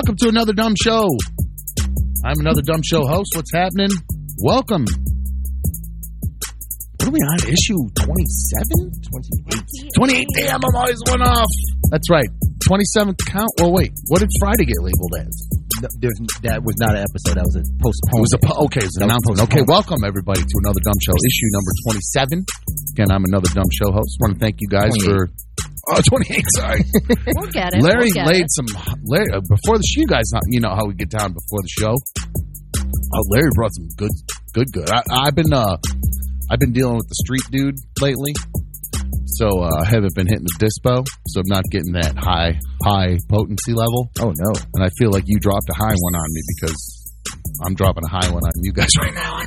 [0.00, 0.08] Hello.
[0.08, 1.04] Welcome to another dumb show.
[2.24, 3.32] I'm another dumb show host.
[3.36, 3.90] What's happening?
[4.42, 4.86] Welcome.
[6.96, 7.36] What are we on?
[7.44, 8.96] Issue 27?
[9.12, 9.92] 28.
[9.94, 10.26] 28.
[10.36, 11.48] Damn, I'm always one off.
[11.90, 12.28] That's right.
[12.64, 13.50] 27th count.
[13.60, 13.92] Well, wait.
[14.08, 15.36] What did Friday get labeled as?
[15.82, 16.16] No, there's,
[16.48, 17.36] that was not an episode.
[17.36, 18.24] That was a It postponement.
[18.24, 18.80] was a po- okay.
[18.80, 19.52] It was an That was announcement.
[19.52, 22.38] Okay, welcome everybody to another dumb show, issue number twenty-seven.
[22.96, 24.16] Again, I'm another dumb show host.
[24.20, 25.28] Want to thank you guys for.
[25.92, 26.84] Oh, 28, sorry.
[27.34, 27.82] We'll get it.
[27.82, 28.52] Larry we'll get laid it.
[28.52, 28.66] some.
[29.04, 31.60] Larry, uh, before the show, you guys, know- you know how we get down before
[31.62, 31.94] the show.
[33.12, 34.10] Oh, Larry brought some good,
[34.54, 34.90] good, good.
[34.90, 35.76] I, I've been, uh,
[36.50, 38.32] I've been dealing with the street dude lately,
[39.26, 43.18] so uh, I haven't been hitting the dispo, so I'm not getting that high, high
[43.28, 44.10] potency level.
[44.20, 44.52] oh no.
[44.74, 46.96] And I feel like you dropped a high one on me because
[47.64, 49.40] I'm dropping a high one on you guys right now.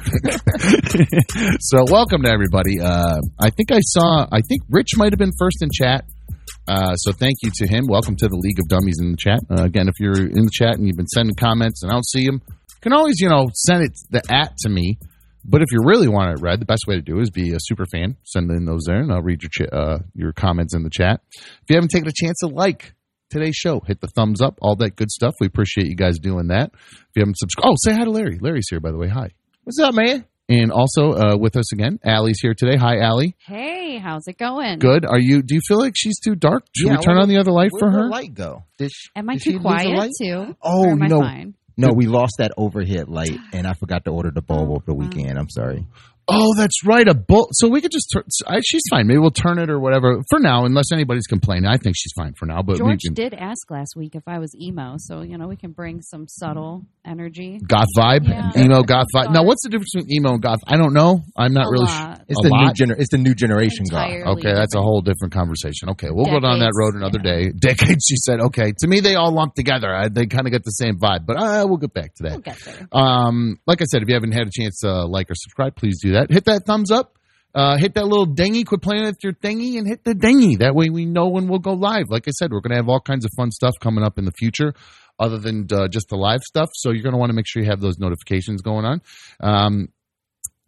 [1.59, 2.79] so welcome to everybody.
[2.81, 4.27] Uh, I think I saw.
[4.31, 6.05] I think Rich might have been first in chat.
[6.67, 7.85] Uh, so thank you to him.
[7.87, 9.39] Welcome to the League of Dummies in the chat.
[9.49, 12.07] Uh, again, if you're in the chat and you've been sending comments and I don't
[12.07, 14.97] see them, you can always you know send it the at to me.
[15.45, 17.57] But if you really want it read, the best way to do is be a
[17.59, 18.15] super fan.
[18.23, 21.19] Send in those there, and I'll read your ch- uh, your comments in the chat.
[21.37, 22.93] If you haven't taken a chance to like
[23.29, 25.33] today's show, hit the thumbs up, all that good stuff.
[25.41, 26.71] We appreciate you guys doing that.
[26.73, 28.39] If you haven't subscribed, oh, say hi to Larry.
[28.39, 29.09] Larry's here, by the way.
[29.09, 29.31] Hi.
[29.63, 30.25] What's up, man?
[30.49, 32.75] And also uh, with us again, Allie's here today.
[32.75, 33.35] Hi, Allie.
[33.47, 34.79] Hey, how's it going?
[34.79, 35.05] Good.
[35.05, 35.41] Are you?
[35.41, 36.65] Do you feel like she's too dark?
[36.75, 38.09] Should Yeah, we turn where- on the other light for Where'd her?
[38.09, 38.63] light go?
[38.77, 40.11] Did she, Am I did she too lose the quiet light?
[40.21, 40.55] too?
[40.61, 41.19] Oh, or am I no.
[41.21, 41.53] fine?
[41.77, 44.93] No, we lost that overhead light, and I forgot to order the bulb over the
[44.93, 45.39] weekend.
[45.39, 45.87] I'm sorry.
[46.27, 47.07] Oh, that's right.
[47.07, 47.49] A bull.
[47.51, 48.07] So we could just.
[48.13, 49.07] Turn, I, she's fine.
[49.07, 51.65] Maybe we'll turn it or whatever for now, unless anybody's complaining.
[51.65, 52.61] I think she's fine for now.
[52.61, 55.47] But we George can, did ask last week if I was emo, so you know
[55.47, 57.59] we can bring some subtle energy.
[57.67, 58.51] goth vibe, Yeah.
[58.55, 59.33] emo goth vibe.
[59.33, 60.59] Now, what's the difference between emo and goth?
[60.65, 61.19] I don't know.
[61.37, 61.85] I'm not A really.
[61.85, 62.17] lot.
[62.17, 62.75] Sh- It's a the new lot?
[62.75, 64.05] gener- It's the new generation guy.
[64.07, 65.89] Entirely Okay, that's a whole different conversation.
[65.89, 67.49] Okay, we'll go down that road another yeah.
[67.49, 67.51] day.
[67.59, 68.39] Decades, she said.
[68.39, 69.93] Okay, to me, they all lump together.
[69.93, 72.31] I, they kind of get the same vibe, but uh, we'll get back to that.
[72.31, 72.87] We'll get there.
[72.93, 75.99] Um, like I said, if you haven't had a chance to like or subscribe, please
[76.01, 76.31] do that.
[76.31, 77.17] Hit that thumbs up.
[77.55, 78.63] Uh, hit that little dingy.
[78.63, 80.55] Quit playing with your thingy and hit the dingy.
[80.57, 82.05] That way we know when we'll go live.
[82.09, 84.25] Like I said, we're going to have all kinds of fun stuff coming up in
[84.25, 84.73] the future
[85.19, 86.69] other than uh, just the live stuff.
[86.73, 89.01] So you're going to want to make sure you have those notifications going on.
[89.39, 89.89] Um,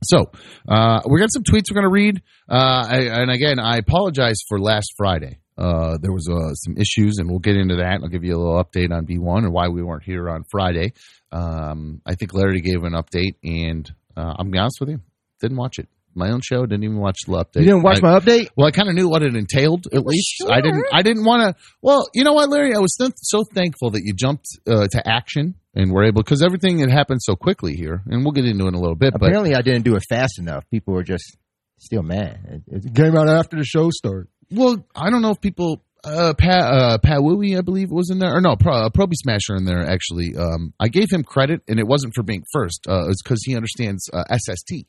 [0.03, 0.25] so
[0.67, 2.21] uh, we got some tweets we're going to read.
[2.49, 5.39] Uh, I, and again, I apologize for last Friday.
[5.57, 7.99] Uh, there was uh, some issues, and we'll get into that.
[8.03, 10.93] I'll give you a little update on B1 and why we weren't here on Friday.
[11.31, 14.99] Um, I think Larry gave an update, and uh, I'm gonna be honest with you,
[15.45, 15.87] didn't watch it.
[16.17, 17.55] My own show, didn't even watch the update.
[17.59, 18.47] You didn't watch I- my update?
[18.55, 19.87] well, I kind of knew what it entailed.
[19.93, 20.51] At least sure.
[20.51, 20.85] I didn't.
[20.93, 21.63] I didn't want to.
[21.81, 22.73] Well, you know what, Larry?
[22.73, 26.41] I was th- so thankful that you jumped uh, to action and were able because
[26.41, 29.11] everything had happened so quickly here, and we'll get into it in a little bit.
[29.11, 30.63] But Apparently, I didn't do it fast enough.
[30.71, 31.35] People were just
[31.79, 32.61] still mad.
[32.67, 34.27] It, it came out after the show started.
[34.51, 35.83] well, I don't know if people.
[36.01, 39.15] Uh, Pat, uh, Pat Wooey, I believe, was in there, or no, Pro, uh, Proby
[39.15, 39.83] Smasher in there.
[39.83, 42.85] Actually, um, I gave him credit, and it wasn't for being first.
[42.87, 44.85] Uh, it's because he understands uh, SST.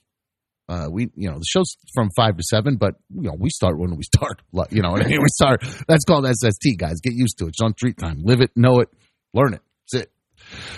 [0.69, 3.79] Uh, we, you know, the show's from five to seven, but you know, we start
[3.79, 4.43] when we start.
[4.71, 5.21] You know, I mean?
[5.21, 5.63] we start.
[5.87, 7.01] That's called SST, guys.
[7.01, 7.49] Get used to it.
[7.51, 8.23] It's on street time.
[8.23, 8.89] Live it, know it,
[9.33, 9.63] learn it.
[9.93, 10.13] That's it.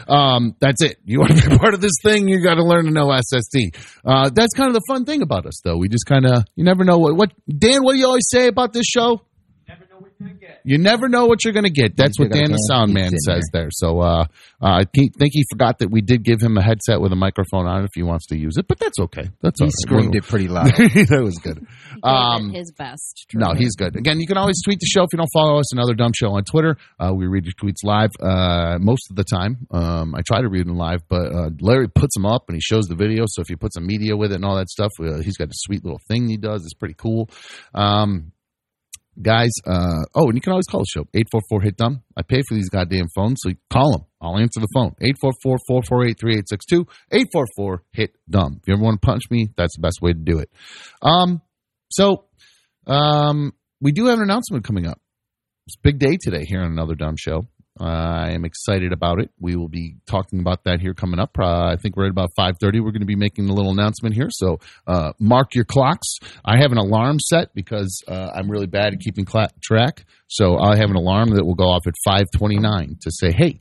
[0.08, 0.98] Um, that's it.
[1.04, 3.76] You want to be part of this thing, you got to learn to know SST.
[4.04, 5.76] Uh, that's kind of the fun thing about us, though.
[5.76, 8.48] We just kind of, you never know what, what, Dan, what do you always say
[8.48, 9.22] about this show?
[10.64, 11.96] You never know what you're going to get.
[11.96, 13.68] That's what still Dan the sound man says there.
[13.70, 14.24] So uh, uh,
[14.60, 17.66] I think think he forgot that we did give him a headset with a microphone
[17.66, 19.28] on it if he wants to use it, but that's okay.
[19.42, 19.72] That's He all right.
[19.78, 20.66] screamed it pretty loud.
[20.74, 21.66] that was good.
[21.94, 23.26] He Um, it his best.
[23.34, 23.96] No, he's good.
[23.96, 25.72] Again, you can always tweet the show if you don't follow us.
[25.72, 26.76] Another dumb show on Twitter.
[26.98, 29.66] Uh, we read your tweets live uh, most of the time.
[29.70, 32.60] Um, I try to read them live, but uh, Larry puts them up and he
[32.60, 33.24] shows the video.
[33.28, 35.48] So if you put some media with it and all that stuff, uh, he's got
[35.48, 36.62] a sweet little thing he does.
[36.64, 37.30] It's pretty cool.
[37.74, 38.32] Um,
[39.20, 42.02] guys, uh, oh, and you can always call the show eight four four hit dumb.
[42.16, 44.04] I pay for these goddamn phones, so call them.
[44.20, 44.94] I'll answer the phone.
[45.00, 46.88] 844-448-3862.
[47.12, 48.58] 844 hit dumb.
[48.60, 50.50] If you ever want to punch me, that's the best way to do it.
[51.02, 51.40] Um,
[51.90, 52.24] so
[52.86, 55.00] um, we do have an announcement coming up.
[55.66, 57.46] It's a big day today here on another dumb show.
[57.80, 59.30] Uh, I am excited about it.
[59.40, 61.38] We will be talking about that here coming up.
[61.38, 62.80] Uh, I think we're at about five thirty.
[62.80, 66.06] We're going to be making a little announcement here, so uh, mark your clocks.
[66.44, 70.04] I have an alarm set because uh, I'm really bad at keeping cla track.
[70.26, 73.32] So I have an alarm that will go off at five twenty nine to say,
[73.32, 73.58] "Hey,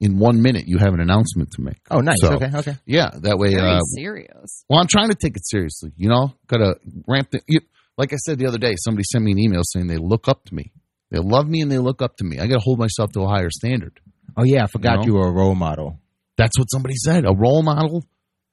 [0.00, 2.16] in one minute you have an announcement to make." Oh, nice.
[2.20, 2.76] So- okay, okay.
[2.86, 3.54] Yeah, that way.
[3.54, 4.64] Very Uh, serious.
[4.68, 5.92] well, I'm trying to take it seriously.
[5.96, 6.76] You know, gotta
[7.06, 7.40] ramp the.
[7.46, 7.60] You,
[7.96, 10.44] like I said the other day, somebody sent me an email saying they look up
[10.46, 10.72] to me.
[11.10, 12.38] They love me and they look up to me.
[12.38, 14.00] I gotta hold myself to a higher standard.
[14.36, 15.06] Oh yeah, I forgot know?
[15.06, 16.00] you were a role model.
[16.36, 17.24] That's what somebody said.
[17.24, 18.04] A role model.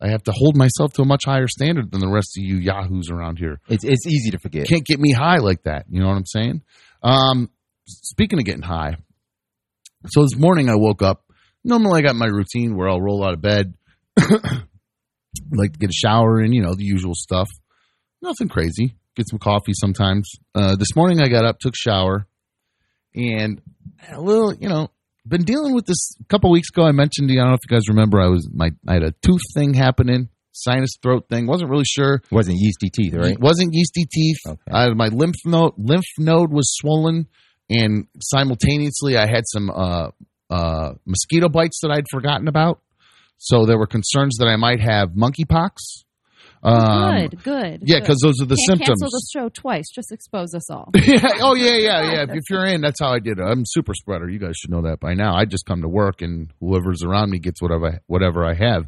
[0.01, 2.57] I have to hold myself to a much higher standard than the rest of you
[2.57, 3.59] yahoos around here.
[3.67, 4.67] It's it's easy to forget.
[4.67, 5.85] Can't get me high like that.
[5.89, 6.63] You know what I'm saying?
[7.01, 7.49] Um,
[7.85, 8.97] speaking of getting high,
[10.07, 11.23] So this morning I woke up.
[11.63, 13.73] Normally I got my routine where I'll roll out of bed,
[14.17, 17.49] like to get a shower and you know the usual stuff.
[18.21, 18.95] Nothing crazy.
[19.15, 20.29] Get some coffee sometimes.
[20.53, 22.27] Uh, this morning I got up, took a shower,
[23.15, 23.61] and
[24.11, 24.89] a little, you know,
[25.27, 26.83] been dealing with this a couple weeks ago.
[26.83, 29.11] I mentioned, I don't know if you guys remember, I was my I had a
[29.21, 31.47] tooth thing happening, sinus throat thing.
[31.47, 32.21] wasn't really sure.
[32.31, 33.31] Wasn't yeasty teeth, right?
[33.31, 34.37] It wasn't yeasty teeth.
[34.47, 34.71] Okay.
[34.71, 37.27] I, my lymph node lymph node was swollen,
[37.69, 40.09] and simultaneously I had some uh,
[40.49, 42.81] uh, mosquito bites that I'd forgotten about.
[43.37, 46.04] So there were concerns that I might have monkeypox.
[46.65, 47.79] Um, good, good.
[47.83, 49.01] Yeah, because those are the Can't symptoms.
[49.01, 49.85] cancel the show twice.
[49.93, 50.89] Just expose us all.
[50.95, 51.19] yeah.
[51.39, 52.23] Oh yeah, yeah, yeah.
[52.23, 53.43] If, if you're in, that's how I did it.
[53.43, 54.27] I'm a super spreader.
[54.27, 55.35] You guys should know that by now.
[55.35, 58.87] I just come to work and whoever's around me gets whatever whatever I have.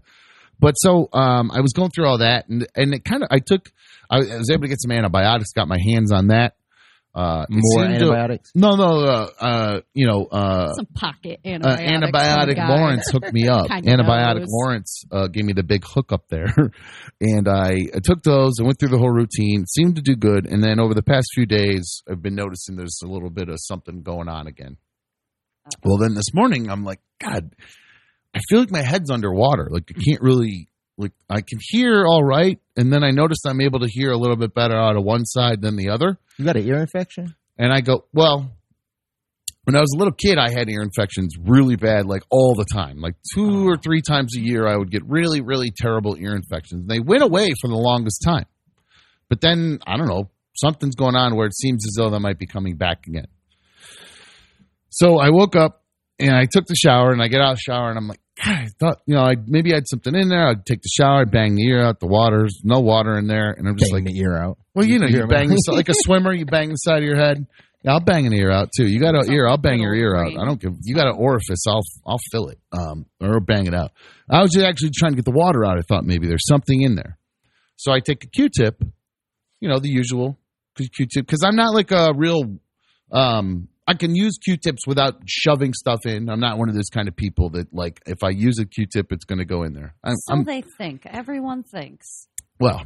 [0.60, 3.40] But so um, I was going through all that, and and it kind of I
[3.40, 3.72] took
[4.10, 6.56] I was able to get some antibiotics, got my hands on that.
[7.18, 8.52] Uh, More seemed to- antibiotics.
[8.54, 12.60] no, no, uh, uh, you know, uh, Some pocket uh, antibiotics.
[12.60, 12.70] antibiotic.
[12.70, 13.68] Lawrence hooked me up.
[13.70, 14.48] Antibiotic knows.
[14.52, 16.54] Lawrence uh, gave me the big hook up there,
[17.20, 19.66] and I, I took those and went through the whole routine.
[19.66, 23.00] Seemed to do good, and then over the past few days, I've been noticing there's
[23.04, 24.78] a little bit of something going on again.
[25.84, 27.56] Well, then this morning, I'm like, God,
[28.36, 29.70] I feel like my head's underwater.
[29.72, 30.70] Like I can't really.
[30.98, 34.18] Like I can hear all right, and then I noticed I'm able to hear a
[34.18, 36.18] little bit better out of one side than the other.
[36.38, 37.36] You got an ear infection?
[37.58, 38.52] And I go, well,
[39.68, 42.66] when I was a little kid, I had ear infections really bad, like all the
[42.72, 43.02] time.
[43.02, 43.68] Like two oh.
[43.68, 46.84] or three times a year, I would get really, really terrible ear infections.
[46.84, 48.46] and They went away for the longest time.
[49.30, 52.40] But then, I don't know, something's going on where it seems as though they might
[52.40, 53.28] be coming back again.
[54.90, 55.84] So I woke up
[56.20, 58.20] and I took the shower and I get out of the shower and I'm like,
[58.44, 60.48] God, I thought, you know, I maybe I had something in there.
[60.48, 63.52] I'd take the shower, I'd bang the ear out, the water's no water in there.
[63.52, 64.58] And I'm just Bang like, the ear out.
[64.76, 67.04] well, you know, you Ear- bang the, like a swimmer, you bang the side of
[67.04, 67.46] your head.
[67.84, 68.88] Yeah, I'll bang an ear out too.
[68.88, 70.32] You got an ear, I'll bang your ear out.
[70.40, 70.74] I don't give.
[70.84, 73.92] You got an orifice, I'll I'll fill it, um, or bang it out.
[74.30, 75.78] I was just actually trying to get the water out.
[75.78, 77.18] I thought maybe there's something in there,
[77.76, 78.84] so I take a Q-tip,
[79.62, 80.38] you know, the usual
[80.76, 82.58] Q-tip, because I'm not like a real.
[83.12, 86.30] Um, I can use Q-tips without shoving stuff in.
[86.30, 89.12] I'm not one of those kind of people that like if I use a Q-tip,
[89.12, 89.96] it's going to go in there.
[90.04, 91.06] I'm, So I'm they think.
[91.06, 92.28] Everyone thinks.
[92.60, 92.84] well.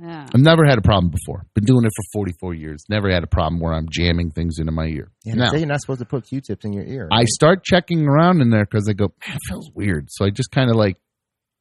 [0.00, 0.28] Yeah.
[0.32, 1.44] I've never had a problem before.
[1.54, 2.84] Been doing it for 44 years.
[2.88, 5.10] Never had a problem where I'm jamming things into my ear.
[5.24, 7.08] Yeah, now, say you're not supposed to put Q-tips in your ear.
[7.10, 10.06] I start checking around in there because I go, man, it feels weird.
[10.12, 10.98] So I just kind of like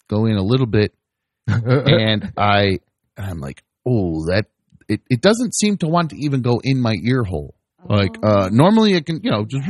[0.08, 0.94] go in a little bit
[1.48, 2.78] and I,
[3.18, 4.46] I'm like, oh, that,
[4.88, 7.56] it, it doesn't seem to want to even go in my ear hole.
[7.90, 9.68] Like, uh, normally it can, you know, just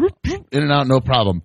[0.52, 1.42] in and out, no problem.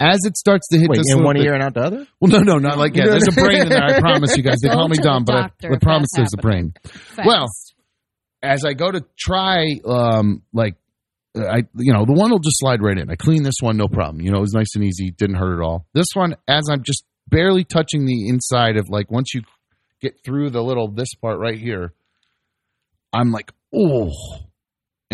[0.00, 2.06] As it starts to hit Wait, this in one bit- ear and out the other?
[2.20, 3.06] Well, no, no, not like that.
[3.06, 3.82] There's a brain in there.
[3.82, 4.58] I promise you guys.
[4.60, 6.72] They Go call me to dumb, but I, I promise that's there's a brain.
[6.84, 7.26] Fast.
[7.26, 7.46] well,
[8.42, 10.74] as I go to try, um, like,
[11.36, 13.10] I, you know, the one will just slide right in.
[13.10, 14.20] I clean this one, no problem.
[14.20, 15.86] You know, it was nice and easy, didn't hurt at all.
[15.94, 19.42] This one, as I'm just barely touching the inside of, like, once you
[20.00, 21.92] get through the little this part right here,
[23.12, 24.10] I'm like, oh,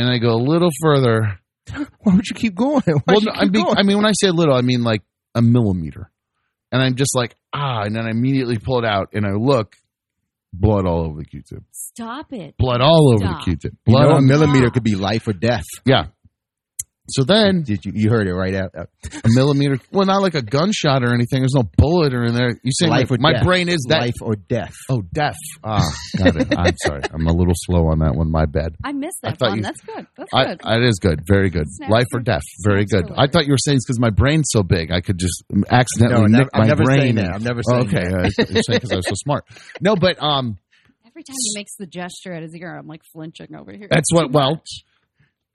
[0.01, 1.39] and I go a little further.
[1.75, 2.83] Why would you keep going?
[2.87, 3.77] Why Well, would no, you I mean, going?
[3.79, 5.03] I mean, when I say little, I mean like
[5.35, 6.11] a millimeter,
[6.73, 9.77] and I'm just like, ah, and then I immediately pull it out, and I look,
[10.53, 12.57] blood all over the Q-tip, Stop it.
[12.59, 15.33] blood all over the Q-tip, You blood know, a on millimeter could be life or
[15.33, 15.65] death.
[15.85, 16.07] Yeah.
[17.11, 17.93] So then Did you?
[17.95, 18.75] You heard it right out.
[18.77, 18.89] out.
[19.25, 21.41] a millimeter, well, not like a gunshot or anything.
[21.41, 22.51] There's no bullet or in there.
[22.63, 23.45] You say Life my, or my death.
[23.45, 24.01] brain is that?
[24.01, 24.75] life or death.
[24.89, 25.37] Oh, deaf.
[25.65, 25.83] Ah,
[26.19, 26.49] got it.
[26.57, 27.03] I'm sorry.
[27.13, 28.31] I'm a little slow on that one.
[28.31, 28.77] My bad.
[28.85, 29.59] I missed I that thought one.
[29.59, 30.07] you- That's good.
[30.17, 30.61] That's I, good.
[30.65, 31.21] I- it is good.
[31.27, 31.65] Very good.
[31.69, 32.43] Snaps Life or death.
[32.65, 33.09] Very good.
[33.09, 34.91] for I thought you were saying it's because my brain's so big.
[34.93, 37.01] I could just accidentally No, nick I'm never brain.
[37.01, 37.35] saying that.
[37.35, 38.09] I'm never Oh, saying okay.
[38.09, 38.49] that.
[38.51, 39.45] You're saying because I was so smart.
[39.81, 40.59] No, but um,
[41.07, 43.89] Every time he makes the gesture at his ear, I'm like flinching over here.
[43.91, 44.85] That's It's what- too well, much.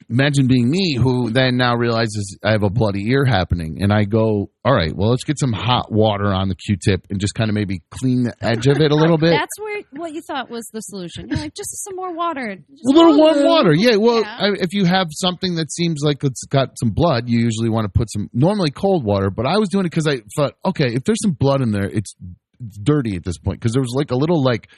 [0.09, 4.03] Imagine being me who then now realizes I have a bloody ear happening and I
[4.03, 7.49] go, all right, well, let's get some hot water on the Q-tip and just kind
[7.49, 9.31] of maybe clean the edge of it a little bit.
[9.31, 11.27] That's where what you thought was the solution.
[11.29, 12.55] You're like, just some more water.
[12.55, 13.45] Just a little warm lube.
[13.45, 13.73] water.
[13.73, 14.37] Yeah, well, Yeah.
[14.39, 17.85] I, if you have something that seems like it's got some blood, you usually want
[17.85, 20.93] to put some normally cold water, but I was doing it because I thought, okay,
[20.93, 22.13] if there's some blood in there, it's,
[22.59, 24.69] it's dirty at this point because there was like a little like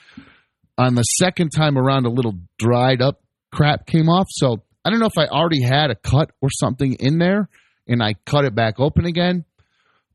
[0.78, 3.20] on the second time around, a little dried up
[3.52, 4.26] crap came off.
[4.30, 7.50] So I don't know if I already had a cut or something in there
[7.86, 9.44] and I cut it back open again.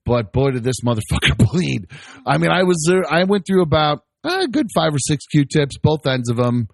[0.03, 1.91] But boy, did this motherfucker bleed.
[2.25, 6.07] I mean, I was I went through about a good five or six Q-tips, both
[6.07, 6.69] ends of them,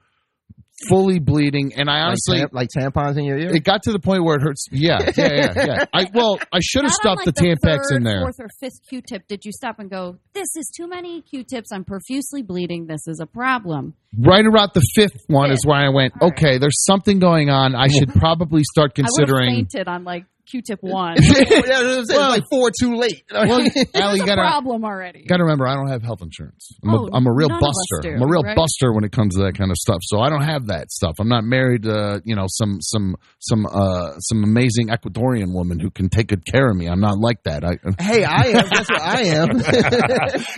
[0.88, 1.74] fully bleeding.
[1.76, 3.56] And I honestly, like, tam- like tampons in your ear.
[3.56, 4.68] it got to the point where it hurts.
[4.72, 5.86] Yeah, yeah, yeah, yeah.
[5.94, 8.22] I well, I should have Not on, stuffed like, the Tampax third, in there.
[8.22, 10.18] Fourth or fifth Q-tip, did you stop and go?
[10.34, 11.72] This is too many Q-tips.
[11.72, 12.88] I'm profusely bleeding.
[12.88, 13.94] This is a problem.
[14.18, 15.70] Right around the fifth one is Fifth.
[15.70, 16.14] where I went.
[16.22, 16.38] All right.
[16.38, 17.76] Okay, there's something going on.
[17.76, 19.10] I should probably start considering.
[19.10, 19.56] I would have considering.
[19.56, 21.16] fainted on like Q-tip one.
[21.22, 22.20] yeah, that's what I'm saying.
[22.20, 23.24] Well- it's like four too late.
[23.32, 25.26] Well, Allie, you There's a gotta problem already.
[25.26, 26.70] gotta remember, I don't have health insurance.
[26.84, 28.10] I'm, Oh, a, I'm a real none of us buster.
[28.10, 28.56] do, I'm a real right?
[28.56, 30.00] buster when it comes to that kind of stuff.
[30.04, 31.16] So I don't have that stuff.
[31.20, 35.90] I'm not married to you know some some some uh some amazing Ecuadorian woman who
[35.92, 36.88] can take good care of me.
[36.88, 37.64] I'm not like that.
[37.64, 38.70] I hey, I am.
[38.70, 39.50] That's what I am.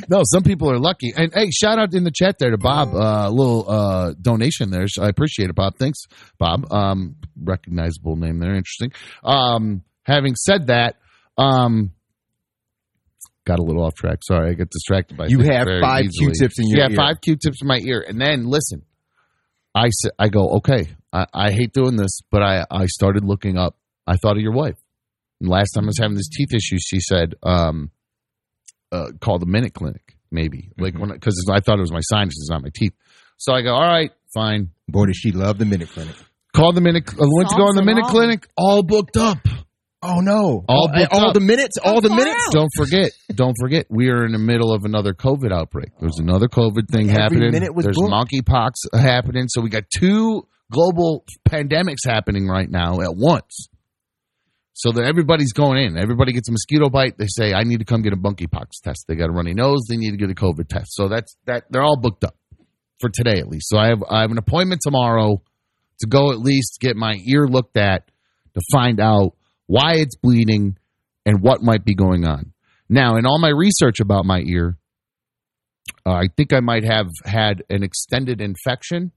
[0.09, 1.13] no, some people are lucky.
[1.15, 2.89] And hey, shout out in the chat there to Bob.
[2.93, 4.85] A uh, little uh, donation there.
[4.99, 5.75] I appreciate it, Bob.
[5.77, 6.03] Thanks,
[6.39, 6.71] Bob.
[6.71, 8.53] Um, recognizable name there.
[8.55, 8.91] Interesting.
[9.23, 10.95] Um, having said that,
[11.37, 11.91] um,
[13.45, 14.19] got a little off track.
[14.23, 16.31] Sorry, I get distracted by You have five easily.
[16.33, 16.83] Q-tips in your ear.
[16.85, 16.95] yeah, ear.
[16.95, 18.83] five Q-tips in my ear, and then listen.
[19.73, 20.87] I sa- I go okay.
[21.13, 23.77] I, I hate doing this, but I I started looking up.
[24.05, 24.77] I thought of your wife.
[25.39, 27.89] And last time I was having this teeth issue, she said, um,
[28.91, 30.69] uh, call the Minute Clinic, maybe.
[30.77, 32.93] Like when because I thought it was my sinuses, not my teeth.
[33.37, 34.69] So I go, all right, fine.
[34.87, 36.15] Boy, does she love the minute clinic.
[36.53, 37.09] Call the Minute.
[37.13, 38.09] I went to go Solves on the Minute all.
[38.11, 39.39] Clinic, all booked up.
[40.03, 40.65] Oh no!
[40.67, 42.47] All all, all the minutes, all the minutes.
[42.47, 42.53] out?
[42.53, 45.89] Don't forget, don't forget, we are in the middle of another COVID outbreak.
[45.99, 47.51] There's another COVID thing Every happening.
[47.51, 48.11] minute was There's booked.
[48.11, 49.47] monkeypox happening.
[49.47, 53.67] So we got two global pandemics happening right now at once.
[54.73, 55.97] So that everybody's going in.
[55.97, 57.15] Everybody gets a mosquito bite.
[57.19, 59.05] They say, I need to come get a monkeypox test.
[59.07, 59.81] They got a runny nose.
[59.87, 60.95] They need to get a COVID test.
[60.95, 61.65] So that's that.
[61.69, 62.35] They're all booked up
[62.99, 63.69] for today at least.
[63.69, 65.43] So I have I have an appointment tomorrow
[65.99, 68.09] to go at least get my ear looked at
[68.55, 69.33] to find out
[69.71, 70.77] why it's bleeding
[71.25, 72.51] and what might be going on.
[72.89, 74.77] Now, in all my research about my ear,
[76.05, 79.11] uh, I think I might have had an extended infection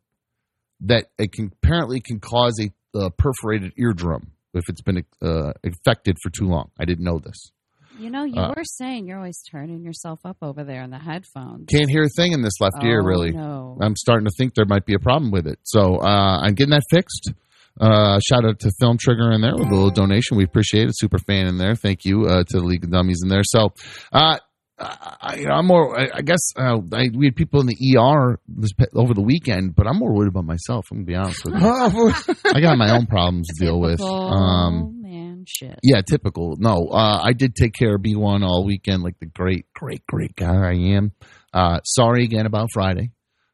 [0.83, 2.69] that it can apparently can cause a
[2.99, 6.71] uh, perforated eardrum if it's been uh, infected for too long.
[6.79, 7.51] I didn't know this.
[7.99, 10.99] You know, you Uh, were saying you're always turning yourself up over there in the
[10.99, 11.67] headphones.
[11.69, 13.31] Can't hear a thing in this left ear, Oh, really.
[13.33, 13.79] No.
[13.81, 15.59] I'm starting to think there might be a problem with it.
[15.65, 17.33] So uh, I'm getting that fixed.
[17.81, 20.37] Uh, shout out to Film Trigger in there with a little donation.
[20.37, 20.97] We appreciate it.
[20.97, 21.75] Super fan in there.
[21.75, 23.43] Thank you uh, to the League of Dummies in there.
[23.45, 23.73] So,
[24.13, 24.39] uh,
[24.79, 25.99] I, you know, I'm more.
[25.99, 29.75] I, I guess uh, I, we had people in the ER this over the weekend,
[29.75, 30.87] but I'm more worried about myself.
[30.91, 32.35] I'm gonna be honest with you.
[32.55, 34.01] I got my own problems to deal with.
[34.01, 35.79] Um, man shit.
[35.83, 36.57] yeah, typical.
[36.59, 40.35] No, uh, I did take care of B1 all weekend, like the great, great, great
[40.35, 41.13] guy I am.
[41.53, 43.11] Uh, sorry again about Friday.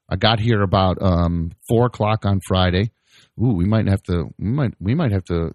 [0.09, 2.91] I got here about um, four o'clock on Friday.
[3.39, 4.25] Ooh, we might have to.
[4.39, 4.75] We might.
[4.81, 5.53] We might have to.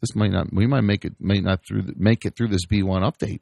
[0.00, 0.46] This might not.
[0.52, 1.14] We might make it.
[1.20, 1.82] May not through.
[1.82, 3.40] The, make it through this B1 update.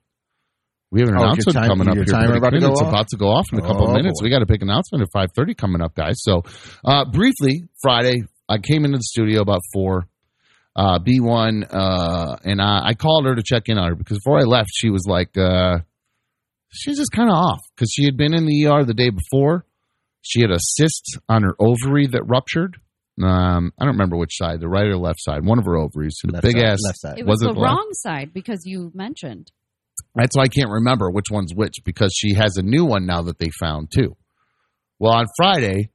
[0.90, 2.04] We have an Oh, announcement time- coming up here.
[2.04, 4.20] timer about to go it's about to go off in a couple Oh, minutes.
[4.20, 4.25] boy.
[4.25, 6.16] We got a big announcement at five thirty coming up, guys.
[6.23, 6.42] So,
[6.85, 10.08] uh, briefly, Friday, I came into the studio about four
[10.76, 14.38] uh, B1, uh, and I, I called her to check in on her because before
[14.38, 15.78] I left, she was like, uh,
[16.70, 19.11] she was just kind of off because she had been in the ER the day
[19.11, 19.64] before.
[20.23, 22.76] She had a cyst on her ovary that ruptured.
[23.23, 26.17] Um, I don't remember which side, the right or left side, one of her ovaries.
[26.25, 26.79] A Left big side, ass.
[26.85, 27.19] left side.
[27.19, 27.71] It was was, it the left?
[27.73, 29.51] wrong side because you mentioned.
[30.15, 33.23] That's why I can't remember which one's which because she has a new one now
[33.23, 34.17] that they found too.
[34.99, 35.91] Well, on Friday,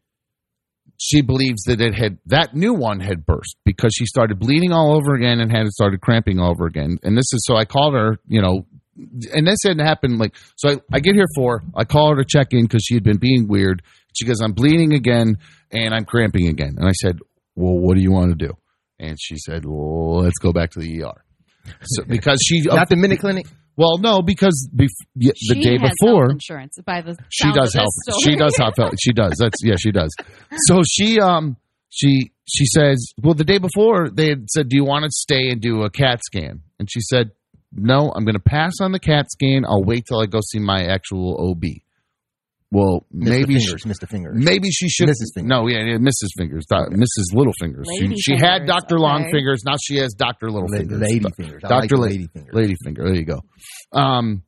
[0.97, 4.95] she believes that it had that new one had burst because she started bleeding all
[4.95, 6.97] over again and had started cramping all over again.
[7.03, 8.65] And this is so I called her, you know,
[9.33, 10.69] and this hadn't happened like so.
[10.69, 13.17] I, I get here for I call her to check in because she had been
[13.17, 13.81] being weird.
[14.13, 15.37] She goes, "I'm bleeding again
[15.71, 17.19] and I'm cramping again." And I said,
[17.55, 18.53] "Well, what do you want to do?"
[18.99, 21.23] And she said, "Well, let's go back to the ER."
[21.83, 23.45] So because she Not the minute clinic.
[23.75, 26.77] well, no, because bef- yeah, the she day has before health insurance.
[26.85, 27.91] By the she does of help.
[28.23, 28.93] She does help.
[28.99, 29.35] She does.
[29.39, 30.13] That's yeah, she does.
[30.67, 31.57] So she um
[31.89, 35.49] she she says, well, the day before they had said, do you want to stay
[35.49, 36.61] and do a CAT scan?
[36.79, 37.31] And she said,
[37.71, 39.63] no, I'm going to pass on the CAT scan.
[39.65, 41.63] I'll wait till I go see my actual OB.
[42.75, 43.29] Well, Mr.
[43.29, 44.09] maybe she, fingers, Mr.
[44.09, 44.33] Fingers.
[44.35, 45.07] maybe she should.
[45.07, 45.29] Mrs.
[45.35, 45.47] Fingers.
[45.49, 46.29] No, yeah, yeah, Mrs.
[46.35, 47.35] Fingers, Do- Mrs.
[47.35, 47.85] Little Fingers.
[47.97, 49.29] She, Lady she had Fingers, Doctor Long.
[49.31, 49.61] Fingers.
[49.63, 50.99] Now she has Doctor Little La- Fingers.
[50.99, 51.61] lady fingers.
[51.61, 51.75] Dr.
[51.75, 52.53] like the lady fingers.
[52.55, 53.03] Lady finger.
[53.03, 53.41] There you go.
[53.91, 54.41] Um,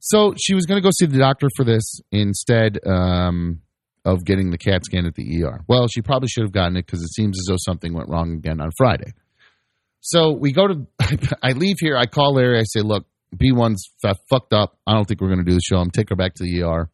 [0.00, 3.60] so she was going to go see the doctor for this instead um,
[4.04, 5.60] of getting the CAT scan at the ER.
[5.68, 8.32] Well, she probably should have gotten it because it seems as though something went wrong
[8.32, 9.12] again on Friday.
[10.00, 10.86] So we go to,
[11.42, 11.96] I leave here.
[11.96, 12.58] I call Larry.
[12.58, 14.76] I say, look, B1's f- fucked up.
[14.88, 15.76] I don't think we're going to do the show.
[15.76, 16.90] I'm take her back to the ER.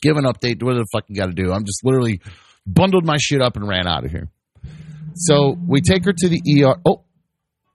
[0.00, 0.62] Give an update.
[0.62, 1.52] What the fuck you got to do?
[1.52, 2.20] I'm just literally
[2.66, 4.28] bundled my shit up and ran out of here.
[5.14, 6.76] So we take her to the ER.
[6.86, 7.04] Oh,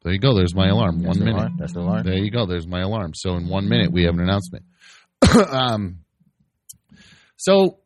[0.03, 0.35] there you go.
[0.35, 1.01] There's my alarm.
[1.01, 1.35] That's One minute.
[1.35, 1.55] alarm.
[1.59, 2.03] That's the alarm.
[2.05, 2.45] There you go.
[2.45, 3.11] There's my alarm.
[3.15, 4.65] So in one minute we have an announcement.
[5.51, 5.99] um,
[7.37, 7.79] so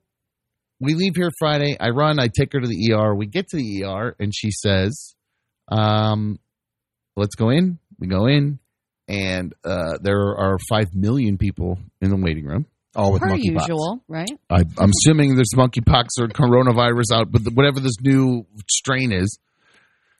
[0.79, 1.77] we leave here Friday.
[1.79, 2.19] I run.
[2.19, 3.15] I take her to the ER.
[3.15, 5.15] We get to the ER, and she says,
[5.69, 6.39] um,
[7.15, 8.59] "Let's go in." We go in,
[9.07, 12.65] and uh, there are five million people in the waiting room.
[12.95, 13.67] All with per monkeypox.
[13.67, 14.29] usual, right?
[14.49, 19.39] I, I'm assuming there's monkeypox or coronavirus out, but whatever this new strain is,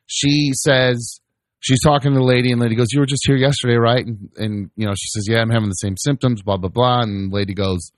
[0.08, 1.20] she says
[1.60, 4.06] she's talking to the lady, and the lady goes, "You were just here yesterday, right?"
[4.06, 7.02] And, and you know, she says, "Yeah, I'm having the same symptoms." Blah blah blah.
[7.02, 7.92] And the lady goes,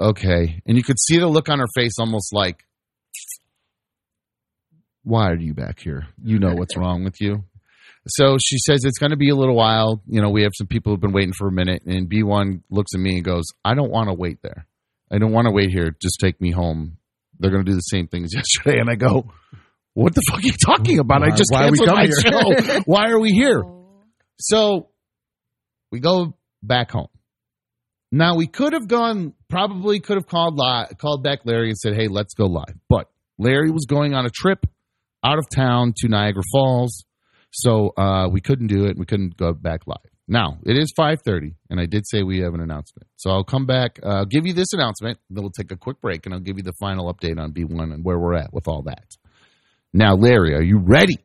[0.00, 2.64] "Okay," and you could see the look on her face, almost like,
[5.02, 6.08] "Why are you back here?
[6.22, 7.44] You know what's wrong with you."
[8.06, 10.02] So she says it's going to be a little while.
[10.06, 12.92] You know, we have some people who've been waiting for a minute, and B1 looks
[12.94, 14.66] at me and goes, "I don't want to wait there.
[15.10, 15.96] I don't want to wait here.
[16.02, 16.98] Just take me home.
[17.38, 19.32] They're going to do the same thing as yesterday." And I go,
[19.94, 21.22] "What the fuck are you talking about?
[21.22, 22.80] I just why are we canceled my coming show.
[22.84, 24.02] why are we here?" Oh.
[24.38, 24.90] So
[25.90, 27.08] we go back home.
[28.12, 31.94] Now we could have gone, probably could have called li- called back Larry and said,
[31.94, 34.66] "Hey, let's go live." But Larry was going on a trip
[35.24, 37.04] out of town to Niagara Falls,
[37.54, 38.98] so uh, we couldn't do it.
[38.98, 39.98] We couldn't go back live.
[40.26, 43.06] Now it is five thirty, and I did say we have an announcement.
[43.16, 46.26] So I'll come back, uh, give you this announcement, then we'll take a quick break,
[46.26, 48.66] and I'll give you the final update on B one and where we're at with
[48.66, 49.04] all that.
[49.92, 51.18] Now, Larry, are you ready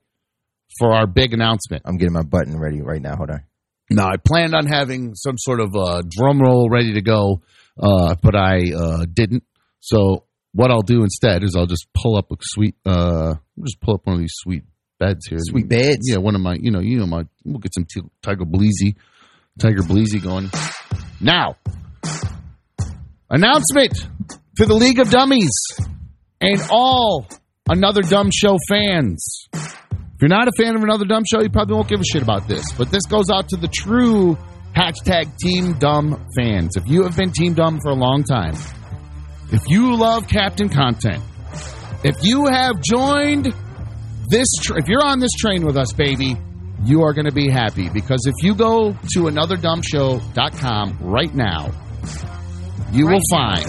[0.77, 1.83] for our big announcement?
[1.86, 3.15] I'm getting my button ready right now.
[3.15, 3.43] Hold on.
[3.89, 7.41] No, I planned on having some sort of uh, drum roll ready to go,
[7.81, 9.43] uh, but I uh, didn't.
[9.79, 13.79] So what I'll do instead is I'll just pull up a sweet, uh, I'll just
[13.81, 14.63] pull up one of these sweet
[15.00, 15.39] beds here.
[15.41, 16.08] Sweet beds.
[16.10, 17.24] Yeah, one of my, you know, you know my.
[17.44, 18.96] We'll get some t- Tiger Bleezy,
[19.60, 20.51] Tiger Bleezy going.
[21.20, 21.56] Now,
[23.29, 23.94] announcement
[24.57, 25.51] to the League of Dummies
[26.40, 27.27] and all
[27.68, 29.48] another dumb show fans.
[29.53, 32.22] If you're not a fan of another dumb show, you probably won't give a shit
[32.22, 32.74] about this.
[32.74, 34.38] But this goes out to the true
[34.75, 36.75] hashtag Team Dumb fans.
[36.75, 38.55] If you have been Team Dumb for a long time,
[39.51, 41.24] if you love Captain content,
[42.03, 43.53] if you have joined
[44.29, 46.35] this, tr- if you're on this train with us, baby,
[46.85, 51.72] you are going to be happy because if you go to anotherdumbshow.com right now,
[52.92, 53.65] you will find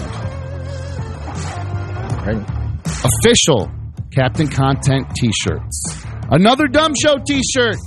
[2.23, 2.45] Right.
[2.85, 3.71] official
[4.13, 6.05] Captain Content t-shirts.
[6.29, 7.77] Another Dumb Show t-shirt.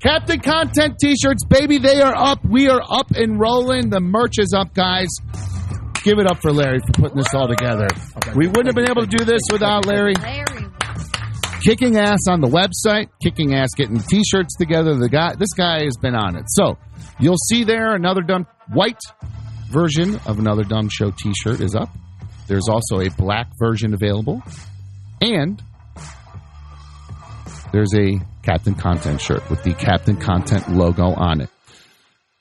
[0.00, 2.44] Captain Content t-shirts, baby, they are up.
[2.44, 3.90] We are up and rolling.
[3.90, 5.08] The merch is up, guys.
[6.04, 7.86] Give it up for Larry for putting this all together.
[8.34, 10.44] We wouldn't have been able to do this without Larry Larry.
[11.62, 14.96] Kicking ass on the website, kicking ass getting t-shirts together.
[14.96, 16.44] The guy, this guy has been on it.
[16.48, 16.76] So
[17.18, 19.00] you'll see there another dumb white
[19.70, 21.88] version of another dumb show t-shirt is up.
[22.48, 24.42] There's also a black version available,
[25.20, 25.62] and
[27.72, 31.48] there's a Captain Content shirt with the Captain Content logo on it.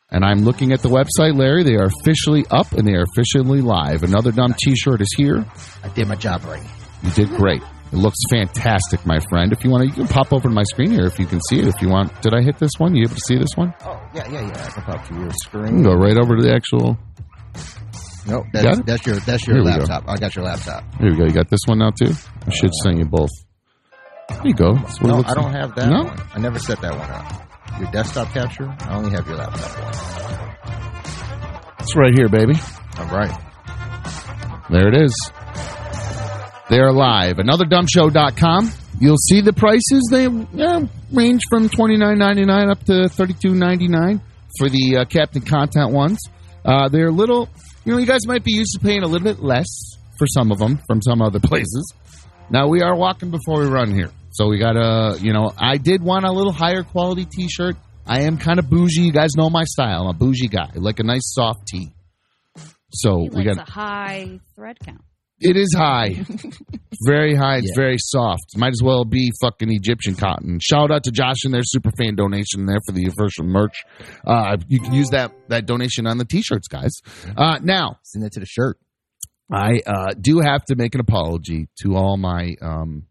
[0.10, 1.64] And I'm looking at the website, Larry.
[1.64, 4.04] They are officially up and they are officially live.
[4.04, 5.46] Another dumb t-shirt is here.
[5.84, 6.64] I did my job right.
[7.04, 7.62] You did great.
[7.92, 9.52] It looks fantastic, my friend.
[9.52, 11.42] If you want to, you can pop over to my screen here if you can
[11.50, 11.68] see it.
[11.68, 12.96] If you want, did I hit this one?
[12.96, 13.74] You able to see this one?
[13.84, 14.66] Oh yeah, yeah, yeah.
[14.66, 15.84] I can pop to your screen.
[15.84, 16.98] go right over to the actual.
[18.28, 20.04] Nope, that's, that's your that's your Here laptop.
[20.08, 20.84] I got your laptop.
[21.00, 21.26] Here we go.
[21.26, 22.14] You got this one now too.
[22.48, 23.30] I should send you both.
[24.30, 24.74] There you go.
[24.76, 25.56] That's what it No, I don't like.
[25.56, 26.04] have that No?
[26.04, 26.22] one.
[26.34, 27.80] I never set that one up.
[27.80, 28.74] Your desktop capture.
[28.80, 29.94] I only have your laptop one.
[31.80, 32.54] It's right here, baby.
[33.00, 33.36] All right.
[34.70, 35.32] There it is.
[36.72, 37.36] They are live.
[37.36, 38.72] AnotherDumbShow.com.
[39.02, 40.08] You'll see the prices.
[40.10, 40.80] They yeah,
[41.12, 44.22] range from twenty nine ninety nine up to thirty two ninety nine
[44.58, 46.18] for the uh, Captain Content ones.
[46.64, 47.50] Uh, they're a little,
[47.84, 50.50] you know, you guys might be used to paying a little bit less for some
[50.50, 51.94] of them from some other places.
[52.50, 55.76] Now we are walking before we run here, so we got a, you know, I
[55.76, 57.76] did want a little higher quality T-shirt.
[58.08, 59.02] I am kind of bougie.
[59.02, 60.04] You guys know my style.
[60.04, 60.70] I'm a bougie guy.
[60.74, 61.92] I like a nice soft tee.
[62.94, 65.02] So He we got a high thread count.
[65.42, 66.24] It is high.
[67.06, 67.58] very high.
[67.58, 67.82] It's Yeah.
[67.84, 68.56] very soft.
[68.56, 70.60] Might as well be fucking Egyptian cotton.
[70.62, 73.84] Shout out to Josh and their super fan donation there for the official merch.
[74.26, 76.92] Uh, you can use that, that donation on the t-shirts, guys.
[77.36, 78.78] Uh, now, Send it to the shirt.
[79.52, 83.08] I uh, do have to make an apology to all my um,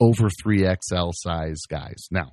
[0.00, 2.06] over 3XL size guys.
[2.10, 2.32] Now,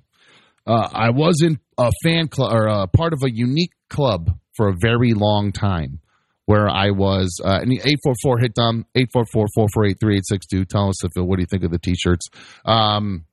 [0.66, 4.70] uh, I was in a fan club or a part of a unique club for
[4.70, 6.00] a very long time
[6.46, 11.48] where I was uh, and 844 hit dumb 844-448-3862 tell us if what do you
[11.48, 12.28] think of the t-shirts
[12.66, 13.26] um,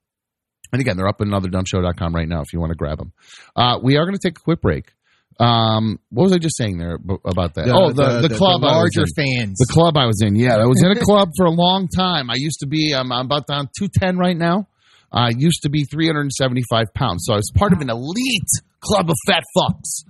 [0.71, 3.13] and again they're up at anotherdumbshow.com right now if you want to grab them
[3.55, 4.93] uh, we are going to take a quick break
[5.39, 7.67] um, what was I just saying there about that?
[7.69, 9.57] oh, the, the, club, I was larger fans.
[9.57, 12.29] The club I was in, yeah, I was in a club for a long time.
[12.29, 14.67] I used to be, um, I'm about down two ten right now.
[15.11, 17.81] I used to be three hundred and seventy five pounds, so I was part of
[17.81, 20.05] an elite club of fat fucks.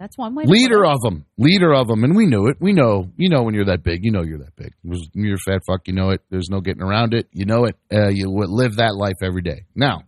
[0.00, 0.44] That's one way.
[0.46, 2.56] Leader of them, leader of them, and we knew it.
[2.58, 4.72] We know, you know, when you're that big, you know you're that big.
[4.82, 6.22] You're a fat fuck, you know it.
[6.30, 7.28] There's no getting around it.
[7.32, 7.76] You know it.
[7.92, 9.66] Uh, you live that life every day.
[9.74, 10.04] Now,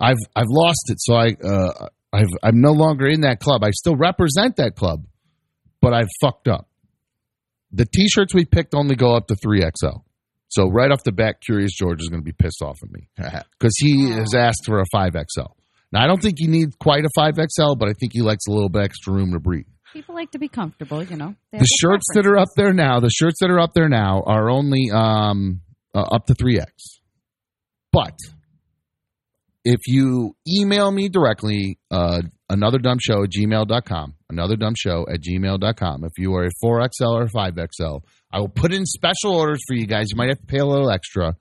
[0.00, 3.62] I've I've lost it, so I uh, I've I'm no longer in that club.
[3.62, 5.04] I still represent that club,
[5.80, 6.68] but I've fucked up.
[7.70, 9.98] The t-shirts we picked only go up to three XL.
[10.48, 13.08] So right off the bat, Curious George is going to be pissed off at me
[13.16, 15.52] because he has asked for a five XL.
[15.94, 18.50] Now, I don't think he needs quite a 5XL, but I think he likes a
[18.50, 19.66] little bit extra room to breathe.
[19.92, 21.36] People like to be comfortable, you know.
[21.52, 24.50] The shirts that are up there now, the shirts that are up there now are
[24.50, 25.60] only um,
[25.94, 26.66] uh, up to 3X.
[27.92, 28.18] But
[29.64, 35.20] if you email me directly, uh, another dumb show at gmail.com, another dumb show at
[35.20, 38.00] gmail.com, if you are a 4XL or 5XL,
[38.32, 40.06] I will put in special orders for you guys.
[40.10, 41.36] You might have to pay a little extra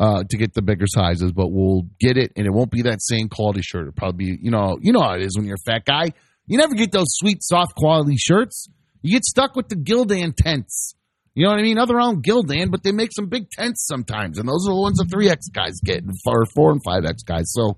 [0.00, 3.02] uh, to get the bigger sizes, but we'll get it, and it won't be that
[3.02, 3.82] same quality shirt.
[3.82, 6.14] It'll probably be, you know, you know how it is when you're a fat guy.
[6.46, 8.66] You never get those sweet, soft quality shirts.
[9.02, 10.94] You get stuck with the Gildan tents.
[11.34, 11.78] You know what I mean?
[11.78, 14.96] Other with Gildan, but they make some big tents sometimes, and those are the ones
[14.96, 17.52] the 3X guys get, or 4 and 5X guys.
[17.52, 17.76] So,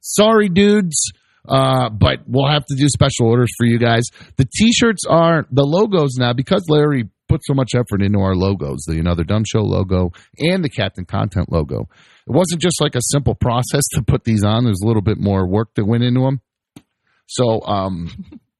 [0.00, 1.10] sorry, dudes,
[1.48, 4.04] uh, but we'll have to do special orders for you guys.
[4.36, 8.84] The t-shirts are the logos now because Larry put so much effort into our logos,
[8.86, 11.88] the Another Dumb Show logo and the Captain Content logo.
[12.26, 14.64] It wasn't just like a simple process to put these on.
[14.64, 16.40] There's a little bit more work that went into them.
[17.26, 18.10] So, um,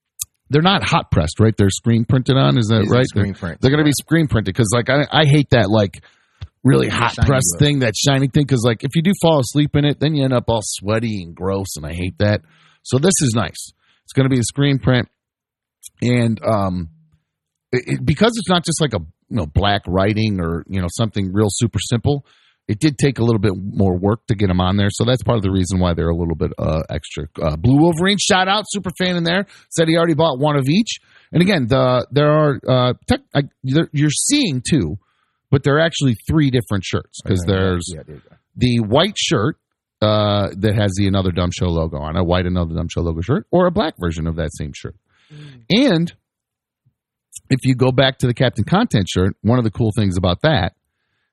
[0.51, 1.55] they're not hot pressed, right?
[1.57, 2.59] They're screen printed on.
[2.59, 3.07] Is that These right?
[3.07, 3.61] Screen print.
[3.61, 6.03] They're going to be screen printed because, like, I, I hate that like
[6.63, 7.61] really hot Shiny press look.
[7.61, 8.45] thing, that shiny thing.
[8.45, 11.23] Because, like, if you do fall asleep in it, then you end up all sweaty
[11.23, 12.43] and gross, and I hate that.
[12.83, 13.73] So this is nice.
[14.05, 15.09] It's going to be a screen print,
[16.01, 16.91] and um,
[17.73, 21.33] it, because it's not just like a you know black writing or you know something
[21.33, 22.25] real super simple.
[22.69, 25.23] It did take a little bit more work to get them on there, so that's
[25.23, 27.29] part of the reason why they're a little bit uh, extra.
[27.41, 30.65] Uh, Blue Wolverine, shout out, super fan in there, said he already bought one of
[30.69, 30.99] each.
[31.31, 34.99] And again, the there are uh, tech, I, there- you're seeing two,
[35.53, 38.21] but there are actually three different shirts because there's Yeah, there
[38.57, 39.59] the white shirt
[40.03, 43.21] uh, that has the Another Dumb Show logo on a white Another Dumb Show logo
[43.21, 44.97] shirt, or a black version of that same shirt.
[45.71, 46.13] And
[47.51, 50.43] if you go back to the Captain Content shirt, one of the cool things about
[50.43, 50.75] that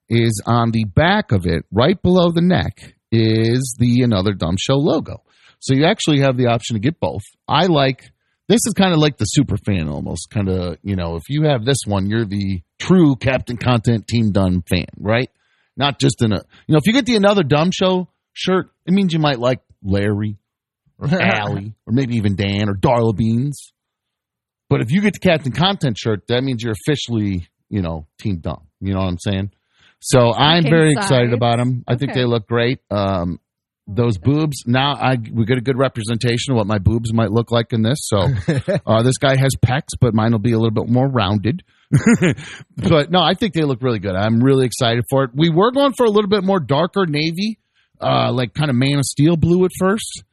[0.10, 4.76] is on the back of it, right below the neck, is the Another Dumb Show
[4.76, 5.24] logo.
[5.60, 7.22] So you actually have the option to get both.
[7.48, 8.12] I like
[8.48, 11.44] this is kind of like the super fan almost kind of you know if you
[11.44, 15.30] have this one you're the true captain content team done fan right
[15.78, 18.94] not just in a you know if you get the another dumb show shirt it
[18.94, 20.38] means you might like larry
[21.00, 23.73] or Allie, or maybe even dan or darla beans
[24.74, 28.38] but if you get the captain content shirt that means you're officially you know team
[28.40, 29.52] dumb you know what i'm saying?
[30.00, 32.80] So i'm Picking very excited about them i think they look great.
[32.90, 33.40] Um
[33.86, 37.52] those boobs now i we get a good representation of what my boobs might look
[37.52, 38.00] like in this.
[38.02, 38.18] So
[38.88, 41.64] uh, this guy has pecs but mine will be a little bit more rounded.
[42.76, 44.16] But no i think they look really good.
[44.16, 45.32] I'm really excited for it.
[45.36, 47.60] We were going for a little bit more darker navy
[48.02, 50.24] uh, like kind of man of steel blue at first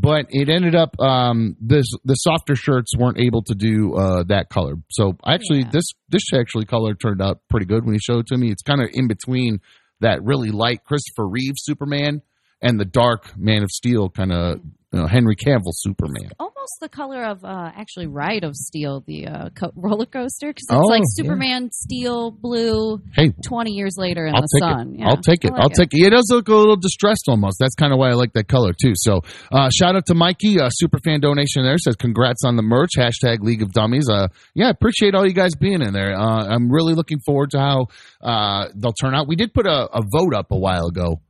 [0.00, 4.48] but it ended up um, this the softer shirts weren't able to do uh, that
[4.48, 5.70] color so actually Yeah.
[5.72, 8.62] this this actually color turned out pretty good when he showed it to me it's
[8.62, 9.60] kind of in between
[10.00, 12.22] that really light christopher reeve superman
[12.60, 14.60] and the dark Man of Steel kind of
[14.92, 16.30] you know, Henry Cavill Superman.
[16.38, 20.64] Almost the color of uh, actually Ride of Steel, the uh, co- roller coaster, because
[20.68, 21.22] it's Oh, like yeah.
[21.24, 23.00] Superman steel blue.
[23.14, 24.94] Hey, Twenty years later in I'll the sun.
[24.94, 25.00] it.
[25.00, 25.52] Yeah, I'll take it.
[25.52, 26.06] Like I'll take it.
[26.06, 27.58] It does look a little distressed almost.
[27.58, 28.92] That's kind of why I like that color too.
[28.96, 29.20] So,
[29.52, 32.92] uh, shout out to Mikey, uh, super fan donation there says congrats on the merch.
[32.96, 34.08] Hashtag League of Dummies.
[34.08, 36.14] Uh, yeah, appreciate all you guys being in there.
[36.18, 37.86] Uh, I'm really looking forward to how
[38.22, 39.28] uh, they'll turn out.
[39.28, 41.20] We did put a, a vote up a while ago.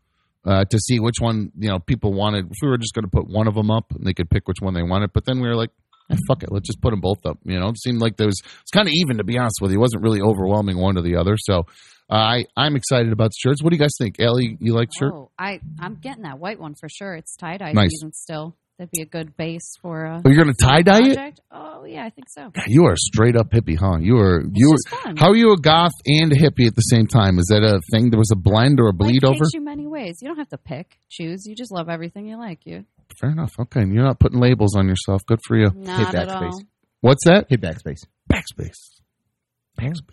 [0.44, 2.46] Uh, to see which one you know people wanted.
[2.46, 4.46] If we were just going to put one of them up, and they could pick
[4.48, 5.12] which one they wanted.
[5.12, 5.70] But then we were like,
[6.10, 8.28] eh, "Fuck it, let's just put them both up." You know, it seemed like there
[8.28, 9.78] was it's kind of even to be honest with you.
[9.78, 11.34] It wasn't really overwhelming one or the other.
[11.38, 11.66] So
[12.10, 13.62] uh, I I'm excited about the shirts.
[13.62, 14.56] What do you guys think, Ellie?
[14.60, 15.12] You like shirt?
[15.12, 17.14] Oh, I I'm getting that white one for sure.
[17.14, 17.90] It's tie dye Nice.
[17.90, 18.56] season still.
[18.78, 21.40] That'd be a good base for a Oh, you're going to tie dye it?
[21.50, 22.50] Oh yeah, I think so.
[22.50, 23.98] God, you are a straight up hippie, huh?
[23.98, 24.96] You are you are.
[24.98, 25.16] fun.
[25.16, 27.38] How are you a goth and a hippie at the same time?
[27.38, 28.10] Is that a thing?
[28.10, 29.34] There was a blend or a bleed over?
[29.34, 30.18] takes you many ways.
[30.22, 31.44] You don't have to pick, choose.
[31.44, 32.60] You just love everything you like.
[32.66, 32.84] You
[33.20, 33.52] Fair enough.
[33.58, 35.26] Okay, you're not putting labels on yourself.
[35.26, 35.70] Good for you.
[35.74, 36.52] not at backspace.
[36.52, 36.62] all.
[37.00, 37.46] What's that?
[37.48, 38.04] Hit backspace.
[38.32, 38.76] Backspace.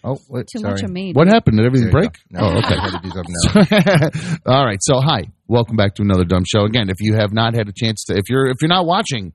[0.03, 0.47] Oh, what?
[0.47, 0.73] Too Sorry.
[0.73, 1.11] much of me.
[1.13, 1.57] What happened?
[1.57, 2.11] Did everything break?
[2.29, 2.75] No, Oh, okay.
[2.75, 4.37] I had to do something else.
[4.45, 4.77] All right.
[4.81, 5.23] So, hi.
[5.47, 6.65] Welcome back to another dumb show.
[6.65, 9.31] Again, if you have not had a chance to, if you're if you're not watching,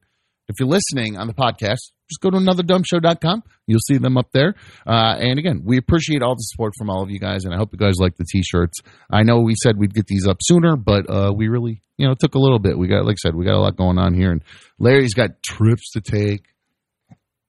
[0.48, 3.44] if you're listening on the podcast, just go to anotherdumbshow.com.
[3.68, 4.56] You'll see them up there.
[4.84, 7.56] Uh, and again, we appreciate all the support from all of you guys, and I
[7.56, 8.80] hope you guys like the t-shirts.
[9.08, 12.12] I know we said we'd get these up sooner, but uh, we really, you know,
[12.12, 12.76] it took a little bit.
[12.76, 14.42] We got, like I said, we got a lot going on here, and
[14.80, 16.44] Larry's got trips to take.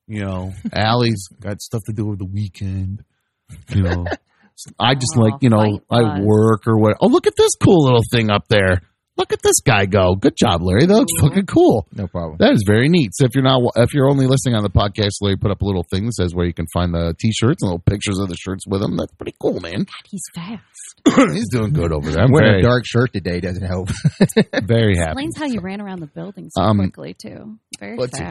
[0.07, 3.03] You know, Allie's got stuff to do over the weekend.
[3.69, 4.05] You know,
[4.79, 6.97] I just Aw, like you know I work or what.
[7.01, 8.81] Oh, look at this cool little thing up there.
[9.17, 10.15] look at this guy go.
[10.15, 10.85] Good job, Larry.
[10.87, 11.85] That looks fucking cool.
[11.93, 12.37] No problem.
[12.39, 13.11] That is very neat.
[13.13, 15.65] So if you're not, if you're only listening on the podcast, Larry put up a
[15.65, 18.35] little thing that says where you can find the t-shirts and little pictures of the
[18.35, 18.97] shirts with them.
[18.97, 19.85] That's pretty cool, man.
[20.09, 20.63] He's fast.
[21.33, 22.19] He's doing good over there.
[22.21, 23.89] I'm I'm wearing very, a dark shirt today doesn't help.
[24.63, 25.11] very happy.
[25.11, 27.57] Explains how you ran around the building so Um, quickly too.
[27.79, 28.23] Very let's see.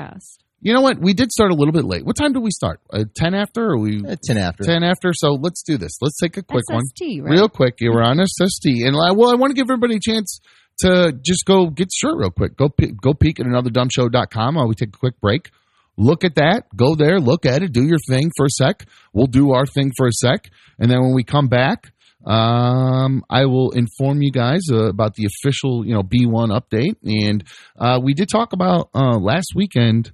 [0.60, 0.66] Fast.
[0.66, 0.98] You know what?
[1.00, 2.04] We did start a little bit late.
[2.04, 2.80] What time did we start?
[2.92, 4.64] Uh, Ten after, or we Uh, Ten after.
[4.64, 5.12] ten after?
[5.14, 5.98] So let's do this.
[6.00, 6.82] Let's take a quick one.
[7.20, 7.30] Right?
[7.32, 7.74] real quick.
[7.80, 10.40] You were on SST, and I, well, I want to give everybody a chance
[10.80, 12.56] to just go get the shirt real quick.
[12.56, 15.50] Go pe- go peek at anotherdumbshow.com while we take a quick break.
[15.96, 16.64] Look at that.
[16.74, 17.18] Go there.
[17.20, 17.72] Look at it.
[17.72, 18.86] Do your thing for a sec.
[19.12, 21.92] We'll do our thing for a sec, and then when we come back,
[22.24, 26.96] um, I will inform you guys uh, about the official, you know, B1 update.
[27.04, 27.44] And
[27.78, 30.12] uh, we did talk about uh, last weekend,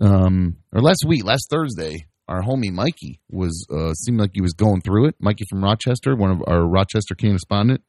[0.00, 2.06] um, or last week, last Thursday.
[2.28, 5.14] Our homie Mikey was uh, seemed like he was going through it.
[5.18, 7.80] Mikey from Rochester, one of our Rochester correspondent,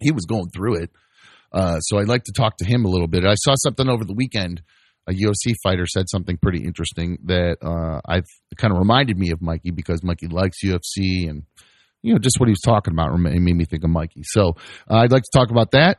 [0.00, 0.90] he was going through it.
[1.52, 3.24] Uh, so I'd like to talk to him a little bit.
[3.24, 4.62] I saw something over the weekend.
[5.08, 8.24] A UFC fighter said something pretty interesting that uh, I've
[8.56, 11.42] kind of reminded me of Mikey because Mikey likes UFC and
[12.02, 14.22] you know just what he was talking about made me think of Mikey.
[14.24, 14.54] So
[14.90, 15.98] uh, I'd like to talk about that.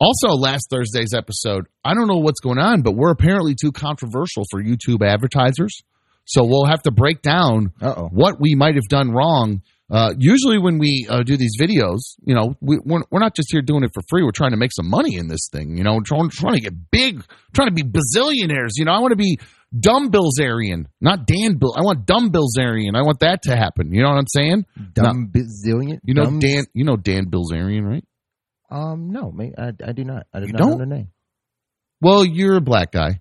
[0.00, 4.44] Also, last Thursday's episode, I don't know what's going on, but we're apparently too controversial
[4.50, 5.82] for YouTube advertisers.
[6.24, 8.08] So we'll have to break down Uh oh.
[8.12, 9.62] what we might have done wrong.
[9.90, 13.48] Uh, usually, when we uh, do these videos, you know, we, we're, we're not just
[13.52, 14.22] here doing it for free.
[14.22, 15.76] We're trying to make some money in this thing.
[15.76, 17.22] You know, we're trying, trying to get big,
[17.54, 18.70] trying to be bazillionaires.
[18.76, 19.38] You know, I want to be
[19.78, 21.74] dumb Bilzerian, not Dan Bill.
[21.76, 22.94] I want dumb Bilzerian.
[22.94, 23.92] I want that to happen.
[23.92, 24.64] You know what I'm saying?
[24.94, 25.98] Dumb bazillion.
[26.04, 26.64] You know Dan.
[26.72, 28.04] You know Dan Bilzerian, right?
[28.72, 30.26] Um, no, I, I do not.
[30.32, 30.70] I do You not don't?
[30.72, 31.08] know the name.
[32.00, 33.20] Well, you're a black guy,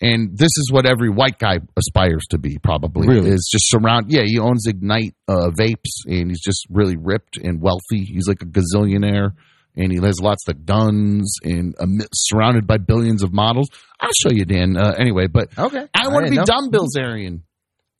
[0.00, 2.58] and this is what every white guy aspires to be.
[2.58, 3.30] Probably Really?
[3.30, 4.06] is just surround.
[4.10, 8.04] Yeah, he owns Ignite uh, vapes, and he's just really ripped and wealthy.
[8.04, 9.32] He's like a gazillionaire,
[9.76, 13.68] and he has lots of guns and um, surrounded by billions of models.
[14.00, 14.76] I'll show you, Dan.
[14.76, 15.86] Uh, anyway, but Okay.
[15.94, 16.44] I want to be know.
[16.44, 17.40] dumb Bilzerian.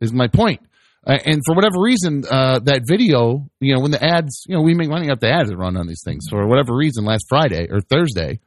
[0.01, 0.61] Is my point.
[1.07, 4.63] Uh, and for whatever reason, uh, that video, you know, when the ads, you know,
[4.63, 6.27] we make money off the ads that run on these things.
[6.29, 8.41] For whatever reason, last Friday or Thursday,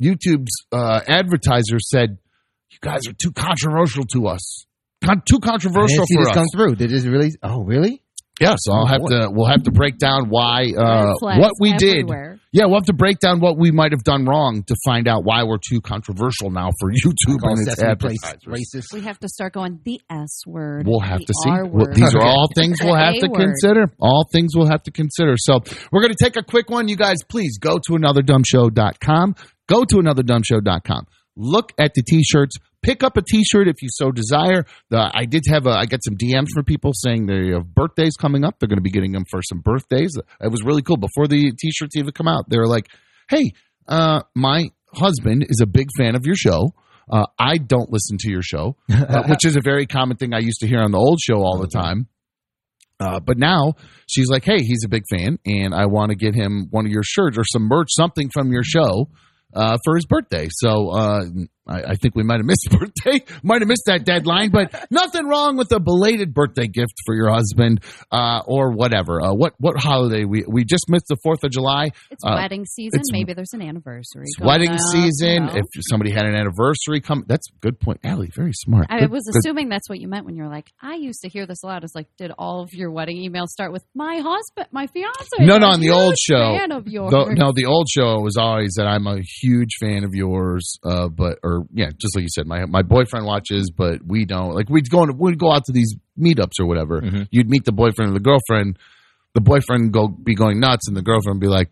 [0.00, 2.18] YouTube's uh, advertiser said,
[2.70, 4.64] "You guys are too controversial to us.
[5.04, 6.76] Con- too I controversial didn't see for this us." come through.
[6.76, 7.32] Did this really?
[7.42, 8.00] Oh, really?
[8.40, 9.28] Yeah, so I'll have to.
[9.32, 12.08] We'll have to break down why uh, what we did.
[12.52, 15.24] Yeah, we'll have to break down what we might have done wrong to find out
[15.24, 18.40] why we're too controversial now for YouTube and its advertisers.
[18.46, 18.94] racist.
[18.94, 20.86] We have to start going the S word.
[20.86, 21.50] We'll have the to see.
[21.50, 21.94] R word.
[21.94, 23.92] these are all things we'll have to consider.
[24.00, 25.34] All things we'll have to consider.
[25.36, 25.60] So
[25.92, 26.88] we're going to take a quick one.
[26.88, 29.34] You guys, please go to anotherdumbshow.com.
[29.68, 31.06] Go to anotherdumbshow.com.
[31.38, 32.56] Look at the t-shirts.
[32.82, 34.66] Pick up a t-shirt if you so desire.
[34.90, 38.16] The, I did have a, I got some DMs from people saying they have birthdays
[38.16, 38.58] coming up.
[38.58, 40.16] They're going to be getting them for some birthdays.
[40.40, 40.96] It was really cool.
[40.96, 42.88] Before the t-shirts even come out, they were like,
[43.30, 43.52] hey,
[43.86, 46.74] uh, my husband is a big fan of your show.
[47.10, 50.40] Uh, I don't listen to your show, uh, which is a very common thing I
[50.40, 52.08] used to hear on the old show all the time.
[53.00, 53.74] Uh, but now
[54.08, 56.90] she's like, hey, he's a big fan, and I want to get him one of
[56.90, 59.08] your shirts or some merch, something from your show
[59.54, 60.48] uh, for his birthday.
[60.50, 61.24] So uh,
[61.68, 65.26] I, I think we might have missed birthday, might have missed that deadline, but nothing
[65.26, 69.20] wrong with a belated birthday gift for your husband uh, or whatever.
[69.22, 71.90] Uh, what what holiday we we just missed the Fourth of July.
[72.10, 73.00] It's Uh, wedding season.
[73.00, 74.24] it's- Maybe there's an anniversary.
[74.40, 75.28] Wedding up, season.
[75.34, 75.52] you know.
[75.56, 78.00] If somebody had an anniversary come, that's a good point.
[78.04, 78.86] Allie, very smart.
[78.90, 81.28] I Good- was good assuming that's what you meant when you're like, I used to
[81.28, 81.84] hear this a lot.
[81.84, 85.18] It's like, did all of your wedding emails start with my husband, my fiance?
[85.40, 86.56] No, no, on the old show.
[86.58, 87.10] Fan of yours.
[87.10, 91.08] The, no, the old show was always that I'm a huge fan of yours, uh,
[91.08, 94.54] but or yeah, just like you said, my my boyfriend watches, but we don't.
[94.54, 97.00] Like we'd go we'd go out to these meetups or whatever.
[97.00, 97.28] Mhm.
[97.30, 98.78] You'd meet the boyfriend or the girlfriend.
[99.34, 101.70] The boyfriend go be going nuts, and the girlfriend be like,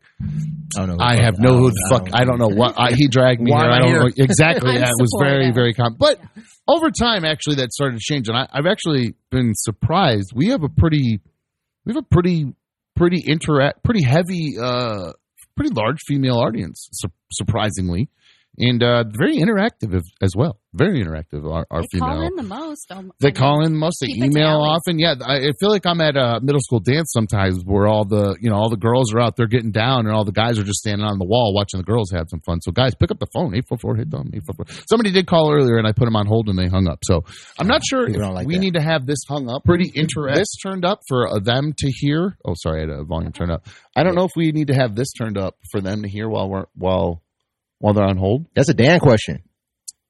[0.79, 1.05] I don't know.
[1.05, 2.09] "I have no who the fuck.
[2.13, 3.71] I don't know what I, he dragged me Why here.
[3.71, 5.97] I don't here?" know exactly." That was very very common.
[5.99, 6.21] But
[6.69, 10.33] over time, actually, that started to change, and I, I've actually been surprised.
[10.35, 11.21] We have a pretty,
[11.85, 12.53] we have a pretty,
[12.95, 15.13] pretty interact, pretty heavy, uh,
[15.57, 18.11] pretty large female audience, su- surprisingly,
[18.59, 20.59] and uh, very interactive as, as well.
[20.75, 21.51] Very interactive.
[21.51, 22.09] Our, our they female.
[22.09, 22.93] call in the most.
[22.93, 23.99] Um, They call in most.
[24.01, 24.99] They email often.
[24.99, 28.37] Yeah, I, I feel like I'm at a middle school dance sometimes, where all the
[28.43, 30.65] you know all the girls are out there getting down, and all the guys are
[30.65, 32.61] just standing on the wall watching the girls have some fun.
[32.61, 34.67] So guys, pick up the phone eight four four hit them eight four four.
[34.89, 36.99] Somebody did call earlier, and I put them on hold, and they hung up.
[37.05, 37.25] So
[37.59, 38.61] I'm not sure if like we that.
[38.61, 39.65] need to have this hung up.
[39.65, 40.35] Pretty interesting.
[40.35, 42.37] This turned up for uh, them to hear.
[42.45, 43.67] Oh, sorry, I had a volume turned up.
[43.97, 46.29] I don't know if we need to have this turned up for them to hear
[46.29, 47.23] while we're while
[47.79, 48.47] while they're on hold.
[48.55, 49.43] That's a Dan question.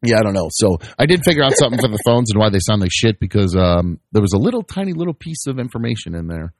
[0.02, 0.48] Yeah, I don't know.
[0.50, 3.18] So I did figure out something for the phones and why they sound like shit
[3.18, 6.52] because um, there was a little tiny little piece of information in there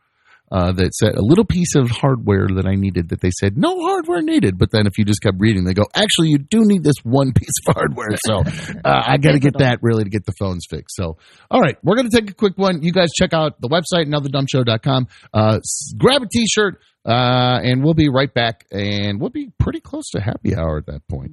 [0.51, 3.81] uh, that said a little piece of hardware that I needed that they said no
[3.83, 4.59] hardware needed.
[4.59, 7.33] But then if you just kept reading, they go, actually, you do need this one
[7.35, 8.17] piece of hardware.
[8.25, 8.43] So
[8.85, 10.97] uh, I got to get that really to get the phones fixed.
[10.97, 11.19] So,
[11.51, 12.83] all right, we're going to take a quick one.
[12.83, 15.09] You guys check out the website, anotherdumbshow.com.
[15.35, 15.59] Uh,
[15.99, 18.67] grab a t shirt, uh, and we'll be right back.
[18.71, 21.33] And we'll be pretty close to happy hour at that point.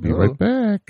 [0.00, 0.80] Be right back.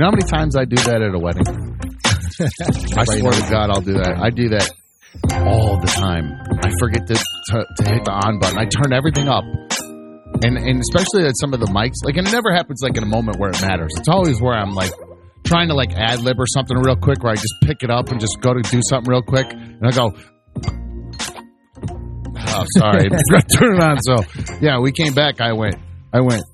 [0.00, 1.44] You know how many times I do that at a wedding?
[2.96, 4.16] I swear to God, I'll do that.
[4.16, 4.64] I do that
[5.44, 6.40] all the time.
[6.56, 8.56] I forget to, to, to hit the on button.
[8.56, 9.44] I turn everything up.
[10.40, 13.02] And and especially at some of the mics, like and it never happens like in
[13.02, 13.92] a moment where it matters.
[13.98, 14.90] It's always where I'm like
[15.44, 18.08] trying to like ad lib or something real quick where I just pick it up
[18.08, 20.16] and just go to do something real quick and I go
[22.56, 23.04] Oh sorry.
[23.04, 24.00] I forgot to turn it on.
[24.00, 24.16] So
[24.64, 25.76] yeah, we came back, I went
[26.10, 26.44] I went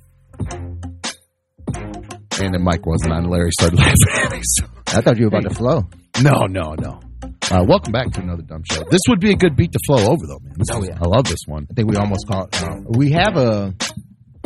[2.40, 3.28] and the mic wasn't on.
[3.28, 4.40] Larry started laughing at me.
[4.42, 4.64] So.
[4.88, 5.82] I thought you were about to flow.
[6.22, 7.00] No, no, no.
[7.50, 8.82] Uh, welcome back to another dumb show.
[8.90, 10.54] This would be a good beat to flow over, though, man.
[10.58, 10.98] This Oh, is- yeah.
[11.00, 11.66] I love this one.
[11.70, 12.60] I think we almost caught.
[12.62, 13.74] Uh, we have a.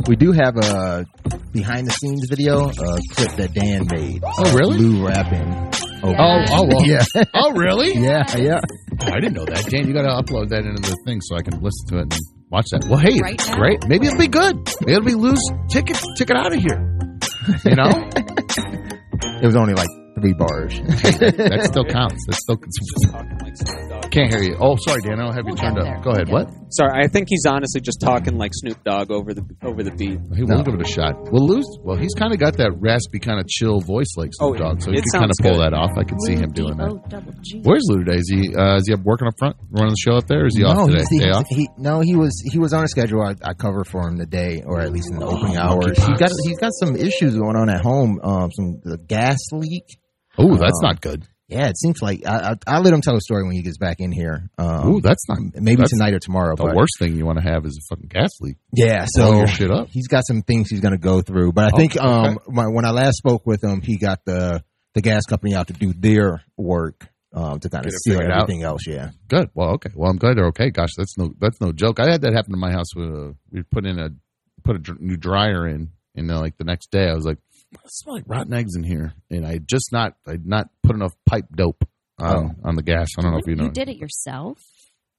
[0.07, 1.05] We do have a
[1.53, 4.22] behind the scenes video, a clip that Dan made.
[4.24, 4.79] Oh, really?
[4.79, 5.53] Lou rapping.
[6.03, 6.87] over- Oh, oh, well.
[6.87, 7.92] yeah, Oh, really?
[8.03, 8.61] yeah, yeah.
[9.00, 9.66] Oh, I didn't know that.
[9.68, 12.03] Dan, you got to upload that into the thing so I can listen to it
[12.03, 12.12] and
[12.50, 12.84] watch that.
[12.88, 13.56] Well, hey, Right now?
[13.56, 13.86] great.
[13.88, 14.56] Maybe it'll be good.
[14.80, 16.96] Maybe it'll be lose ticket, ticket out of here.
[17.64, 17.90] You know,
[19.42, 20.75] It was only like three bars.
[20.81, 22.25] that still counts.
[22.27, 22.57] That still
[24.11, 24.57] can't hear you.
[24.61, 25.20] Oh, sorry, Dan.
[25.20, 25.94] I don't have you We'll turned get up.
[25.94, 26.03] there.
[26.03, 26.29] Go ahead.
[26.29, 26.55] We'll What?
[26.73, 30.18] Sorry, I think he's honestly just talking like Snoop Dogg over the over the beat.
[30.35, 30.57] He No.
[30.57, 31.14] we'll give it a shot.
[31.33, 31.66] We'll lose.
[31.83, 34.83] Well, he's kind of got that raspy, kind of chill voice like Snoop Oh, Dogg,
[34.83, 35.90] so he can kind of pull that off.
[35.99, 36.88] I can see him doing that.
[36.90, 37.61] D-O double G.
[37.62, 38.18] Where's Lou today?
[38.18, 40.42] Is he uh, is he up working up front, running the show up there?
[40.42, 41.05] Or is he off no, today?
[41.11, 41.46] he's, Day he's- off?
[41.49, 43.23] he no, he was he was on a schedule.
[43.23, 45.99] I, I cover for him today, or at least in the opening Oh, hours.
[45.99, 46.07] monkeypox.
[46.07, 48.20] He got he's got some issues going on at home.
[48.23, 49.87] Um, some the gas leak.
[50.40, 51.26] Oh, that's Um, not good.
[51.48, 53.76] Yeah, it seems like I, I I'll let him tell a story when he gets
[53.76, 54.48] back in here.
[54.57, 56.55] Um, Ooh, that's not maybe that's tonight or tomorrow.
[56.55, 58.57] The but worst thing you want to have is a fucking gas leak.
[58.72, 59.88] Yeah, so shit up.
[59.90, 61.53] he's got some things he's going to go through.
[61.53, 62.07] But I Oh, think okay.
[62.07, 64.62] um my, when I last spoke with him, he got the
[64.94, 68.31] the gas company out to do their work um to kind of Get seal figured
[68.33, 68.42] out.
[68.42, 68.83] everything else.
[68.87, 69.50] Yeah, Good.
[69.55, 69.90] Well, okay.
[69.92, 70.70] Well, I'm glad they're okay.
[70.70, 71.98] Gosh, that's no that's no joke.
[71.98, 72.94] I had that happen to my house.
[72.94, 74.11] With, uh, we put in a
[74.62, 77.38] put a dr- new dryer in, and then like the next day, I was like,
[77.72, 81.12] "It smells like rotten eggs in here," and I just not I not put enough
[81.26, 81.85] pipe dope
[82.18, 83.09] on on the gas.
[83.18, 83.64] I don't know if you know.
[83.64, 84.59] You did it yourself?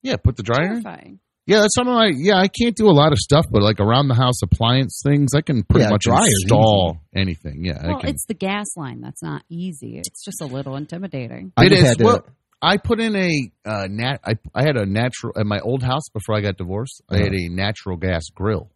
[0.04, 0.68] Yeah, put the dryer.
[0.82, 1.20] Terrifying.
[1.48, 4.08] Yeah, that's something I yeah I can't do a lot of stuff, but like around
[4.08, 7.66] the house appliance things, I can pretty Yeah, much dryer's install anything.
[7.66, 8.10] Yeah, Well, I can.
[8.12, 9.98] it's the gas line that's not easy.
[9.98, 11.52] It's just a little intimidating.
[11.58, 11.88] I It just is.
[11.90, 12.26] had to- Well,
[12.62, 14.20] I put in a uh, nat.
[14.24, 17.02] I I had a natural at my old house before I got divorced.
[17.10, 18.70] I had a natural gas grill,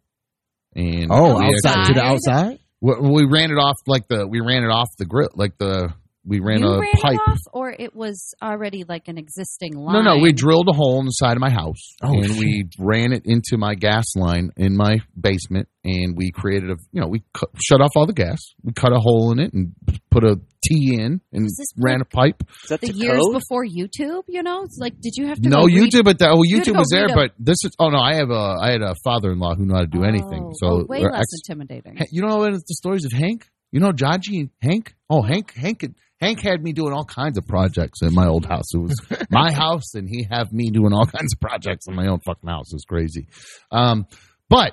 [0.74, 2.58] and oh, we outside to the Outside?
[2.80, 5.92] We ran it off like the we ran it off the grill like the
[6.26, 7.18] we ran you a ran pipe.
[7.28, 9.94] off, or it was already like an existing line.
[10.04, 12.38] No, no, we drilled a hole in the side of my house, Oh, and shit.
[12.38, 17.00] we ran it into my gas line in my basement, and we created a, you
[17.00, 19.72] know, we cut, shut off all the gas, we cut a hole in it, and
[20.10, 22.42] put a T in, and Was this ran a pipe.
[22.64, 23.34] Is that the the years code?
[23.34, 24.24] before YouTube.
[24.26, 26.42] You know, it's like, did you have to No go read- YouTube, but that, oh,
[26.42, 27.70] you had to YouTube go was there, read a- but this is.
[27.78, 30.42] Oh no, I have a, I had a father-in-law who knew how to do anything.
[30.46, 31.98] Oh, So oh, way less ex- intimidating.
[31.98, 33.46] Ha- you know what is the stories of Hank?
[33.76, 34.94] You know Jaji and Hank?
[35.10, 38.46] Oh, Hank, Hank, had- Hank had me doing all kinds of projects in my old
[38.46, 38.72] house.
[38.72, 38.98] It was
[39.30, 42.48] my house, and he had me doing all kinds of projects in my own fucking
[42.48, 42.72] house.
[42.72, 43.28] It was crazy.
[43.70, 44.06] Um,
[44.48, 44.72] but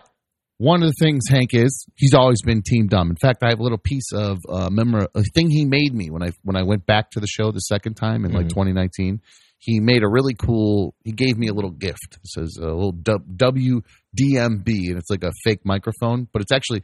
[0.58, 3.10] one of the things Hank is, he's always been team dumb.
[3.10, 6.10] In fact, I have a little piece of uh, memor- a thing he made me
[6.10, 8.52] when I when I went back to the show the second time in like Mhm.
[8.52, 9.20] 2019.
[9.60, 10.96] He made a really cool.
[11.04, 12.20] He gave me a little gift.
[12.24, 13.82] It says a little W-
[14.18, 16.84] WDMB, and it's like a fake microphone, but it's actually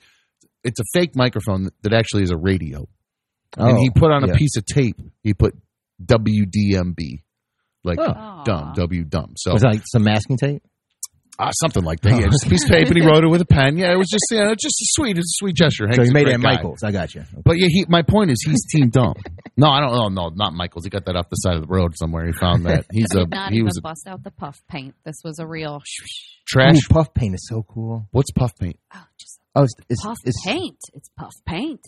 [0.64, 2.88] it's a fake microphone that actually is a radio.
[3.57, 4.99] and Oh, he put on a piece of tape.
[5.24, 5.55] He put
[6.03, 7.24] WDMB,
[7.84, 8.43] like Oh.
[8.45, 9.34] Dumb, W dumb.
[9.36, 10.64] So Was it like some masking tape?
[11.38, 12.20] uh, something like that.
[12.20, 13.78] Yeah, just a piece of paper, and he wrote it with a pen.
[13.78, 15.88] Yeah, it was just you know, just a sweet, it's a sweet gesture.
[15.93, 16.55] So he made it at guy.
[16.55, 16.84] Michaels.
[16.84, 17.24] I got you.
[17.45, 19.14] But yeah, he, my point is he's team dumb.
[19.55, 19.93] No, I don't.
[19.93, 20.84] Oh no, not Michaels.
[20.84, 22.26] He got that off the side of the road somewhere.
[22.28, 24.95] He found that he's a not he even was a bust out the puff paint.
[25.05, 25.82] This was a real
[26.45, 26.76] trash.
[26.76, 28.07] Ooh, puff paint is so cool.
[28.12, 28.78] What's puff paint?
[28.93, 30.78] oh, just Oh, it's it's, puff it's, paint.
[30.93, 31.82] It's puff paint.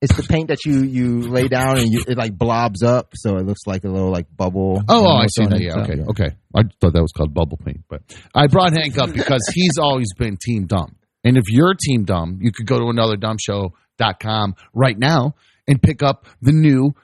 [0.00, 3.36] it's the paint that you you lay down and you, it like blobs up, so
[3.36, 4.82] it looks like a little like bubble.
[4.88, 5.60] Oh, oh, I see that.
[5.60, 6.36] Yeah, So, okay, okay.
[6.54, 8.02] I thought that was called bubble paint, but
[8.34, 10.96] I brought Hank up because he's always been team dumb.
[11.24, 15.34] And if you're team dumb, you could go to anotherdumbshow.com right now
[15.68, 16.94] and pick up the new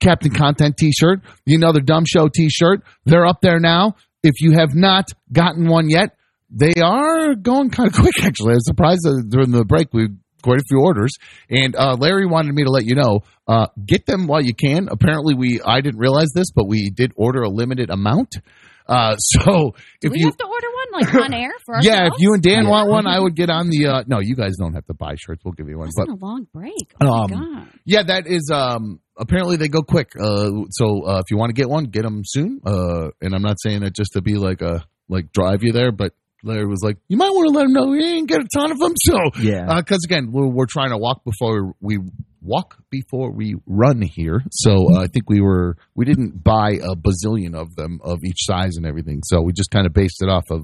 [0.00, 2.82] Captain Content t-shirt, the Another Dumb Show t-shirt.
[3.04, 3.94] They're up there now.
[4.24, 6.16] If you have not gotten one yet,
[6.54, 8.52] they are going kind of quick, actually.
[8.52, 10.08] I was surprised that during the break we
[10.42, 11.12] quite a few orders.
[11.48, 14.88] And uh, Larry wanted me to let you know, uh, get them while you can.
[14.90, 18.36] Apparently, we I didn't realize this, but we did order a limited amount.
[18.88, 19.42] Uh, so
[20.00, 22.34] Do if we you have to order one like on air for yeah, if you
[22.34, 23.86] and Dan want one, I would get on the.
[23.86, 25.42] Uh, no, you guys don't have to buy shirts.
[25.44, 25.86] We'll give you one.
[25.88, 26.92] It's But a long break.
[27.00, 27.68] Oh Um, my god.
[27.84, 28.50] yeah, that is.
[28.52, 30.10] Um, apparently they go quick.
[30.20, 32.60] Uh, so uh, if you want to get one, get them soon.
[32.66, 35.92] Uh, and I'm not saying it just to be like a like drive you there,
[35.92, 36.12] but
[36.42, 38.72] Larry was like, you might want to let him know we ain't get a ton
[38.72, 38.92] of them.
[38.96, 39.66] So Yeah.
[39.68, 41.98] Uh, because again, we're, we're trying to walk before we
[42.42, 44.42] walk before we run here.
[44.50, 48.38] So uh, I think we were we didn't buy a bazillion of them of each
[48.40, 49.20] size and everything.
[49.24, 50.62] So we just kind of based it off of.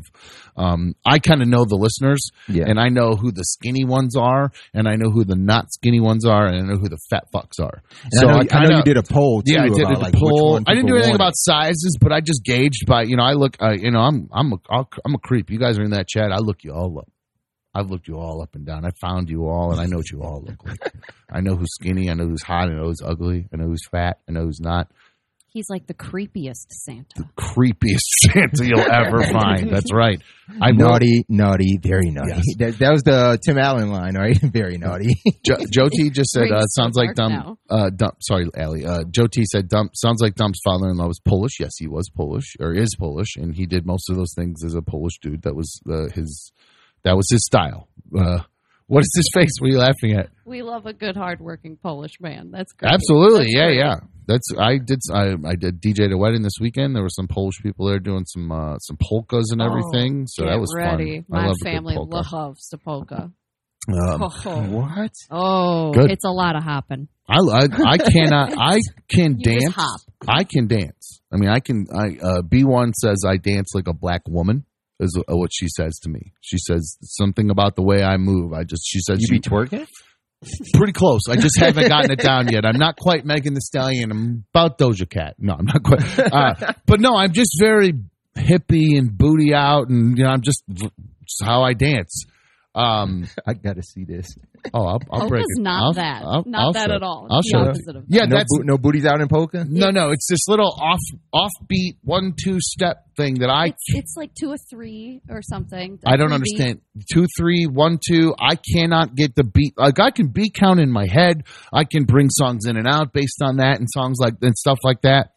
[0.56, 2.64] Um, I kind of know the listeners, Yeah.
[2.66, 6.00] and I know who the skinny ones are, and I know who the not skinny
[6.00, 7.82] ones are, and I know who the fat fucks are.
[8.02, 9.52] And so I, know, I, kinda- know you did a poll too.
[9.54, 10.58] yeah, I did about, a like, poll.
[10.66, 11.22] I didn't do anything wanted.
[11.22, 14.28] about sizes, but I just gauged by you know I look uh, you know I'm
[14.32, 15.50] I'm a I'm a creep.
[15.50, 16.32] You guys are in that chat.
[16.32, 17.08] I look you all up.
[17.78, 18.84] I've looked you all up and down.
[18.84, 20.92] I found you all, and I know what you all look like.
[21.30, 22.10] I know who's skinny.
[22.10, 22.68] I know who's hot.
[22.68, 23.48] I know who's ugly.
[23.52, 24.18] I know who's fat.
[24.28, 24.90] I know who's not.
[25.50, 27.06] He's like the creepiest Santa.
[27.16, 28.00] The creepiest
[28.32, 29.70] Santa you'll ever find.
[29.70, 30.20] That's right.
[30.60, 32.32] I will- naughty, naughty, very naughty.
[32.34, 32.44] Yes.
[32.58, 34.38] That, that was the Tim Allen line, right?
[34.42, 35.14] very naughty.
[35.44, 38.18] Jo, Joe just said, uh, "Sounds like dark dumb." Uh, dump.
[38.20, 38.84] Sorry, Allie.
[38.84, 41.52] Uh, Joe T said, "Dump." Sounds like Dump's father-in-law was Polish.
[41.58, 44.74] Yes, he was Polish or is Polish, and he did most of those things as
[44.74, 45.42] a Polish dude.
[45.42, 46.52] That was uh, his.
[47.04, 47.88] That was his style.
[48.16, 48.40] Uh,
[48.86, 49.50] what is his face?
[49.60, 50.30] What are you laughing at?
[50.44, 52.50] We love a good, hardworking Polish man.
[52.50, 52.92] That's great.
[52.92, 53.78] Absolutely, That's yeah, great.
[53.78, 53.94] yeah.
[54.26, 54.98] That's I did.
[55.12, 56.94] I, I did DJ at a wedding this weekend.
[56.94, 60.26] There were some Polish people there doing some uh, some polkas and Oh, everything.
[60.26, 61.22] so Get that was ready.
[61.28, 61.38] fun.
[61.38, 63.22] I My love family loves the polka.
[63.24, 63.32] Um,
[63.90, 65.12] Oh, what?
[65.30, 66.10] oh Good.
[66.10, 67.08] it's a lot of hopping.
[67.26, 68.54] I, I I cannot.
[68.58, 69.76] I can dance.
[70.26, 71.20] I can dance.
[71.32, 71.86] I mean, I can.
[71.94, 74.64] I uh, B one says I dance like a black woman.
[75.00, 76.32] Is what she says to me.
[76.40, 78.52] She says something about the way I move.
[78.52, 78.82] I just.
[78.86, 79.86] She says You you be twerking?
[80.74, 81.22] pretty close.
[81.28, 82.64] I just haven't gotten it down yet.
[82.64, 84.10] I'm not quite Megan Thee Stallion.
[84.10, 85.34] I'm about Doja Cat.
[85.38, 86.18] No, I'm not quite.
[86.18, 87.92] Uh, but no, I'm just very
[88.36, 90.92] hippie and booty out, and you know, I'm just, just
[91.42, 92.24] how I dance.
[92.74, 94.28] Um, I gotta see this.
[94.74, 95.60] Oh, I'll, I'll break it.
[95.62, 96.22] not I'll- that.
[96.22, 97.26] I'll- not I'll that show at all.
[97.30, 99.64] I'll It's show the opposite of Yeah, no, that's bo- no booties out in polka.
[99.68, 100.10] no, no.
[100.10, 101.00] It's this little off
[101.34, 105.98] offbeat one two step thing that I It's, it's like two or three or something.
[106.06, 106.80] I don't Three understand.
[107.12, 108.34] Two, three, one, two.
[108.38, 109.74] I cannot get the beat.
[109.76, 111.44] Like I can beat count in my head.
[111.72, 114.78] I can bring songs in and out based on that and songs like and stuff
[114.84, 115.30] like that.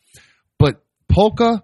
[0.60, 1.62] But polka,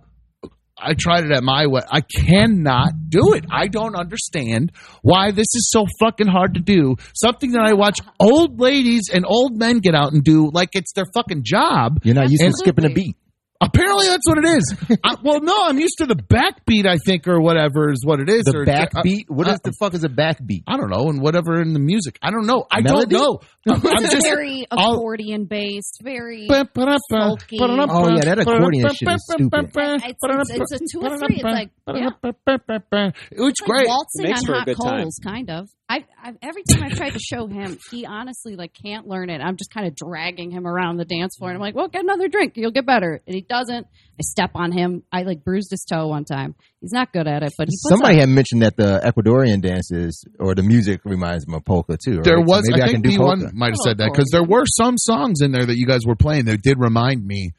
[0.80, 1.82] I tried it at my way.
[1.90, 3.46] I cannot do it.
[3.50, 4.72] I don't understand
[5.02, 6.96] why this is so fucking hard to do.
[7.14, 10.94] Something that I watch old ladies and old men get out and do like it's
[10.94, 12.00] their fucking job.
[12.04, 12.72] You're not used to Absolutely.
[12.72, 13.18] skipping a beat.
[13.60, 14.98] Apparently, that's what it is.
[15.04, 16.86] I, well, no, I'm used to the backbeat.
[16.86, 18.44] I think, or whatever is what it is.
[18.44, 19.26] The or, backbeat.
[19.30, 20.64] What uh, is the fuck is a backbeat?
[20.68, 22.20] I don't know, and whatever in the music.
[22.22, 22.66] I don't know.
[22.72, 23.16] I Melody?
[23.16, 23.40] don't know.
[23.74, 24.28] I'm, I'm It's just.
[24.28, 26.48] very accordion based, very.
[26.48, 27.58] Folky.
[27.60, 29.72] Oh, yeah, that accordion shit is stupid.
[29.74, 30.18] It's,
[30.52, 31.36] it's, it's a two or three.
[31.38, 33.88] It's like yeah, It's It's like great.
[33.88, 35.00] waltzing Makes on for a hot good time.
[35.02, 35.70] coals, kind of.
[35.90, 39.40] I, I every time I've tried to show him, he honestly like can't learn it.
[39.40, 42.04] I'm just kind of dragging him around the dance floor, and I'm like, "Well, get
[42.04, 43.88] another drink, you'll get better." And he doesn't.
[44.20, 45.04] I step on him.
[45.14, 46.56] I like bruised his toe one time.
[46.82, 49.62] He's not good at it, but he puts Somebody up- had mentioned that the Ecuadorian
[49.62, 52.16] dances or the music reminds him of polka too.
[52.18, 52.24] Right?
[52.26, 54.10] There So was, maybe I, I, can think do B1 might have Oh, said that
[54.12, 57.26] because there were some songs in there that you guys were playing that did remind
[57.26, 57.52] me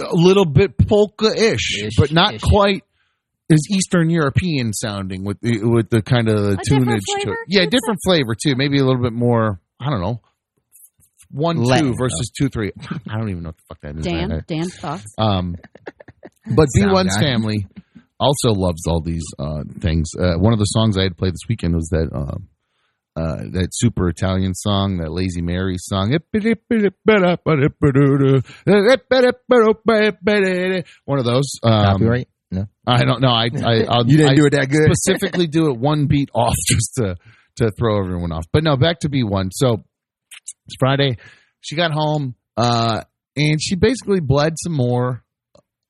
[0.00, 2.40] a little bit polka-ish, Ish, but not ish.
[2.42, 2.84] quite
[3.50, 7.36] as Eastern European sounding with the, with the kind of different tunage to it.
[7.48, 7.78] Yeah, you'd say?
[7.78, 8.54] different flavor too.
[8.56, 9.60] Maybe a little bit more.
[9.80, 10.20] I don't know.
[11.30, 12.72] One two Latin, versus two three.
[13.08, 14.04] I don't even know what the fuck that is.
[14.04, 14.32] Dan.
[14.32, 15.14] I- Dan thoughts.
[15.18, 15.56] Um,
[16.54, 17.66] but B1's family
[18.20, 20.10] also loves all these uh, things.
[20.18, 22.38] Uh, one of the songs I had played this weekend was that uh,
[23.20, 26.10] uh, that super Italian song, that Lazy Mary song.
[31.04, 31.50] One of those.
[31.62, 32.28] Um, Copyright?
[32.50, 32.66] No.
[32.86, 33.28] I don't know.
[33.28, 34.90] I, I I'll, You didn't I do it that good.
[34.94, 37.16] specifically do it one beat off just to
[37.56, 38.44] to throw everyone off.
[38.52, 39.50] But no, back to B one.
[39.52, 39.84] So
[40.66, 41.16] it's Friday.
[41.60, 43.02] She got home, uh,
[43.36, 45.24] and she basically bled some more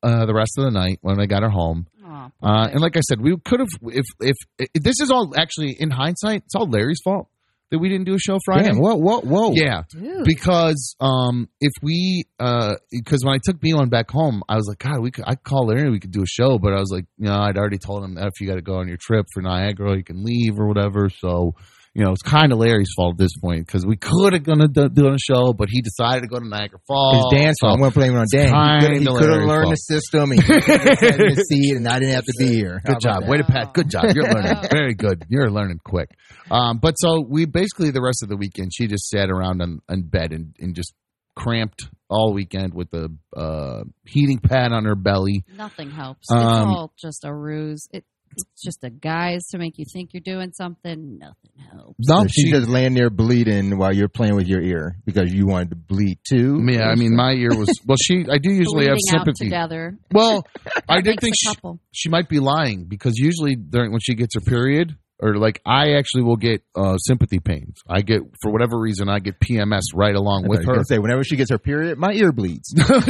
[0.03, 1.87] uh, the rest of the night when I got her home.
[2.05, 5.35] Aw, Uh, and like I said, we could have if, if if this is all
[5.37, 7.29] actually in hindsight, it's all Larry's fault
[7.71, 8.69] that we didn't do a show Friday.
[8.69, 9.53] Damn, whoa, whoa, whoa.
[9.53, 10.25] Yeah, dude.
[10.25, 14.79] because um, if we because when I took B one back home, I was like,
[14.79, 16.91] God, we could I could call Larry, we could do a show, but I was
[16.91, 18.99] like, you know, I'd already told him that if you got to go on your
[18.99, 21.09] trip for Niagara, you can leave or whatever.
[21.11, 21.55] So.
[21.99, 24.69] You know, it's kind of Larry's fault at this point because we could have gonna
[24.69, 27.27] do, do a show, but he decided to go to Niagara Falls.
[27.27, 27.73] It's Dan's fault.
[27.73, 29.01] I'm going to blame it on Dan.
[29.01, 29.71] He could have Larry's learned fault.
[29.71, 32.81] the system and he could have see it, and I didn't have to be here.
[32.87, 33.23] Good job.
[33.23, 33.29] that?
[33.29, 33.75] Way to Pat.
[33.75, 34.15] Good job.
[34.15, 34.63] You're learning.
[34.71, 35.25] Very good.
[35.29, 36.11] You're learning quick.
[36.53, 39.81] Um, but so we basically the rest of the weekend she just sat around on,
[39.89, 40.95] on bed and, and just
[41.35, 45.45] cramped all weekend with the uh, heating pad on her belly.
[45.53, 46.31] Nothing helps.
[46.31, 47.89] Um, it's all just a ruse.
[47.93, 51.19] It, it's just a guise to make you think you're doing something.
[51.19, 51.95] Nothing helps.
[52.09, 55.33] No, So she's she, just laying there bleeding while you're playing with your ear because
[55.33, 56.61] you wanted to bleed too.
[56.69, 57.97] yeah, I mean, my ear was well.
[58.03, 59.45] She, I do usually have Bleeding out sympathy.
[59.47, 59.99] together.
[60.13, 60.47] Well,
[60.89, 61.53] I did think she,
[61.93, 65.95] she might be lying because usually during when she gets her period, or like I
[65.95, 67.81] actually will get uh, sympathy pains.
[67.89, 70.83] I get for whatever reason I get PMS right along with her.
[70.85, 72.73] say whenever she gets her period, my ear bleeds.
[72.77, 73.01] well,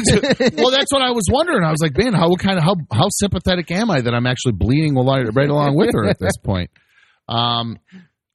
[0.71, 1.65] that's what I was wondering.
[1.65, 4.53] I was like, man, how kind of how how sympathetic am I that I'm actually
[4.53, 6.71] bleeding right along with her at this point?
[7.29, 7.79] Um,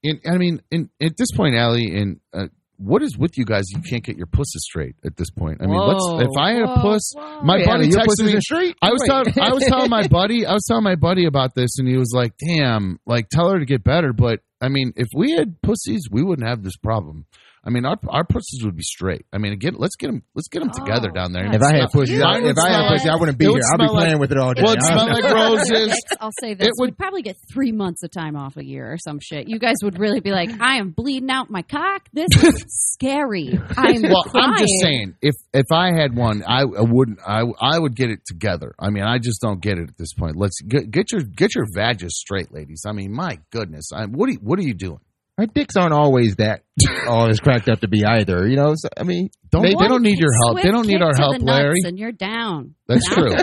[0.04, 2.48] and I mean, in, at this point, Allie, and uh,
[2.84, 3.64] what is with you guys?
[3.74, 5.60] You can't get your pusses straight at this point.
[5.62, 7.42] I mean, let's Whoa, if I had a whoa, puss, whoa.
[7.42, 8.42] my Hey, buddy Allie, your texted pussy's me.
[8.42, 8.76] straight?
[8.82, 9.08] I was Wait.
[9.10, 11.98] telling I was telling my buddy I was telling my buddy about this and he
[11.98, 15.62] was like, "Damn, like tell her to get better." But I mean, if we had
[15.62, 17.26] pussies, we wouldn't have this problem.
[17.66, 19.26] I mean, our our pussies would be straight.
[19.32, 21.46] I mean, again, let's get them let's get them Oh, together down there.
[21.46, 23.46] If I had pussy, You I, would if I had smell pussy, I wouldn't be
[23.46, 23.58] it here.
[23.58, 24.62] I'd be smell like- playing with it all day.
[24.64, 26.04] Well, it smell like roses.
[26.20, 28.98] I'll say this: would- we'd probably get three months of time off a year or
[28.98, 29.48] some shit.
[29.48, 32.10] You guys would really be like, "I am bleeding out my cock.
[32.12, 36.82] This is scary." I'm well, I'm just saying, if if I had one, I, I
[36.82, 37.20] wouldn't.
[37.26, 38.76] I I would get it together.
[38.78, 40.36] I mean, I just don't get it at this point.
[40.36, 42.84] Let's get, get your get your vages straight, ladies.
[42.86, 45.00] I mean, my goodness, I, what are you, what are you doing?
[45.38, 46.62] My dicks aren't always that
[47.08, 48.48] all it's cracked up to be either.
[48.48, 50.62] You know, so, I mean, Don't they, One don't need your help?
[50.62, 51.80] They don't need our help, Larry.
[51.86, 52.76] And you're down.
[52.88, 53.36] That's Down true.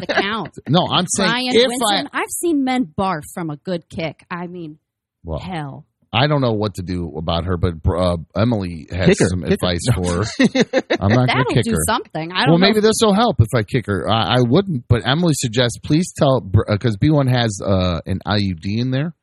[0.68, 4.24] No, I'm saying Brian if Winston, I've seen men barf from a good kick.
[4.30, 4.78] I mean,
[5.24, 5.86] well, hell.
[6.12, 9.48] I don't know what to do about her, but uh, Emily has Kick some her.
[9.48, 10.82] advice for her.
[11.00, 11.78] I'm not going to kick do her.
[11.86, 12.32] something.
[12.32, 12.66] I don't Well, know.
[12.68, 14.08] maybe this will help if I kick her.
[14.08, 18.90] I, I wouldn't, but Emily suggests please tell because B1 has uh, an IUD in
[18.90, 19.14] there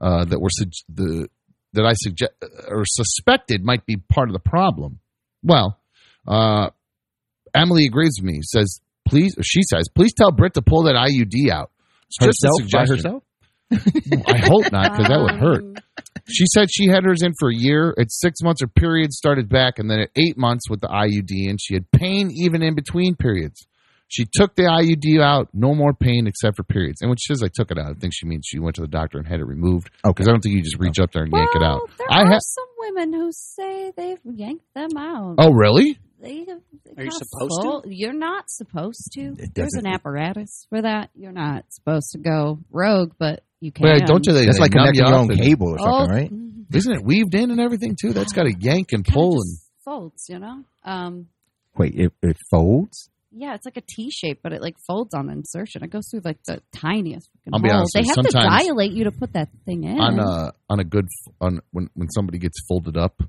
[0.00, 1.28] uh, that we're sug- the
[1.72, 2.32] that I suggest
[2.68, 5.00] or suspected might be part of the problem.
[5.42, 5.78] Well,
[6.26, 6.70] uh,
[7.54, 8.40] Emily agrees with me.
[8.42, 11.70] Says please, or she says please tell Britt to pull that IUD out.
[12.08, 12.96] It's just a herself by suggestion.
[12.96, 13.22] herself.
[13.72, 15.64] I hope not because that would hurt.
[16.28, 17.94] She said she had hers in for a year.
[17.98, 21.48] At six months, her period started back, and then at eight months with the IUD,
[21.48, 23.66] and she had pain even in between periods.
[24.12, 27.00] She took the IUD out, no more pain except for periods.
[27.00, 28.82] And when she says I took it out, I think she means she went to
[28.82, 29.88] the doctor and had it removed.
[30.04, 30.10] Okay.
[30.12, 31.80] Because I don't think you just reach up there and yank it out.
[31.96, 35.36] There I are ha- some women who say they've yanked them out.
[35.38, 35.96] Oh, really?
[36.20, 36.52] They, they
[37.02, 39.36] Are you got supposed full- You're not supposed to.
[39.54, 41.10] There's an apparatus for that.
[41.14, 43.84] You're not supposed to go rogue, but you can.
[43.86, 44.32] Wait, don't you?
[44.32, 46.32] They, That's they like connecting your own cable or Oh, something, right?
[46.34, 46.64] mhm.
[46.74, 48.12] Isn't it weaved in and everything too?
[48.12, 49.84] That's got to yank and Kinda pull just and.
[49.84, 50.26] folds.
[50.28, 50.64] You know.
[50.84, 51.28] Um,
[51.76, 53.08] Wait, it, it folds?
[53.32, 55.82] Yeah, it's like a T shape, but it like folds on insertion.
[55.84, 57.28] It goes through like the tiniest.
[57.38, 57.78] fucking I'll be hole.
[57.78, 60.00] honest They with you, have to sometimes- dilate you to put that thing in.
[60.00, 63.22] On a on a good f- on when when somebody gets folded up,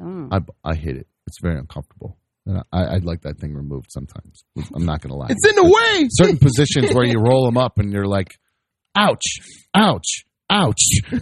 [0.00, 0.28] Oh.
[0.30, 1.06] I I hit it.
[1.26, 2.16] It's very uncomfortable.
[2.46, 4.44] And I, I'd like that thing removed sometimes.
[4.74, 5.26] I'm not going to lie.
[5.28, 6.06] It's in the way.
[6.12, 8.38] certain positions where you roll them up and you're like,
[8.96, 9.20] ouch,
[9.74, 10.80] ouch, ouch.
[11.12, 11.20] you're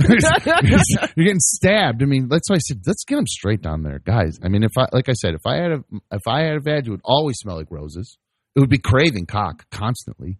[1.17, 2.03] getting stabbed.
[2.03, 4.39] I mean, that's why I said, let's get them straight down there, guys.
[4.43, 6.61] I mean, if I, like I said, if I had a, if I had a
[6.61, 8.19] vag, it would always smell like roses.
[8.57, 10.39] It would be craving cock constantly.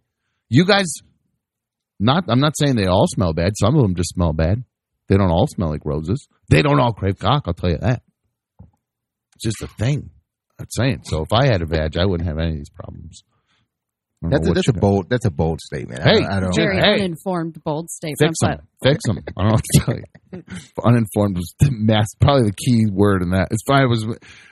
[0.49, 0.87] You guys,
[1.99, 3.53] not, I'm not saying they all smell bad.
[3.55, 4.63] Some of them just smell bad.
[5.07, 6.27] They don't all smell like roses.
[6.49, 7.43] They don't all crave cock.
[7.45, 8.01] I'll tell you that.
[9.35, 10.09] It's just a thing.
[10.59, 11.01] I'm saying.
[11.03, 13.23] So if I had a vag, I wouldn't have any of these problems.
[14.21, 14.81] Don't know That's a, that's a got.
[14.81, 16.01] bold that's a bold statement.
[16.01, 16.93] Hey, I don't, I don't Very Hey.
[17.03, 18.17] uninformed, bold statement.
[18.19, 18.57] Fix them.
[18.81, 19.19] But Fix them.
[19.37, 20.03] I don't know what to tell you.
[20.85, 23.47] Uninformed was the mass, probably the key word in that.
[23.49, 23.83] It's fine.
[23.83, 24.05] It was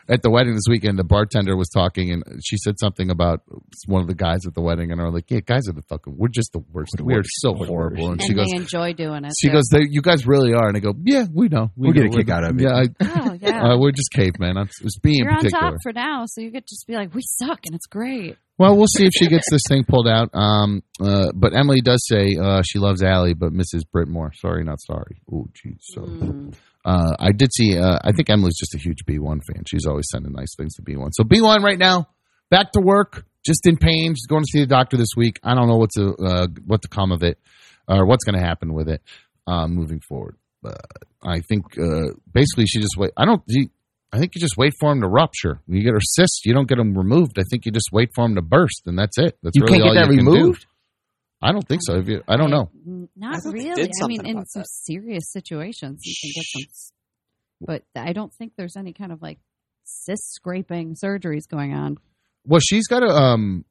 [0.09, 0.97] at the wedding this weekend.
[0.97, 3.41] The bartender was talking, and she said something about
[3.86, 5.84] one of the guys at the wedding, and I was like, "Yeah, guys are the
[5.84, 6.16] fucking.
[6.18, 6.95] We're just the worst.
[7.03, 9.34] We are so horrible." And and she goes, enjoy doing it.
[9.39, 9.53] "She too.
[9.53, 11.70] goes, they, you guys really are." And I go, "Yeah, we know.
[11.76, 12.13] We We'll get know.
[12.13, 12.63] a kick We're- out of it.
[12.63, 12.86] Yeah, I,
[13.30, 13.63] Oh yeah.
[13.74, 14.57] uh, we're just cavemen.
[14.57, 17.22] I'm just being You're on top for now, so you could just be like, "We
[17.22, 18.38] suck," and it's great.
[18.58, 20.30] Well, we'll see if she gets this thing pulled out.
[20.34, 23.82] Um, uh, but Emily does say uh, she loves Allie, but Mrs.
[23.93, 24.34] Britmore.
[24.36, 25.22] Sorry, not sorry.
[25.32, 25.78] Oh, geez.
[25.82, 26.53] So, Mm.
[26.86, 27.78] uh, I did see.
[27.78, 29.64] Uh, I think Emily's just a huge B1 fan.
[29.68, 31.10] She's always sending nice things to B1.
[31.14, 32.08] So B1 right now,
[32.49, 33.26] back to work.
[33.45, 34.14] Just in pain.
[34.16, 35.39] She's going to see the doctor this week.
[35.43, 37.38] I don't know what to uh, what to come of it,
[37.88, 39.01] or what's going to happen with it
[39.45, 40.36] uh, moving forward.
[40.64, 40.82] But
[41.24, 43.12] I think uh, basically she just wait.
[43.16, 43.43] I don't.
[43.51, 43.70] She,
[44.16, 45.59] I think you just wait for them to rupture.
[45.66, 47.38] When You get her cyst, you don't get them removed.
[47.38, 49.38] I think you just wait for them to burst, and that's it.
[49.43, 50.55] That's You really can't get all that you can do.
[51.41, 51.97] I don't think so.
[51.97, 52.70] If you, I don't know.
[52.88, 53.72] Mm, I Not really.
[53.72, 54.70] I mean, in about some that.
[54.70, 56.95] serious situations, you can get some,
[57.59, 59.39] but I don't think there's any kind of like
[59.84, 61.97] cyst scraping surgeries going on.
[62.45, 63.07] Well, she's got a.
[63.07, 63.66] Um,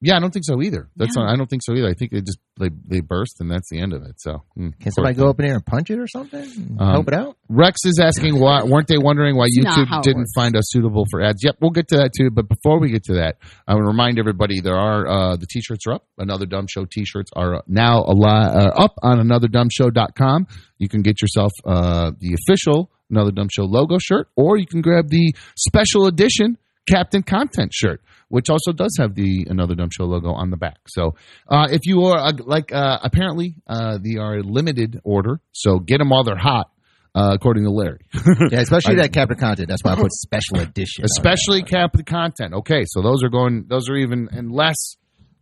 [0.00, 0.88] yeah, I don't think so either.
[0.96, 1.24] That's Yeah.
[1.24, 1.88] not, I don't think so either.
[1.88, 4.20] I think they just they they burst, and that's the end of it.
[4.20, 6.40] So mm, Can somebody go up in there and punch it or something?
[6.40, 7.36] and Um, help it out?
[7.48, 10.32] Rex is asking why weren't they wondering why It's YouTube didn't works.
[10.34, 11.42] find us suitable for ads?
[11.44, 12.30] Yep, we'll get to that too.
[12.30, 13.36] But before we get to that,
[13.66, 16.06] I want to remind everybody there are uh, the t-shirts are up.
[16.18, 20.46] Another Dumb Show t-shirts are now ali- uh, up on anotherdumbshow.com.
[20.78, 24.82] You can get yourself uh, the official Another Dumb Show logo shirt, or you can
[24.82, 26.58] grab the special edition
[26.88, 30.78] Captain Content shirt, which also does have the Another Dumb Show logo on the back.
[30.88, 31.14] So
[31.48, 35.78] uh, if you are uh, like, uh, apparently uh, they are a limited order, so
[35.78, 36.70] get them while they're hot.
[37.14, 37.98] Uh, according to Larry,
[38.52, 39.68] Yeah, especially I- that captain content.
[39.68, 41.04] That's why I put special edition.
[41.04, 42.54] especially Captain Content.
[42.54, 44.76] Okay, so those are going; those are even and less,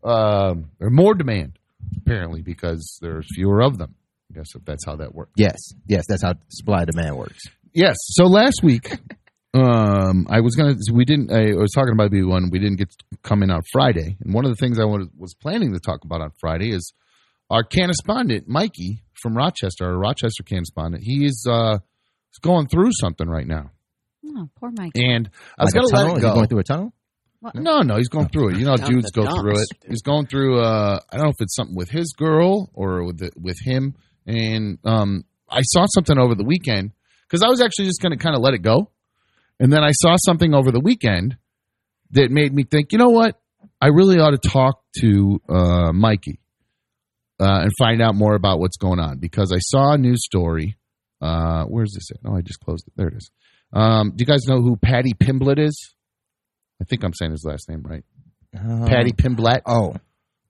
[0.04, 1.58] um or more demand
[1.98, 3.94] apparently because there's fewer of them.
[4.30, 5.32] I guess if that's how that works.
[5.36, 7.42] Yes, yes, that's how supply demand works.
[7.74, 7.96] Yes.
[8.00, 8.90] So last week,
[9.56, 10.74] um, I was gonna.
[10.92, 11.30] We didn't.
[11.32, 12.50] I was talking about B one.
[12.50, 15.08] We didn't get to come in on Friday, and one of the things I was,
[15.16, 16.92] was planning to talk about on Friday is
[17.50, 21.02] our correspondent Mikey from Rochester, our Rochester correspondent.
[21.04, 21.78] He is uh,
[22.42, 23.70] going through something right now,
[24.26, 24.92] Oh, poor Mike.
[24.96, 26.14] and I was Like gonna let tunnel?
[26.14, 26.34] it Is he go.
[26.34, 26.92] going through a tunnel?
[27.54, 28.56] No, no, he's going through it.
[28.58, 29.68] You know, Down dudes the go through it.
[29.82, 29.90] dude.
[29.90, 30.60] He's going through.
[30.60, 33.94] Uh, I don't know if it's something with his girl or with the, with him.
[34.26, 36.90] And um, I saw something over the weekend
[37.28, 38.90] because I was actually just going to kind of let it go,
[39.60, 41.36] and then I saw something over the weekend
[42.12, 42.92] that made me think.
[42.92, 43.38] You know what?
[43.80, 46.40] I really ought to talk to uh, Mikey
[47.40, 50.76] uh, and find out more about what's going on because I saw a news story.
[51.20, 52.18] Uh, where's this at?
[52.28, 52.92] Oh, I just closed it.
[52.96, 53.30] There it is.
[53.72, 55.94] Um, do you guys know who Paddy Pimblett is?
[56.80, 58.04] I think I'm saying his last name right.
[58.58, 59.94] Um, Paddy Pimblett, Oh,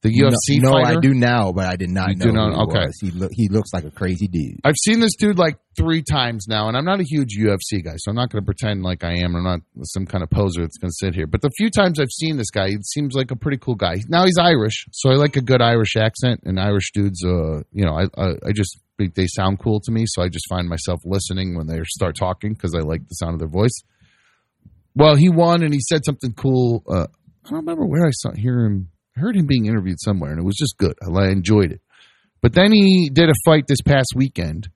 [0.02, 0.98] the UFC no, no, fighter.
[0.98, 2.24] I do now, but I did not You know.
[2.26, 2.86] do not- okay.
[2.86, 2.98] was.
[3.00, 4.60] He look, he looks like a crazy dude.
[4.64, 7.94] I've seen this dude like three times now, and I'm not a huge UFC guy,
[7.96, 9.34] so I'm not going to pretend like I am.
[9.34, 11.26] I'm not some kind of poser that's going to sit here.
[11.26, 13.96] But the few times I've seen this guy, he seems like a pretty cool guy.
[14.08, 17.84] Now he's Irish, so I like a good Irish accent, and Irish dudes, uh, you
[17.84, 20.68] know, I, I, I just think they sound cool to me, so I just find
[20.68, 23.82] myself listening when they start talking because I like the sound of their voice.
[24.94, 26.82] Well, he won, and he said something cool.
[26.88, 27.06] Uh,
[27.44, 28.88] I don't remember where I saw hear him.
[29.16, 30.94] I heard him being interviewed somewhere, and it was just good.
[31.02, 31.80] I enjoyed it.
[32.42, 34.68] But then he did a fight this past weekend.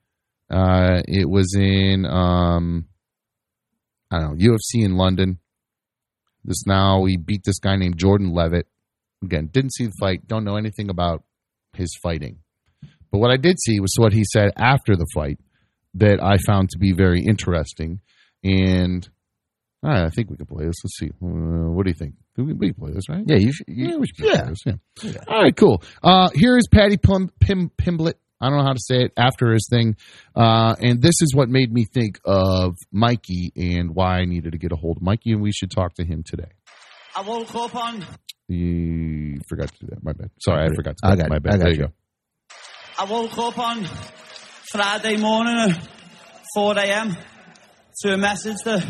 [0.50, 2.86] Uh, it was in um,
[4.10, 5.38] I don't know UFC in London.
[6.44, 8.66] This now he beat this guy named Jordan Leavitt.
[9.22, 10.26] Again, didn't see the fight.
[10.26, 11.22] Don't know anything about
[11.74, 12.38] his fighting.
[13.12, 15.38] But what I did see was what he said after the fight
[15.94, 18.00] that I found to be very interesting.
[18.42, 19.06] And
[19.82, 20.76] I think we can play this.
[20.82, 21.10] Let's see.
[21.22, 22.14] Uh, what do you think?
[22.44, 23.22] We we play this, right?
[23.26, 23.66] Yeah, you should.
[23.68, 24.42] You, Yeah, we should yeah.
[24.44, 24.58] this.
[24.66, 25.12] Yeah.
[25.28, 25.82] All right, cool.
[26.02, 28.14] Uh, here is Paddy Pim, Pim, Pimblett.
[28.40, 29.96] I don't know how to say it after his thing.
[30.34, 34.58] Uh, and this is what made me think of Mikey and why I needed to
[34.58, 36.50] get a hold of Mikey, and we should talk to him today.
[37.14, 38.04] I woke up on
[38.48, 40.02] You forgot to do that.
[40.02, 40.30] My bad.
[40.42, 41.06] Sorry, I forgot to.
[41.06, 41.54] I do got My bad.
[41.54, 41.86] I got there you you.
[41.86, 41.92] go.
[42.98, 43.84] I woke up on
[44.72, 45.88] Friday morning at
[46.54, 47.16] 4 a.m.
[48.02, 48.82] to a message that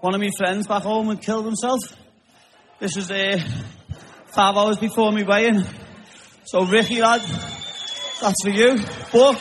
[0.00, 1.78] one of my friends back home had killed himself.
[2.80, 3.38] This is uh,
[4.34, 5.66] five hours before me weigh-in.
[6.46, 7.20] So Ricky lad,
[8.22, 8.78] that's for you.
[9.12, 9.36] But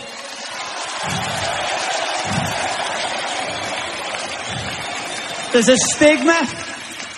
[5.53, 6.37] there's a stigma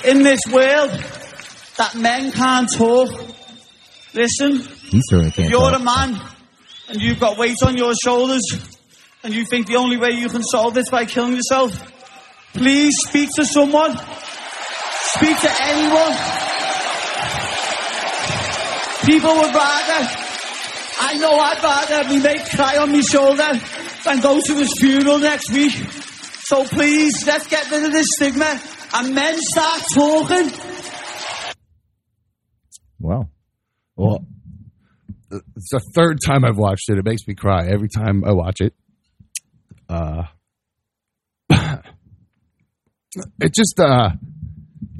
[0.05, 0.91] in this world
[1.77, 3.09] that men can't talk.
[4.13, 4.61] Listen,
[4.91, 5.49] can't.
[5.49, 5.79] you're talk.
[5.79, 6.21] a man
[6.89, 8.43] and you've got weight on your shoulders
[9.23, 11.71] and you think the only way you can solve this by killing yourself,
[12.53, 13.97] please speak to someone.
[15.15, 16.15] Speak to anyone.
[19.05, 20.07] People would rather,
[20.99, 23.51] I know I'd rather me mate cry on my shoulder
[24.05, 25.73] than go to his funeral next week.
[25.73, 28.59] So please, let's get rid of this stigma
[28.93, 30.51] and men start talking.
[32.99, 33.29] Wow.
[33.95, 34.25] Well,
[35.29, 36.97] it's the third time I've watched it.
[36.97, 38.73] It makes me cry every time I watch it.
[39.89, 40.23] Uh,
[41.49, 41.83] it
[43.53, 44.11] just uh,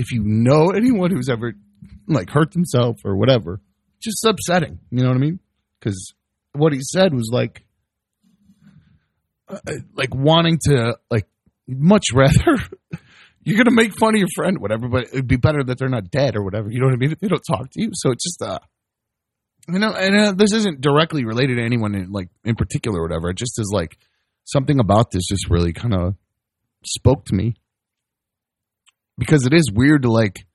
[0.02, 1.54] if you know anyone who's ever
[2.08, 3.62] like hurt themselves or whatever,
[4.02, 4.80] just upsetting.
[4.90, 5.40] You know what I mean?
[5.80, 6.14] Because
[6.54, 7.64] what he said was like,
[9.48, 9.60] uh,
[9.94, 11.28] like wanting to like
[11.68, 12.58] much rather.
[13.44, 16.12] You're gonna make fun of your friend, whatever, but it'd be better that they're not
[16.12, 16.70] dead or whatever.
[16.72, 17.16] You know what I mean?
[17.20, 18.60] They don't talk to you, so it's just uh,
[19.68, 23.04] you know, and uh, this isn't directly related to anyone in, like in particular or
[23.04, 23.30] whatever.
[23.30, 23.98] It just is like
[24.44, 26.16] something about this just really kind of
[26.84, 27.56] spoke to me
[29.18, 30.46] because it is weird to like.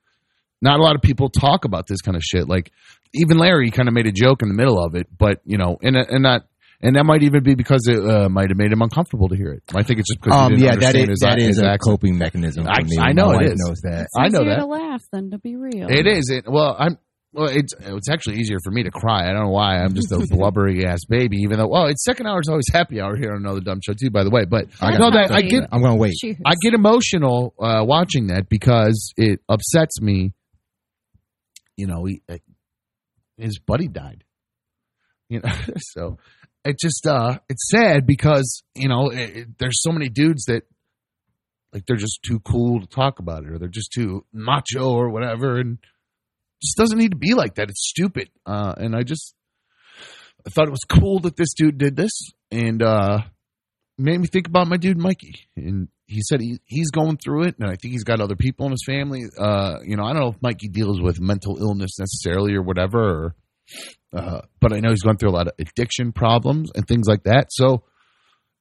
[0.62, 2.48] Not a lot of people talk about this kind of shit.
[2.48, 2.72] Like
[3.12, 5.76] even Larry kind of made a joke in the middle of it, but you know,
[5.82, 6.44] and and that
[6.80, 9.52] and that might even be because it uh, might have made him uncomfortable to hear
[9.52, 9.62] it.
[9.74, 11.46] I think it's just because he Um, didn't yeah, that understand is his, that is
[11.48, 11.80] his a accent.
[11.82, 12.96] coping mechanism for I- me.
[12.98, 13.64] I know My it wife is.
[13.66, 14.00] knows that.
[14.02, 14.56] It's I know that.
[14.56, 15.88] to laugh than to be real.
[15.90, 16.30] It is.
[16.30, 16.98] It well, I'm.
[17.36, 19.28] Well, it's it's actually easier for me to cry.
[19.28, 19.76] I don't know why.
[19.78, 21.36] I'm just a blubbery ass baby.
[21.42, 23.92] Even though, well, it's second hour is always happy hour here on another dumb show
[23.92, 24.10] too.
[24.10, 25.64] By the way, but I got no, that I get.
[25.70, 26.14] I'm gonna wait.
[26.14, 26.36] Cheers.
[26.46, 30.32] I get emotional uh, watching that because it upsets me.
[31.76, 32.38] You know, he, uh,
[33.36, 34.24] his buddy died.
[35.28, 36.16] You know, so
[36.64, 40.62] it just uh, it's sad because you know it, it- there's so many dudes that
[41.74, 45.10] like they're just too cool to talk about it, or they're just too macho or
[45.10, 45.76] whatever, and
[46.62, 47.70] just doesn't need to be like that.
[47.70, 48.30] It's stupid.
[48.44, 49.34] Uh, and I just
[50.46, 53.20] I thought it was cool that this dude did this, and uh,
[53.98, 55.34] made me think about my dude Mikey.
[55.56, 58.66] And he said he, he's going through it, and I think he's got other people
[58.66, 59.24] in his family.
[59.36, 62.98] Uh, you know, I don't know if Mikey deals with mental illness necessarily or whatever,
[62.98, 63.34] or,
[64.16, 67.24] uh, but I know he's going through a lot of addiction problems and things like
[67.24, 67.48] that.
[67.50, 67.82] So,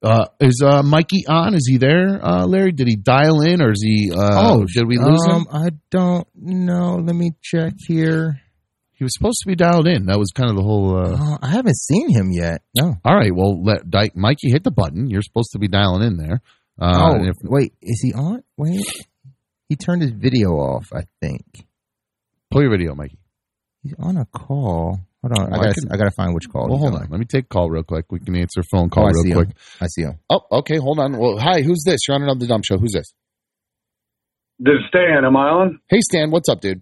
[0.06, 1.54] uh, is uh, Mikey on?
[1.56, 2.72] Is he there, uh, Larry?
[2.72, 4.12] Did he dial in, or is he?
[4.16, 5.32] Uh, did we lose him?
[5.34, 6.96] um, I don't know.
[7.04, 8.40] Let me check here.
[8.94, 10.06] He was supposed to be dialed in.
[10.06, 10.96] That was kind of the whole.
[10.98, 12.62] Uh, Uh, I haven't seen him yet.
[12.78, 12.96] No.
[13.04, 15.10] all right, well, let Di- Mikey hit the button.
[15.10, 16.42] You're supposed to be dialing in there.
[16.80, 17.74] Uh, oh, if, wait.
[17.82, 18.42] Is he on?
[18.58, 18.80] Wait.
[19.68, 20.88] He turned his video off.
[20.94, 21.44] I think
[22.52, 23.18] pull your video, Mikey.
[23.84, 25.00] he's on a call.
[25.26, 25.50] Hold on.
[25.52, 25.82] Well, I I gotta.
[25.82, 26.68] can- I gotta find which call.
[26.70, 27.08] Well, hold on.
[27.10, 28.06] Let me take a call real quick.
[28.12, 29.48] We can answer phone Oh, call I real see quick.
[29.48, 29.56] him.
[29.82, 30.20] I see him.
[30.30, 30.78] Oh, okay.
[30.78, 31.18] Hold on.
[31.18, 31.62] Well, hi.
[31.62, 32.02] Who's this?
[32.08, 32.78] You're on another dumb show.
[32.78, 33.12] Who's this?
[34.60, 35.26] This is Stan.
[35.26, 35.80] Am I on?
[35.90, 36.32] Hey, Stan.
[36.32, 36.82] What's up, dude?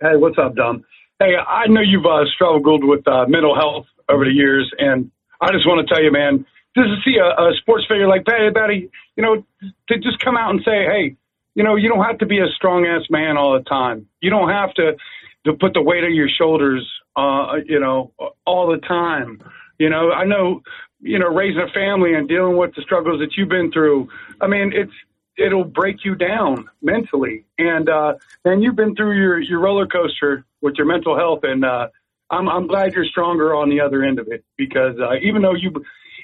[0.00, 0.84] Hey, what's up, Dom?
[1.20, 5.52] Hey, I know you've uh, struggled with uh, mental health over the years, and I
[5.52, 6.44] just want to tell you, man,
[6.76, 9.44] just to see a, a sports figure like Paddy Baddy, you know,
[9.88, 11.16] to just come out and say, hey,
[11.54, 14.06] you know, you don't have to be a strong ass man all the time.
[14.20, 14.92] You don't have to
[15.46, 16.84] to put the weight on your shoulders,
[17.16, 18.12] uh, you know,
[18.46, 19.40] all the time.
[19.78, 20.62] You know, I know,
[21.00, 24.08] you know, raising a family and dealing with the struggles that you've been through.
[24.40, 24.92] I mean, it's
[25.36, 30.44] it'll break you down mentally, and uh, and you've been through your your roller coaster
[30.60, 31.88] with your mental health, and uh,
[32.30, 35.54] I'm I'm glad you're stronger on the other end of it because uh, even though
[35.54, 35.72] you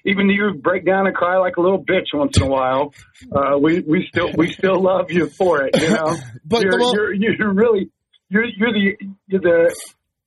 [0.07, 2.95] even though you break down and cry like a little bitch once in a while,
[3.33, 5.77] uh, we we still we still love you for it.
[5.81, 7.91] You know, But you're, well- you're you're really
[8.29, 9.77] you're you're the you're the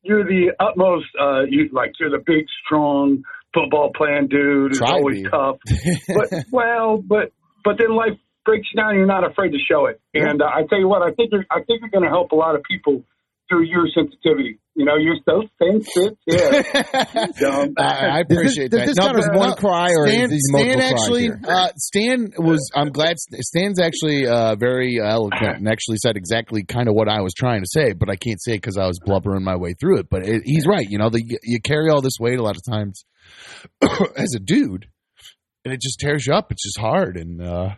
[0.04, 3.24] you're the utmost uh you like you're the big strong
[3.54, 5.30] football playing dude who's Try always be.
[5.30, 5.58] tough.
[6.08, 7.32] But well, but
[7.64, 10.02] but then life breaks you down and you're not afraid to show it.
[10.14, 12.36] And uh, I tell you what, I think you're I think you're gonna help a
[12.36, 13.04] lot of people
[13.54, 14.60] through your sensitivity.
[14.76, 16.18] You know, you're so sensitive.
[17.40, 17.74] Dumb.
[17.78, 18.88] I, I Does this, appreciate does that.
[18.88, 21.22] this No, count as one no, cry or Stan, is Stan there multiple cries actually,
[21.22, 21.40] here?
[21.48, 22.72] uh, Stan was.
[22.74, 27.22] I'm glad Stan's actually uh, very eloquent and actually said exactly kind of what I
[27.22, 29.74] was trying to say, but I can't say it because I was blubbering my way
[29.80, 30.08] through it.
[30.10, 30.86] But it, he's right.
[30.90, 33.06] You know, the, you carry all this weight a lot of times
[34.18, 34.88] as a dude,
[35.66, 36.52] and it just tears you up.
[36.52, 37.70] It's just hard, and uh,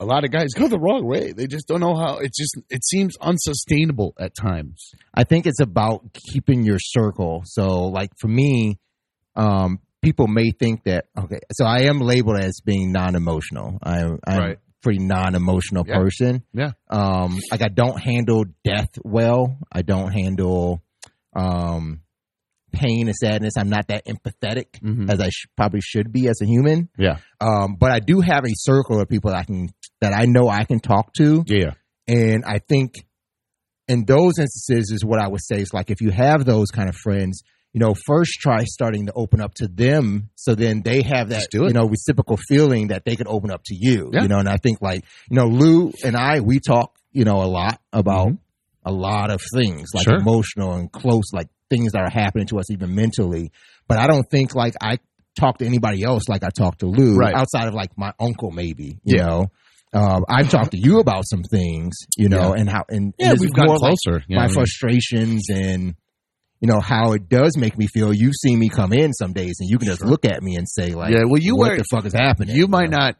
[0.00, 1.32] a lot of guys go the wrong way.
[1.32, 2.18] They just don't know how.
[2.18, 4.92] It just it seems unsustainable at times.
[5.14, 7.42] I think it's about keeping your circle.
[7.44, 8.78] So, like for me,
[9.36, 13.78] um, people may think that okay, so I am labeled as being non-emotional.
[13.82, 14.56] I'm, I'm Right.
[14.56, 15.96] a pretty non-emotional Yeah.
[15.98, 16.42] person.
[16.54, 16.70] Yeah.
[16.88, 19.58] Um, like I don't handle death well.
[19.72, 20.82] I don't handle
[21.34, 22.00] um
[22.72, 23.54] pain and sadness.
[23.58, 25.10] I'm not that empathetic Mhm.
[25.10, 26.88] as I sh- probably should be as a human.
[26.98, 27.18] Yeah.
[27.40, 29.68] Um, but I do have a circle of people that I can
[30.00, 31.44] that I know I can talk to.
[31.46, 31.72] Yeah.
[32.06, 32.94] And I think
[33.88, 36.88] in those instances is what I would say is like if you have those kind
[36.88, 37.42] of friends,
[37.72, 41.36] you know, first try starting to open up to them so then they have that
[41.40, 41.68] Just do it.
[41.68, 44.10] you know reciprocal feeling that they can open up to you.
[44.12, 44.22] Yeah.
[44.22, 47.42] You know, and I think like, you know, Lou and I we talk, you know,
[47.42, 48.32] a lot about
[48.84, 50.10] a lot of things like Mm-hmm.
[50.12, 50.20] Sure.
[50.20, 53.50] emotional and close like things that are happening to us even mentally.
[53.86, 54.98] But I don't think like I
[55.38, 57.34] talk to anybody else like I talk to Lou Right.
[57.34, 59.26] outside of like my uncle maybe, you Yeah.
[59.26, 59.46] know.
[59.92, 63.40] Um, I've talked to you about some things, you know, and how and Yeah, and
[63.40, 64.22] we've gotten like closer.
[64.28, 65.94] Yeah, my frustrations and
[66.60, 68.12] you know how it does make me feel.
[68.12, 70.68] You've seen me come in some days, and you can just look at me and
[70.68, 72.98] say like, Yeah, well, you what were- the fuck is happening?" you might know?
[72.98, 73.16] not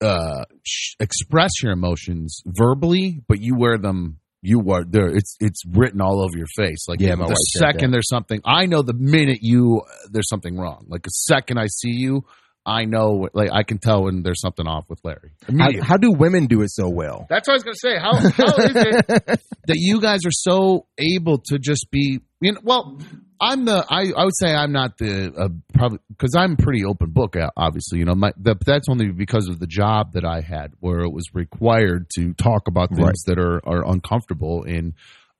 [0.00, 5.06] uh sh- express your emotions verbally but you wear them you are there.
[5.06, 8.66] It's it's written all over your face like Yeah, my the second there's something i
[8.66, 10.86] know the minute you there's something wrong.
[10.88, 12.24] Like the second i see you
[12.66, 15.32] i know like i can tell when there's something off with larry.
[15.58, 17.26] How, how do women do it so well?
[17.28, 17.98] that's what i was going to say.
[17.98, 22.60] How, how is it that you guys are so able to just be you know
[22.62, 22.98] well
[23.44, 27.10] i'm the i, I would say i'm not the uh, probably because i'm pretty open
[27.10, 30.40] book uh, obviously you know my the, that's only because of the job that i
[30.40, 33.14] had where it was required to talk about things Right.
[33.26, 34.94] that are are uncomfortable and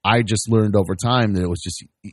[0.05, 2.12] i just learned over time that it was just e-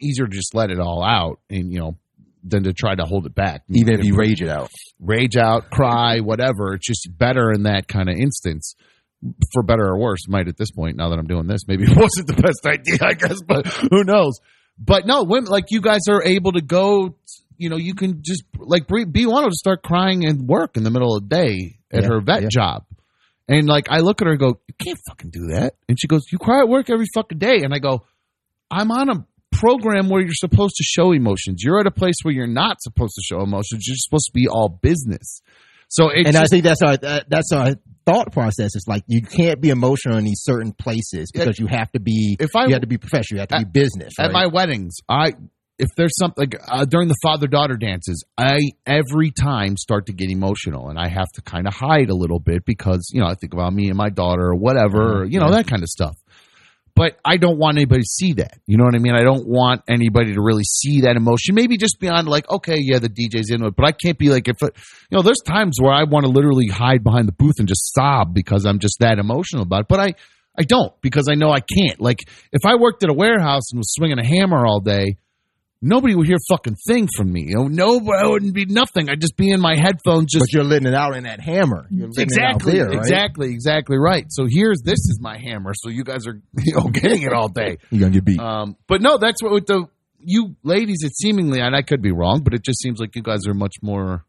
[0.00, 1.96] easier to just let it all out and you know
[2.44, 4.70] than to try to hold it back Even if you rage it out,
[5.00, 6.74] rage out, cry, whatever.
[6.74, 8.74] It's just better in that kind of instance,
[9.52, 10.20] for better or worse.
[10.28, 12.98] Might at this point, now that I'm doing this, maybe it wasn't the best idea,
[13.02, 14.38] I guess, but who knows?
[14.78, 17.16] But no, women like you guys are able to go.
[17.56, 20.90] You know, you can just like B wanted to start crying and work in the
[20.90, 22.48] middle of the day at Yeah, her vet yeah.
[22.50, 22.84] job.
[23.48, 25.74] And like I look at her and go, You can't fucking do that.
[25.88, 27.62] And she goes, You cry at work every fucking day.
[27.62, 28.04] And I go,
[28.70, 31.62] I'm on a program where you're supposed to show emotions.
[31.64, 33.84] You're at a place where you're not supposed to show emotions.
[33.88, 35.40] You're supposed to be all business.
[35.88, 37.74] So it's and I just, think that's our that, that's our
[38.06, 38.74] thought process.
[38.74, 42.36] It's like you can't be emotional in these certain places because you have to be
[42.38, 44.12] If I- you have to be professional, you have to At- be business.
[44.18, 44.32] at right?
[44.32, 45.32] my weddings, I
[45.78, 50.12] if there's something like uh, during the father daughter dances, I every time start to
[50.12, 53.26] get emotional, and I have to kind of hide a little bit because you know
[53.28, 55.58] I think about me and my daughter or whatever, or, you know Yeah.
[55.62, 56.16] that kind of stuff.
[56.98, 58.58] But I don't want anybody to see that.
[58.66, 59.14] You know what I mean?
[59.14, 61.54] I don't want anybody to really see that emotion.
[61.54, 64.48] Maybe just beyond like, okay, yeah, the DJ's into it, but I can't be like
[64.48, 64.76] if it,
[65.08, 65.22] you know.
[65.22, 68.66] There's times where I want to literally hide behind the booth and just sob because
[68.66, 69.88] I'm just that emotional about it.
[69.88, 70.14] But I,
[70.58, 72.00] I don't because I know I can't.
[72.00, 72.18] Like
[72.52, 75.18] if I worked at a warehouse and was swinging a hammer all day,
[75.80, 77.46] nobody would hear a fucking thing from me.
[77.48, 79.08] You know, nobody it wouldn't be nothing.
[79.08, 81.86] I'd just be in my headphones, just but you're letting it out in that hammer.
[81.90, 82.96] You're exactly, it out there, right?
[82.98, 84.26] exactly, exactly right.
[84.28, 85.72] So here's this is my hammer.
[85.74, 87.78] So you guys are you know getting it all day.
[87.90, 88.40] You're gonna get beat.
[88.40, 89.86] Um, but no, that's what with the
[90.20, 90.98] you ladies.
[91.02, 93.54] It seemingly, and I could be wrong, but it just seems like you guys are
[93.54, 94.24] much more.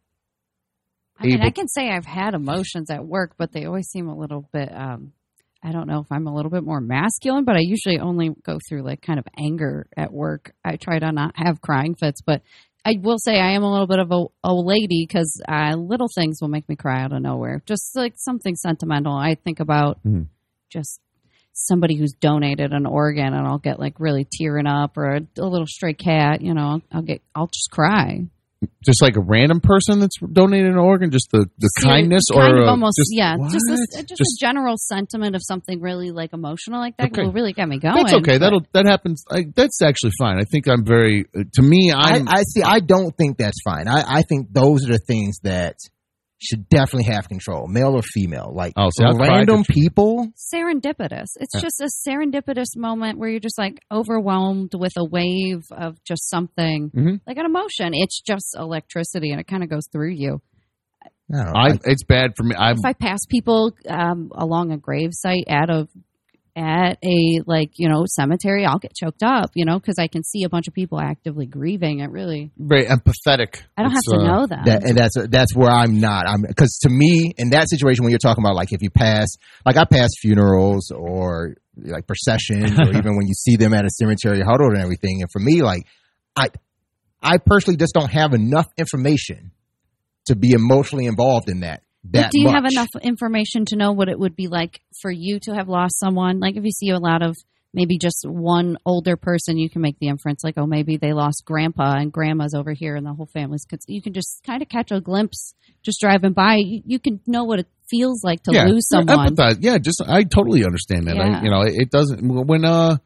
[1.17, 4.07] I mean, able- I can say I've had emotions at work, but they always seem
[4.07, 4.73] a little bit.
[4.73, 5.11] Um,
[5.63, 8.59] I don't know if I'm a little bit more masculine, but I usually only go
[8.67, 10.53] through like kind of anger at work.
[10.63, 12.41] I try to not have crying fits, but
[12.85, 16.07] I will say I am a little bit of a old lady because uh, little
[16.15, 17.61] things will make me cry out of nowhere.
[17.65, 19.13] Just like something sentimental.
[19.13, 20.27] I think about Mhm.
[20.69, 21.01] just
[21.51, 25.45] somebody who's donated an organ, and I'll get like really tearing up, or a, a
[25.45, 26.41] little stray cat.
[26.41, 28.27] You know, I'll get, I'll just cry.
[28.83, 32.53] Just like a random person that's donated an organ, just the, the Ser- kindness kind
[32.53, 33.51] or of uh, almost just, yeah What?
[33.53, 37.23] just a, just, Just- a general sentiment of something really like emotional like that Okay.
[37.23, 38.33] will really get me going That's okay.
[38.33, 39.23] but- That'll that happens.
[39.31, 40.39] I, that's actually fine.
[40.39, 41.25] I think I'm very.
[41.37, 42.27] uh, To me, I, I'm.
[42.27, 42.61] I see.
[42.61, 43.87] I don't think that's fine.
[43.87, 45.75] I, I think those are the things that
[46.41, 48.51] should definitely have control, male or female.
[48.53, 50.27] Like Oh, see, random people.
[50.37, 51.61] serendipitous it's Yeah.
[51.61, 56.89] just a serendipitous moment where you're just like overwhelmed with a wave of just something
[56.95, 57.21] Mhm.
[57.27, 60.41] like an emotion it's just electricity and it kind of goes through you
[61.31, 61.37] I
[61.73, 62.55] I, it's bad for me.
[62.57, 62.77] I'm.
[62.77, 65.87] if i pass people um, along a grave site at a
[66.55, 70.23] at a like you know cemetery i'll get choked up you know because i can
[70.23, 73.61] see a bunch of people actively grieving it really very empathetic.
[73.77, 76.27] i don't It's, have to uh, know them that, and that's that's where I'm not.
[76.27, 79.27] I'm because to me, in that situation, when you're talking about like if you pass,
[79.65, 83.89] like I pass funerals or like processions, or even when you see them at a
[83.89, 85.83] cemetery huddled and everything, and for me, like
[86.35, 86.49] I,
[87.21, 89.51] I personally just don't have enough information
[90.27, 91.83] to be emotionally involved in that.
[92.03, 95.39] But do you have enough information to know what it would be like for you
[95.41, 96.39] to have lost someone?
[96.39, 97.35] Like if you see a lot of
[97.73, 101.43] maybe just one older person, you can make the inference like, oh, maybe they lost
[101.45, 103.65] grandpa and grandma's over here and the whole family's.
[103.87, 106.55] You can just kind of catch a glimpse just driving by.
[106.55, 109.35] You, you can know what it feels like to yeah, lose someone.
[109.35, 109.57] empathize.
[109.59, 111.17] Yeah, just I totally understand that.
[111.17, 111.43] I, Yeah.
[111.43, 112.97] you know, it, it doesn't when uh,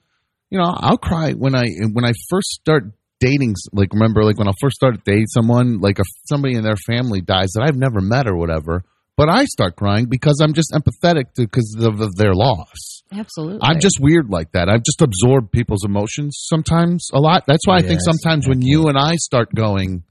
[0.50, 2.84] you know, I'll cry when I when I first start
[3.26, 3.56] dating.
[3.72, 7.22] Like remember, like when I first started dating someone, like if somebody in their family
[7.22, 8.84] dies that I've never met or whatever.
[9.16, 13.04] But I start crying because I'm just empathetic to because of, of their loss.
[13.12, 13.60] Absolutely.
[13.62, 14.70] I'm just weird like that.
[14.70, 17.44] I've just absorbed people's emotions sometimes a lot.
[17.46, 20.04] That's why I think sometimes I when you and I start going,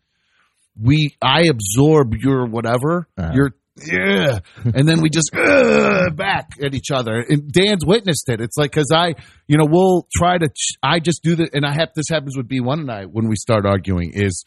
[0.80, 3.32] we I absorb your whatever, Uh-huh.
[3.34, 7.24] your yeah, and then we just "Ugh," back at each other.
[7.28, 8.40] And Dan's witnessed it.
[8.40, 9.14] It's like because I,
[9.46, 10.48] you know, we'll try to.
[10.82, 13.28] I just do that, and I have this happens with B one and I when
[13.28, 14.44] we start arguing is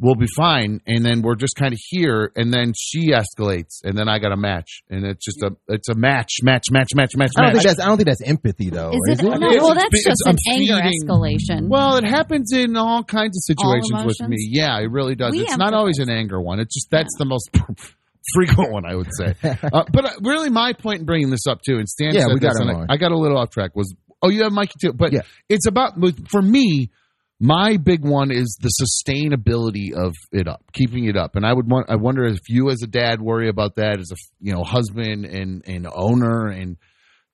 [0.00, 3.96] we'll be fine, and then we're just kind of here, and then she escalates, and
[3.96, 7.10] then I got a match, and it's just a it's a match, match, match, match,
[7.14, 7.62] match, I don't match.
[7.62, 8.90] think that's I don't think that's empathy though.
[8.90, 9.26] Is Is, it?
[9.26, 9.38] it?
[9.38, 11.68] No, It's- well, that's just an I'm anger feeding- escalation.
[11.68, 14.38] Well, it happens in all kinds of situations with me.
[14.50, 15.32] Yeah, it really does.
[15.32, 16.58] We it's not always an anger one.
[16.58, 17.50] It's just that's the most
[18.34, 19.34] frequent one, I would say.
[19.72, 22.34] uh, but uh, really, my point in bringing this up too, and Stan Yeah, said
[22.34, 22.70] we got this, and.
[22.90, 23.74] I, I got a little off track.
[23.74, 24.92] Was oh, you have Mikey too?
[24.92, 25.22] But Yeah.
[25.48, 25.94] it's about
[26.30, 26.90] for me.
[27.44, 31.68] My big one is the sustainability of it up, keeping it up, and I would
[31.68, 31.90] want.
[31.90, 35.24] I wonder if you, as a dad, worry about that as a you know husband
[35.24, 36.76] and and owner and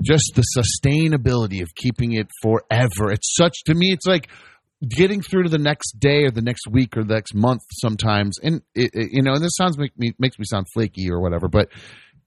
[0.03, 3.12] just the sustainability of keeping it forever.
[3.12, 3.93] It's such to me.
[3.93, 4.30] It's like
[4.87, 8.39] getting through to the next day or the next week or the next month sometimes.
[8.43, 11.20] And it, it- you know, and this sounds make me makes me sound flaky or
[11.20, 11.68] whatever, but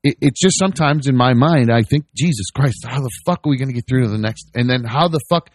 [0.04, 3.50] it, it's just sometimes in my mind I think, Jesus Christ, how the fuck are
[3.50, 4.50] we going to get through to the next?
[4.56, 5.50] And then how the fuck.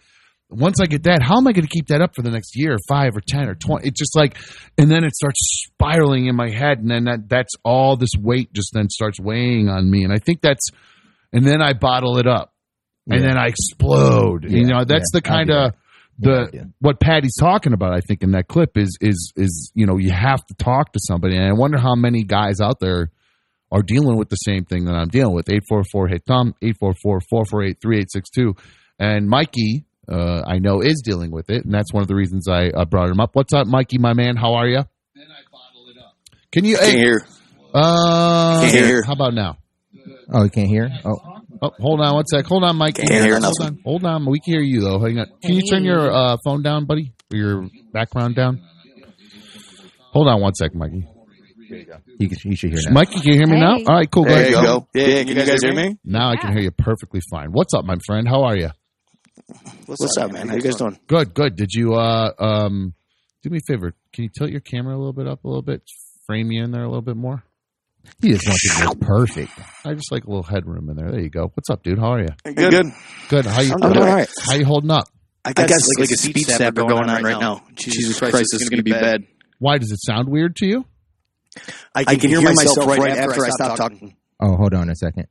[0.49, 2.55] Once I get that, how am I going to keep that up for the next
[2.55, 3.89] year, or five or ten or twenty?
[3.89, 4.37] It's just like,
[4.77, 8.53] and then it starts spiraling in my head, and then that that's all this weight
[8.53, 10.69] just then starts weighing on me, and I think that's,
[11.33, 12.53] and then I bottle it up,
[13.09, 13.27] and Yeah.
[13.27, 14.45] then I explode.
[14.49, 15.73] you know, that's yeah, the kind of.
[16.19, 16.63] The Yeah.
[16.79, 17.93] what Paddy's talking about.
[17.93, 20.99] I think in that clip is is is you know you have to talk to
[21.07, 23.11] somebody, and I wonder how many guys out there
[23.71, 25.49] are dealing with the same thing that I'm dealing with.
[25.51, 28.55] Eight four four hit Tom eight four four four four eight three eight six two,
[28.99, 29.85] and Mikey.
[30.09, 32.85] Uh, I know is dealing with it, and that's one of the reasons I uh,
[32.85, 33.31] brought him up.
[33.35, 34.37] What's up, Mikey, my man?
[34.37, 34.77] How are you?
[35.13, 36.15] Then I bottle it up.
[36.49, 36.77] Can you?
[36.77, 37.27] Can't Hey, hear.
[37.73, 39.03] uh, Can't hear.
[39.03, 39.57] How about now?
[40.31, 40.89] Oh, you can't hear?
[41.03, 42.45] Oh, Oh, hold on one sec.
[42.45, 42.95] Hold on, Mike.
[42.95, 43.77] Can't hear hold nothing.
[43.77, 43.81] on.
[43.83, 44.25] Hold on.
[44.29, 44.99] We can hear you though.
[44.99, 45.27] Hang on.
[45.41, 47.13] Can you turn your uh, phone down, buddy?
[47.33, 48.61] Or your background down?
[50.13, 51.05] Hold on one second, Mikey.
[52.19, 52.91] you, can- you should hear now.
[52.93, 53.75] Mikey, can you hear me now?
[53.77, 53.85] Hey.
[53.87, 54.23] All right, cool.
[54.25, 54.49] There ahead.
[54.51, 54.87] you go.
[54.93, 55.97] Yeah, can you guys hear me?
[56.03, 57.49] Now I can hear you perfectly fine.
[57.51, 58.27] What's up, my friend?
[58.27, 58.69] How are you?
[59.85, 60.47] What's up, man?
[60.49, 60.97] How you guys doing?
[61.07, 61.55] Good, good.
[61.55, 62.93] Did you uh um
[63.43, 63.93] do me a favor?
[64.13, 65.81] Can you tilt your camera a little bit up a little bit?
[66.25, 67.43] Frame you in there a little bit more?
[68.21, 69.51] He just wants it to look perfect.
[69.85, 71.11] I just like a little headroom in there.
[71.11, 71.51] There you go.
[71.53, 71.99] What's up, dude?
[71.99, 72.27] How are you?
[72.43, 72.55] Good.
[72.71, 72.85] Good.
[73.29, 73.45] Good.
[73.45, 74.29] How you I'm doing all right.
[74.45, 75.05] How you holding up?
[75.45, 77.63] I guess got, like, a speech snapper going on right now.
[77.75, 79.25] Jesus Christ, this is going to be bad.
[79.59, 80.85] Why does it sound weird to you?
[81.95, 84.15] I can, hear, myself right after I stop talking.
[84.41, 85.27] Oh, hold on a second.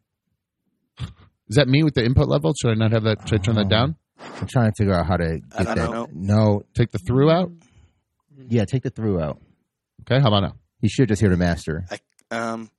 [1.49, 2.53] Is that me with the input level?
[2.61, 3.29] Should I not have that?
[3.29, 3.95] Should I turn that down?
[4.19, 5.91] Uh, I'm trying to figure out how to I get don't that.
[5.91, 6.09] know.
[6.13, 7.53] No, Take the through out.
[8.49, 9.39] yeah, take the through out.
[10.03, 10.57] Okay, how about now?
[10.81, 11.85] He should just hear the master.
[12.31, 12.71] Um,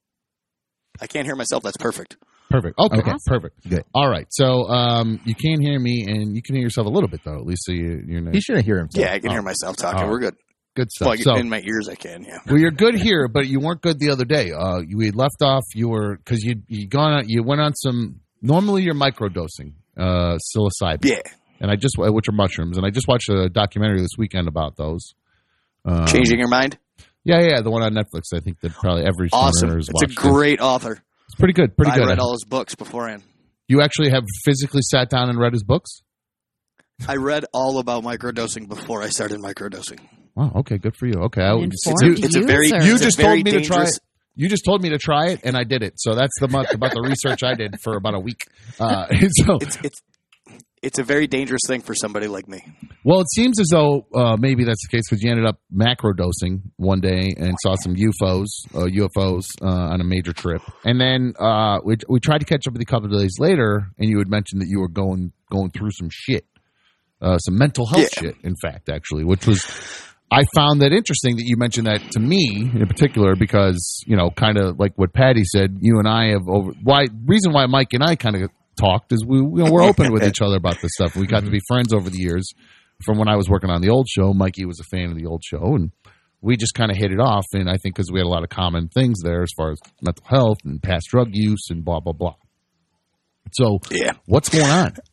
[1.01, 1.63] I can't hear myself.
[1.63, 2.17] That's perfect.
[2.49, 2.79] Perfect.
[2.79, 3.13] Okay, Okay.
[3.25, 3.69] perfect.
[3.69, 3.83] Good.
[3.93, 4.25] All right.
[4.29, 7.35] So um, you can hear me, and you can hear yourself a little bit though.
[7.37, 9.05] At least so you, you're not, He shouldn't hear himself.
[9.05, 10.03] Yeah, I can hear myself talking.
[10.05, 10.09] Oh.
[10.09, 10.35] We're good.
[10.75, 11.07] good stuff.
[11.09, 12.23] Well, so in my ears, I can.
[12.23, 12.37] Yeah.
[12.47, 14.51] well, you're good here, but you weren't good the other day.
[14.53, 15.63] Uh, you we had left off.
[15.75, 18.21] You were because you you gone on, you went on some.
[18.41, 21.19] Normally, you're microdosing uh, psilocybin, Yeah.
[21.59, 24.47] and I just uh, which are mushrooms, and I just watched a documentary this weekend
[24.47, 25.15] about those.
[25.83, 26.77] Um, Changing your mind.
[27.27, 28.33] Yeah, yeah, the one on Netflix.
[28.33, 29.51] I think that probably every Awesome.
[29.69, 30.15] stoner has It's a watched it.
[30.15, 31.03] great author.
[31.27, 31.75] It's pretty good.
[31.75, 32.07] Pretty I good.
[32.07, 33.21] read all his books beforehand.
[33.67, 36.01] you actually have physically sat down and read his books.
[37.07, 39.99] I read all about microdosing before I started microdosing.
[40.35, 40.51] Wow.
[40.57, 40.77] Okay.
[40.77, 41.15] Good for you.
[41.25, 41.41] Okay.
[41.41, 43.99] I, Informed you, It's a very you just very told me to try it.
[44.35, 45.93] You just told me to try it, and I did it.
[45.97, 48.39] So that's the month about the research I did for about a week.
[48.79, 49.99] Uh, so, It's it's
[50.83, 52.63] it's a very dangerous thing for somebody like me.
[53.03, 56.13] well, it seems as though uh, maybe that's the case because you ended up macro
[56.13, 60.99] dosing one day and saw some UFOs, uh, UFOs uh, on a major trip, and
[61.01, 63.87] then uh, we we tried to catch up with you a couple of days later,
[63.97, 66.45] and you had mentioned that you were going going through some shit,
[67.21, 68.19] uh, some mental health Yeah.
[68.31, 68.35] shit.
[68.43, 69.65] In fact, actually, which was
[70.29, 74.29] I found that interesting that you mentioned that to me in particular because you know,
[74.29, 75.77] kind of like what Paddy said.
[75.79, 79.25] You and I have over why reason why Mike and I kind of talked is
[79.25, 81.15] we you know, we're open with each other about this stuff.
[81.15, 82.51] We got to be friends over the years.
[83.05, 85.25] From when I was working on the old show, Mikey was a fan of the
[85.27, 85.91] old show, and
[86.41, 87.45] we just kind of hit it off.
[87.53, 89.77] And I think because we had a lot of common things there as far as
[90.01, 92.35] mental health and past drug use and blah blah blah.
[93.53, 94.13] So, Yeah.
[94.25, 94.93] what's going on?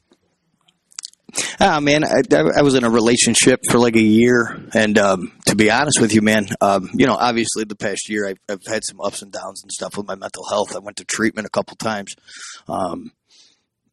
[1.59, 5.33] Ah, man, I, I I was in a relationship for like a year, and um,
[5.47, 8.61] to be honest with you, man, um, you know, obviously the past year I've, I've
[8.69, 10.77] had some ups and downs and stuff with my mental health.
[10.77, 12.15] I went to treatment a couple times.
[12.69, 13.11] Um,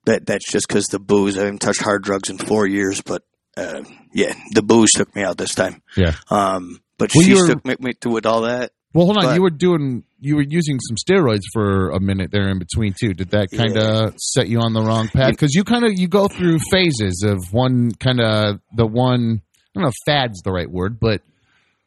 [0.06, 1.38] that that's just because the booze.
[1.38, 3.24] I haven't touched hard drugs in four years, but
[3.58, 3.84] uh,
[4.14, 5.82] yeah, the booze took me out this time.
[5.96, 6.16] Yeah.
[6.30, 8.72] Um, but Well, she took me, me to with all that.
[8.94, 9.24] Well, hold on.
[9.24, 12.94] But- you were doing, you were using some steroids for a minute there in between
[13.00, 13.14] too.
[13.14, 15.32] Did that kind of set you on the wrong path?
[15.32, 19.42] Because you kind of you go through phases of one kind of the one.
[19.42, 21.22] I don't know if fad's the right word, but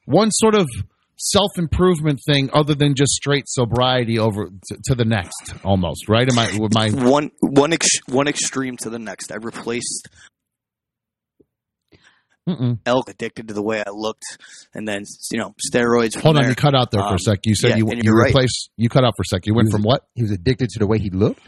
[0.06, 0.66] one sort of
[1.26, 6.30] self improvement thing other than just straight sobriety over to, to the next almost right
[6.30, 9.32] am i with my one one ex- one extreme to the next.
[9.32, 10.08] I replaced
[12.48, 12.78] Mm-mm.
[12.84, 14.22] elk addicted to the way I looked,
[14.74, 16.14] and then you know steroids.
[16.20, 16.50] Hold on there.
[16.50, 18.28] you cut out there for a Um, sec you said yeah, you you you're right.
[18.28, 20.68] replace you cut out for a sec you went You- from what He was addicted
[20.70, 21.40] to the way he looked.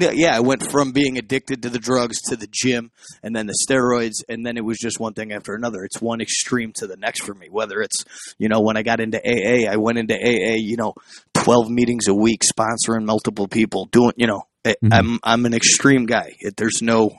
[0.00, 2.90] Yeah, I went from being addicted to the drugs to the gym
[3.22, 5.84] and then the steroids and then it was just one thing after another.
[5.84, 7.48] It's one extreme to the next for me.
[7.50, 8.04] Whether it's,
[8.38, 10.94] you know, when I got into AA, I went into AA, you know,
[11.34, 14.74] 12 meetings a week sponsoring multiple people, doing, you know, Mhm.
[14.92, 16.32] I'm I'm an extreme guy.
[16.40, 17.10] It, there's no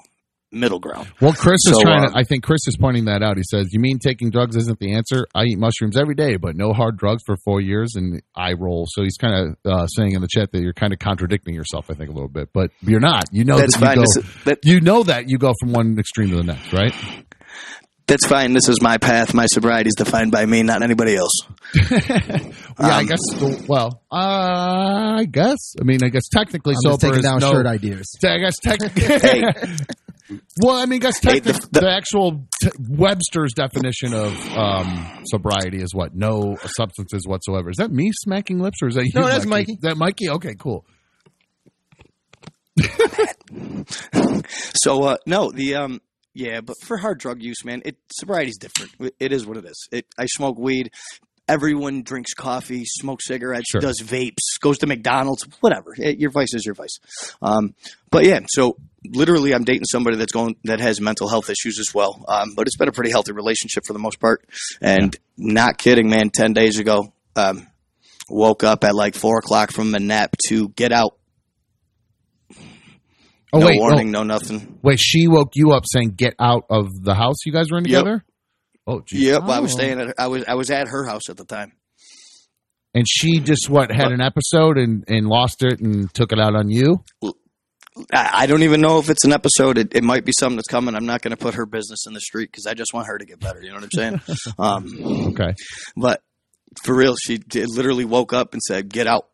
[0.51, 1.07] middle ground.
[1.21, 2.17] Well, Chris is So, trying um, to.
[2.17, 3.37] I think Chris is pointing that out.
[3.37, 5.25] He says, "You mean taking drugs isn't the answer?
[5.35, 8.85] I eat mushrooms every day, but no hard drugs for four years, and I roll."
[8.89, 11.89] So he's kind of uh, saying in the chat that you're kind of contradicting yourself.
[11.89, 13.25] I think a little bit, but you're not.
[13.31, 14.01] You know That's that you go.
[14.01, 16.93] This is, that, you know that you go from one extreme to the next, right?
[18.07, 18.53] that's fine.
[18.53, 19.33] This is my path.
[19.33, 21.31] My sobriety is defined by me, not anybody else.
[22.79, 23.19] Yeah, I Um, guess.
[23.67, 24.15] Well, uh,
[25.17, 25.73] I guess.
[25.81, 28.05] I mean, I guess technically I'm sober just taking is down no, shirt ideas.
[28.23, 29.01] I guess technically.
[29.03, 29.43] Hey.
[30.61, 35.23] well, I mean, I guess Hey, the- the, the- actual t- Webster's definition of um,
[35.25, 36.13] sobriety is what?
[36.15, 37.69] No substances whatsoever.
[37.69, 39.11] Is that me smacking lips, or is that you?
[39.15, 39.73] No, that's Mikey?
[39.73, 39.79] Mikey.
[39.81, 40.29] That Mikey?
[40.29, 40.85] Okay, cool.
[44.83, 46.01] So uh, no, the um,
[46.33, 48.91] yeah, but for hard drug use, man, it sobriety's different.
[49.19, 49.87] It is what it is.
[49.91, 50.91] It, I smoke weed.
[51.49, 53.79] Everyone drinks coffee, smokes cigarettes, Sure.
[53.81, 55.93] does vapes, goes to McDonald's, whatever.
[55.97, 56.99] It- your vice is your vice.
[57.41, 57.73] Um,
[58.11, 58.75] but yeah, so
[59.05, 62.23] literally, I'm dating somebody that's going that has mental health issues as well.
[62.27, 64.45] Um, but it's been a pretty healthy relationship for the most part.
[64.81, 66.29] And not kidding, man.
[66.31, 67.65] Ten days ago, um,
[68.29, 71.17] woke up at like four o'clock from a nap to get out.
[73.53, 74.77] Oh no wait, warning, oh, no nothing.
[74.81, 74.99] wait.
[74.99, 78.03] She woke you up saying, "Get out of the house." You guys were in Yep.
[78.87, 78.99] Together.
[78.99, 79.21] Oh, geez.
[79.23, 79.77] Yep, I was Oh.
[79.77, 81.73] staying at I was I was at her house at the time.
[82.93, 86.55] And she just what had an episode and and lost it and took it out
[86.55, 87.03] on you.
[88.13, 89.77] I, I don't even know if it's an episode.
[89.77, 90.95] It, it might be something that's coming.
[90.95, 93.17] I'm not going to put her business in the street because I just want her
[93.17, 93.59] to get better.
[93.61, 94.21] You know what I'm saying?
[94.59, 95.53] um, Okay.
[95.95, 96.21] but
[96.83, 99.25] for real, she did, literally woke up and said, "Get out."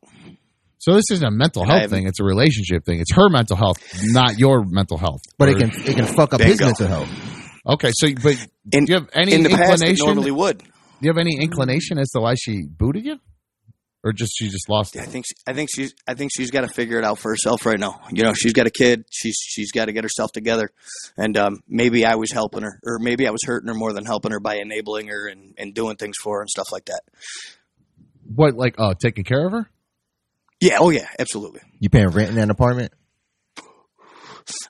[0.79, 2.99] So this isn't a mental health thing; it's a relationship thing.
[3.01, 5.21] It's her mental health, not your mental health.
[5.37, 6.65] But it can it can fuck up his Bingo.
[6.67, 7.09] mental health.
[7.68, 8.36] Okay, so but
[8.72, 10.05] In, do you have any in the past, inclination?
[10.05, 10.57] normally would.
[10.59, 10.66] do
[11.01, 13.20] you have any inclination as to why she booted you,
[14.03, 15.07] or just she just lost I it?
[15.07, 17.66] think she, I think she's I think she's got to figure it out for herself
[17.66, 18.01] right now.
[18.11, 19.05] You know, she's got a kid.
[19.09, 20.72] She's she's got to get herself together,
[21.18, 24.03] and um, maybe I was helping her, or maybe I was hurting her more than
[24.05, 27.01] helping her by enabling her and, and doing things for her and stuff like that.
[28.26, 29.70] What like oh taking care of her?
[30.59, 31.61] Yeah, oh yeah, absolutely.
[31.80, 32.91] You paying rent in that apartment?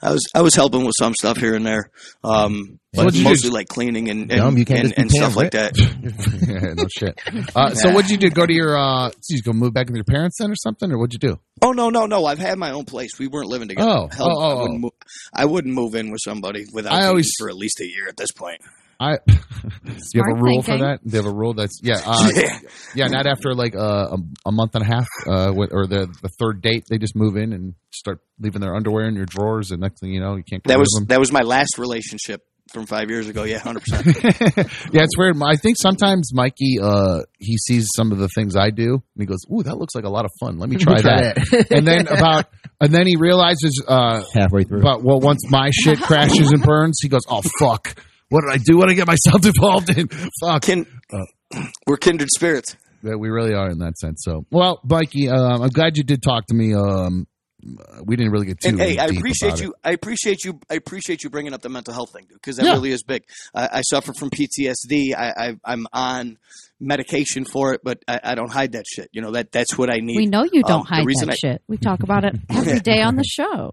[0.01, 1.89] I was I was helping with some stuff here and there,
[2.23, 5.75] um, but what'd mostly like cleaning and and, can't and, and stuff like that.
[6.77, 7.19] no shit.
[7.55, 8.29] Uh, so what'd you do?
[8.29, 10.97] Go to your uh, you go move back with your parents then, or something, or
[10.97, 11.39] what'd you do?
[11.61, 12.25] Oh no no no!
[12.25, 13.17] I've had my own place.
[13.19, 13.89] We weren't living together.
[13.89, 14.91] Oh, Hell, oh, oh, I, wouldn't move,
[15.33, 18.17] I wouldn't move in with somebody without I always- for at least a year at
[18.17, 18.61] this point.
[19.03, 19.33] I do
[20.13, 20.79] you have a rule thinking.
[20.79, 20.99] for that?
[21.03, 22.59] Do you have a rule that's yeah, uh, Yeah.
[22.95, 26.29] yeah, not after like uh, a, a month and a half, uh, or the the
[26.39, 29.81] third date, they just move in and start leaving their underwear in your drawers, and
[29.81, 30.63] next thing you know, you can't.
[30.65, 31.05] That was them.
[31.07, 33.43] that was my last relationship from five years ago.
[33.43, 34.05] Yeah, hundred percent.
[34.91, 35.35] yeah, it's weird.
[35.43, 39.25] I think sometimes Mikey, uh, he sees some of the things I do, and he
[39.25, 40.57] goes, "Ooh, that looks like a lot of fun.
[40.57, 42.45] Let me try, Try that." and then about,
[42.81, 44.81] and then he realizes, uh, Halfway through.
[44.81, 47.95] but well, once my shit crashes and burns, he goes, "Oh fuck."
[48.33, 48.77] What did I do?
[48.77, 50.07] What did I get myself involved in?
[50.41, 50.63] Fuck.
[50.63, 50.87] Kin-
[51.85, 52.75] we're kindred spirits.
[53.03, 54.21] Yeah, we really are in that sense.
[54.23, 56.73] So, well, Mikey, um, I'm glad you did talk to me.
[56.73, 57.27] Um,
[58.03, 59.69] we didn't really get too And hey, I appreciate about you.
[59.69, 59.75] it.
[59.83, 60.59] I appreciate you.
[60.69, 62.73] I appreciate you bringing up the mental health thing because that Yeah.
[62.73, 63.23] really is big.
[63.53, 65.13] I, I suffer from PTSD.
[65.15, 66.37] I, I, I'm on
[66.79, 69.09] medication for it, but I, I don't hide that shit.
[69.13, 70.17] You know that that's what I need.
[70.17, 71.61] We know you don't Um, hide that I- shit.
[71.67, 73.71] We talk about it every day on the show.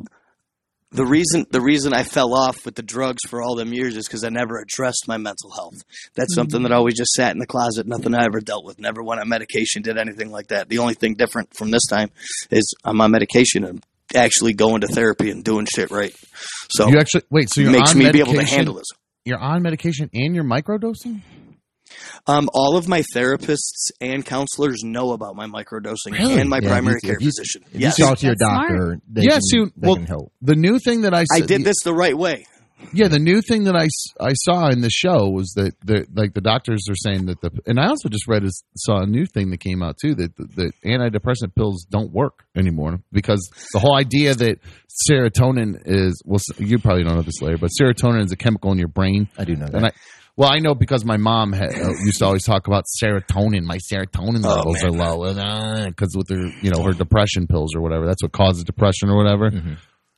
[0.93, 4.07] The reason the reason I fell off with the drugs for all them years is
[4.09, 5.83] because I never addressed my mental health.
[6.17, 7.87] That's something that always just sat in the closet.
[7.87, 8.81] Nothing I ever dealt with.
[8.81, 9.83] Never went on medication.
[9.83, 10.69] Did anything like that.
[10.69, 12.11] The only thing different from this time
[12.51, 13.85] is I'm on medication and
[14.15, 16.15] actually going to therapy and doing shit right.
[16.71, 17.49] So You actually wait.
[17.51, 18.35] So you're makes on me be medication.
[18.35, 18.87] able to handle this.
[19.25, 21.21] You're on medication and you're microdosing.
[22.27, 26.41] Um, all of my therapists and counselors know about my microdosing Really?
[26.41, 27.62] and my Yeah, primary you- care if you- physician.
[27.73, 28.69] If Yes, you talk to your That's smart.
[28.71, 30.33] doctor, they Yeah, can, see, they well, can help.
[30.43, 32.47] The new thing that I I said, did this the right way.
[32.95, 36.07] Yeah, the new thing that I, s- I saw in the show was that the
[36.15, 39.07] like the doctors are saying that the and I also just read a, saw a
[39.07, 43.47] new thing that came out too that the, the antidepressant pills don't work anymore because
[43.75, 44.61] the whole idea that
[45.09, 48.79] serotonin is well you probably don't know this later but serotonin is a chemical in
[48.79, 49.75] your brain I do know that.
[49.75, 49.91] and I
[50.36, 53.65] Well, I know because my mom had, uh, used to always talk about serotonin.
[53.65, 55.01] My serotonin Oh, levels man.
[55.01, 58.07] are low because with her, you know, her depression pills or whatever.
[58.07, 59.51] That's what causes depression or whatever.
[59.51, 59.77] Mhm.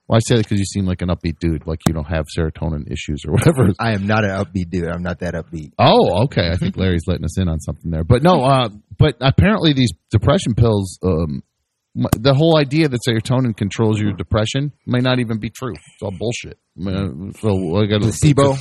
[0.09, 2.27] Well, I say that because you seem like an upbeat dude, like you don't have
[2.37, 3.71] serotonin issues or whatever.
[3.81, 4.87] I am not an upbeat dude.
[4.89, 5.73] I'm not that upbeat.
[5.79, 6.51] Oh, okay.
[6.51, 8.05] I think Larry's letting us in on something there.
[8.05, 8.69] But no, uh,
[8.99, 11.43] but apparently these depression pills, um,
[11.95, 15.73] the whole idea that serotonin controls your depression may not even be true.
[15.73, 16.59] It's all bullshit.
[16.81, 18.55] Uh, So I got Placebo.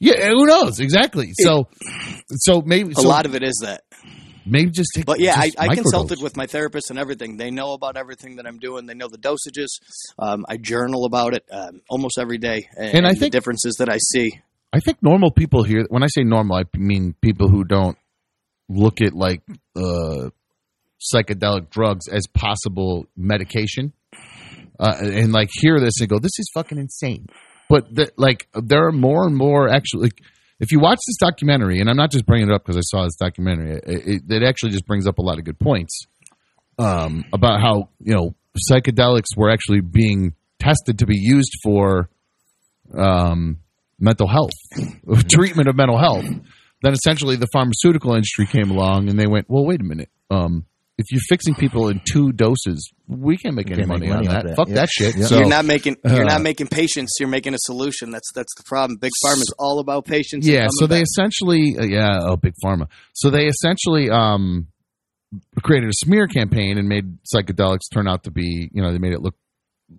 [0.00, 1.30] Yeah, who knows exactly?
[1.40, 1.68] So,
[2.30, 3.82] so maybe A so lot of it is that.
[4.44, 5.06] maybe just take.
[5.06, 7.36] But yeah, I, I consulted with my therapist and everything.
[7.36, 8.86] They know about everything that I'm doing.
[8.86, 9.68] They know the dosages.
[10.18, 13.76] Um, I journal about it um, almost every day, and, And I the think- differences
[13.78, 14.40] that I see.
[14.72, 15.86] I think normal people here.
[15.88, 17.96] When I say normal, I mean people who don't
[18.68, 19.40] look at like
[19.76, 20.30] uh,
[21.14, 23.92] psychedelic drugs as possible medication,
[24.80, 27.26] uh, and like hear this and go, "This is fucking insane."
[27.74, 30.02] But the, like, there are more and more actually.
[30.02, 30.22] Like,
[30.60, 33.02] if you watch this documentary, and I'm not just bringing it up because I saw
[33.02, 36.06] this documentary, it, it, it actually just brings up a lot of good points
[36.78, 38.36] um, about how you know
[38.70, 42.08] psychedelics were actually being tested to be used for
[42.96, 43.58] um,
[43.98, 44.52] mental health,
[45.28, 46.26] treatment of mental health.
[46.80, 50.10] Then essentially the pharmaceutical industry came along and they went, well, wait a minute.
[50.30, 50.64] Um,
[50.96, 54.26] if you're fixing people in two doses, we can't make We any can't make money,
[54.26, 54.46] money on that.
[54.46, 54.56] that.
[54.56, 54.74] Fuck Yeah.
[54.76, 55.16] that shit.
[55.16, 55.26] Yeah.
[55.26, 57.14] So, you're not making you're uh, not making patients.
[57.18, 58.10] You're making a solution.
[58.12, 58.98] That's that's the problem.
[59.00, 60.46] Big pharma is all about patients.
[60.46, 60.60] yeah.
[60.60, 61.06] coming So they back.
[61.10, 62.86] essentially, uh, yeah, oh, big pharma.
[63.12, 64.68] So they essentially um,
[65.62, 69.12] created a smear campaign and made psychedelics turn out to be, you know, they made
[69.14, 69.34] it look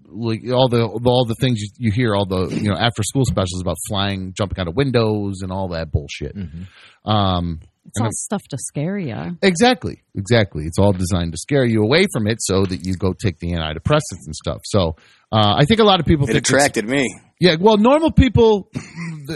[0.08, 3.24] like all the all the things you, you hear, all the you know after school
[3.26, 6.36] specials about flying, jumping out of windows, and all that bullshit.
[6.36, 6.68] Mhm.
[7.10, 9.38] Um, It's all stuff to scare you.
[9.41, 10.66] Exactly, exactly.
[10.66, 13.52] It's all designed to scare you away from it, so that you go take the
[13.52, 14.62] antidepressants and stuff.
[14.66, 14.95] So,
[15.32, 17.07] uh, I think a lot of people it think attracted me.
[17.40, 18.70] yeah, well, normal people,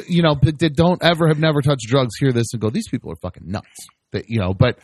[0.07, 2.89] you know, that that don't ever have never touched drugs hear this and go, "These
[2.89, 3.67] people are fucking nuts."
[4.11, 4.79] That you know, but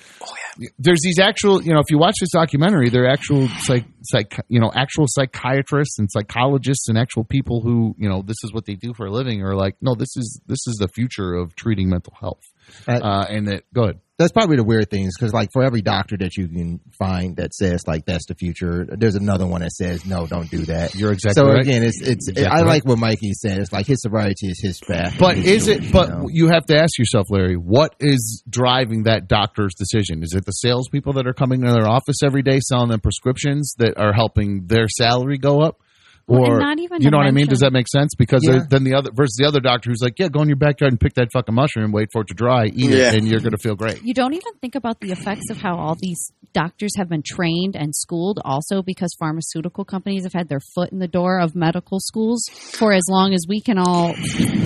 [0.77, 4.59] there's these actual, you know, if you watch this documentary, they're actual psych, psych, you
[4.59, 8.75] know, actual psychiatrists and psychologists and actual people who, you know, this is what they
[8.75, 11.89] do for a living, are like, no, this is this is the future of treating
[11.89, 12.43] mental health.
[12.87, 13.99] Uh, Uh, and that, go ahead.
[14.17, 17.53] that's probably the weird things because like for every doctor that you can find that
[17.53, 21.11] says like that's the future there's another one that says no don't do that You're
[21.11, 21.59] exactly so right.
[21.61, 22.65] again it's it's Exactly i right.
[22.67, 25.91] like what mikey said it's like his sobriety is his path But is choice, it?
[25.91, 26.27] But you know?
[26.31, 30.23] you have to ask yourself, Larry, what is driving that doctor's decision?
[30.23, 33.73] Is it the salespeople that are coming to their office every day selling them prescriptions
[33.79, 35.79] that are helping their salary go up?
[36.27, 37.45] Well, Or and not even you to know what I mean?
[37.47, 38.15] Does that make sense?
[38.15, 38.63] Because Yeah.
[38.67, 40.99] then the other versus the other doctor who's like, yeah, go in your backyard and
[40.99, 43.09] pick that fucking mushroom, wait for it to dry, eat Yeah.
[43.11, 44.01] it, and you're going to feel great.
[44.03, 47.75] You don't even think about the effects of how all these doctors have been trained
[47.75, 51.99] and schooled also because pharmaceutical companies have had their foot in the door of medical
[51.99, 52.41] schools
[52.71, 54.15] for as long as we can all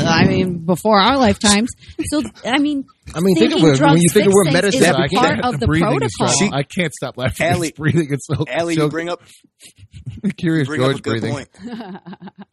[0.05, 1.69] I mean before our lifetimes.
[2.05, 4.81] So I mean i mean think of it when you think of what fix things
[4.81, 6.27] medicine is part of the breathing is protocol.
[6.49, 7.45] so- I can't stop laughing.
[7.47, 8.07] Allie- It's breathing.
[8.11, 9.21] It's so, Allie, so you bring up
[10.37, 11.31] curious bring George up a good breathing.
[11.31, 11.97] point.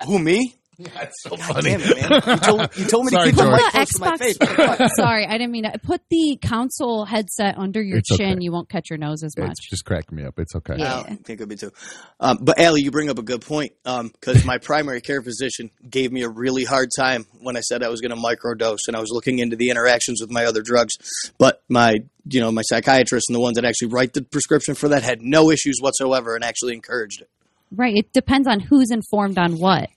[0.06, 0.54] Who me?
[0.94, 1.70] That's so God funny.
[1.70, 2.22] damn it, man!
[2.26, 3.60] You told, you told me Sorry, to keep the George.
[3.60, 4.36] mic Put to my face.
[4.38, 4.90] What the fuck?
[4.96, 5.78] Sorry, I didn't mean to.
[5.78, 8.32] Put the console headset under your It's chin.
[8.32, 8.38] okay.
[8.44, 9.50] You won't catch your nose as much.
[9.52, 10.38] It's just cracking me up.
[10.38, 10.74] It's okay.
[10.78, 10.98] Yeah.
[11.00, 11.70] I think it'd be too.
[12.20, 16.12] Um, but Allie, you bring up a good point because my primary care physician gave
[16.12, 19.00] me a really hard time when I said I was going to microdose, and I
[19.00, 20.94] was looking into the interactions with my other drugs.
[21.38, 21.94] But my,
[22.28, 25.22] you know, my psychiatrist and the ones that actually write the prescription for that had
[25.22, 27.30] no issues whatsoever, and actually encouraged it.
[27.72, 27.96] Right.
[27.96, 29.90] It depends on who's informed on what.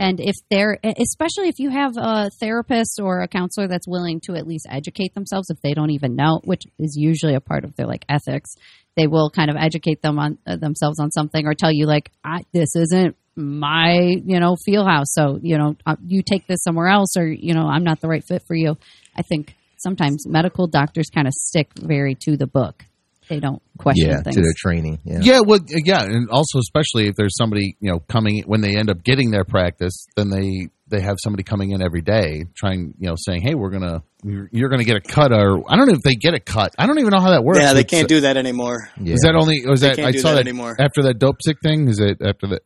[0.00, 4.34] And if they're, especially if you have a therapist or a counselor that's willing to
[4.34, 7.76] at least educate themselves if they don't even know, which is usually a part of
[7.76, 8.54] their like ethics,
[8.96, 12.10] they will kind of educate them on uh, themselves on something or tell you like,
[12.54, 15.08] this isn't my, you know, feel house.
[15.12, 18.08] So, you know, uh, you take this somewhere else or, you know, I'm not the
[18.08, 18.78] right fit for you.
[19.14, 22.86] I think sometimes medical doctors kind of stick very to the book.
[23.30, 24.36] They don't question yeah things.
[24.36, 28.00] to their training yeah Yeah, well, yeah, and also especially if there's somebody you know
[28.00, 31.80] coming when they end up getting their practice, then they they have somebody coming in
[31.80, 35.32] every day trying you know saying, hey, we're gonna you're, you're gonna get a cut,
[35.32, 36.74] or I don't know if they get a cut.
[36.76, 37.60] I don't even know how that works.
[37.60, 38.90] yeah, they It's- can't do that anymore.
[39.00, 39.14] yeah.
[39.14, 39.64] Is that only?
[39.66, 40.76] Was They that I saw that that anymore.
[40.78, 41.88] after that Dopesick thing?
[41.88, 42.62] Is it after that?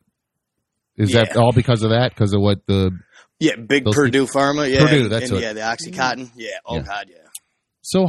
[0.97, 2.09] Is that all because of that?
[2.15, 2.89] Because of what the
[3.39, 4.67] Yeah, big Those Purdue Pharma.
[4.71, 6.31] Yeah, Purdue, that's and, what- yeah, the OxyContin.
[6.35, 6.81] Yeah, oh Yeah.
[6.81, 7.17] god, yeah.
[7.83, 8.07] so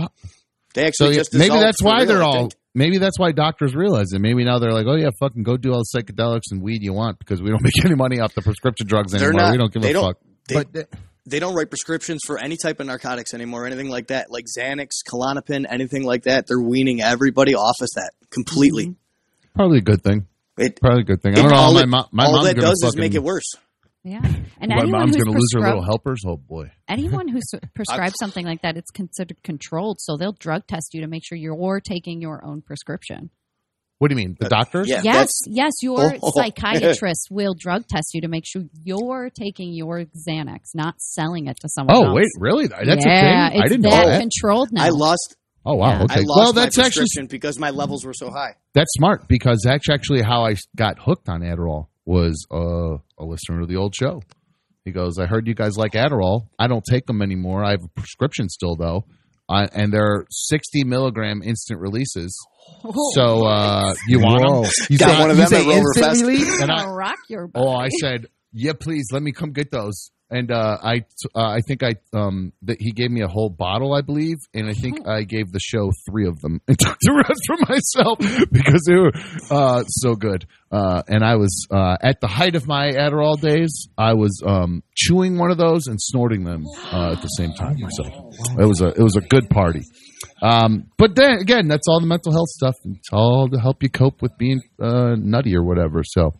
[0.76, 4.12] They so actually yeah, just maybe that's why they're all maybe that's why doctors realize
[4.12, 4.20] it.
[4.20, 6.92] Maybe now they're like, oh yeah, fucking go do all the psychedelics and weed you
[6.92, 9.32] want because we don't make any money off the prescription drugs anymore.
[9.32, 10.16] not- we don't give they a don't- fuck.
[10.48, 10.86] They, but th-
[11.26, 14.90] they don't write prescriptions for any type of narcotics anymore, anything like that, like Xanax,
[15.10, 16.46] Klonopin, anything like that.
[16.46, 18.84] They're weaning everybody off of that completely.
[18.88, 19.58] Mm-hmm.
[19.58, 20.26] Probably a good thing.
[20.56, 21.32] It, Probably a good thing.
[21.36, 21.56] I don't know.
[21.56, 23.54] all My it- mom, my all that does is make it worse.
[24.08, 24.20] Yeah,
[24.60, 26.22] and My anyone mom's who's going to lose her little prescribed- helpers.
[26.24, 26.70] Oh boy.
[26.88, 30.00] anyone who's prescribed something like that, it's considered controlled.
[30.00, 33.30] So they'll drug test you to make sure you're taking your own prescription.
[33.98, 34.36] What do you mean?
[34.38, 34.88] The uh, doctors?
[34.88, 35.00] yeah.
[35.02, 36.30] yes, that's- yes, your Oh.
[36.36, 41.56] psychiatrist will drug test you to make sure you're taking your Xanax, not selling it
[41.62, 42.14] to someone Oh else.
[42.14, 42.66] wait, really?
[42.66, 43.60] That's yeah, a thing.
[43.60, 44.20] I it's didn't know that that.
[44.20, 44.84] controlled now.
[44.84, 45.34] I lost.
[45.64, 45.88] Oh wow.
[45.88, 46.02] Yeah.
[46.04, 46.14] Okay.
[46.14, 48.54] I lost well, my that's actually prescription because my levels were so high.
[48.74, 51.86] that's smart because that's actually how I got hooked on Adderall.
[52.06, 54.22] Was uh, a listener of the old show.
[54.84, 56.46] He goes, "I heard you guys like Adderall.
[56.58, 57.64] I don't take them anymore.
[57.64, 59.04] I have a prescription still though,
[59.48, 62.36] uh, and they're 60 milligram instant releases.
[63.14, 64.62] So uh, you want Whoa.
[64.62, 64.70] them?
[64.88, 66.20] You Got say, one of them at Rover Fest.
[66.22, 66.60] release?
[66.60, 67.64] And I, rock your body.
[67.66, 70.10] Oh, I said, yeah, please let me come get those.
[70.28, 71.04] And uh, I,
[71.36, 74.68] uh, I think I, um, that he gave me a whole bottle, I believe, and
[74.68, 78.18] I think I gave the show three of them and took the rest for myself
[78.50, 79.12] because they were
[79.50, 80.46] uh, so good.
[80.72, 83.88] Uh, and I was uh, at the height of my Adderall days.
[83.96, 87.76] I was um, chewing one of those and snorting them uh, at the same time.
[87.90, 88.04] So
[88.58, 89.82] it was a, it was a good party.
[90.42, 92.74] Um, but then again, that's all the mental health stuff.
[92.84, 96.02] It's all to help you cope with being uh, nutty or whatever.
[96.04, 96.32] So,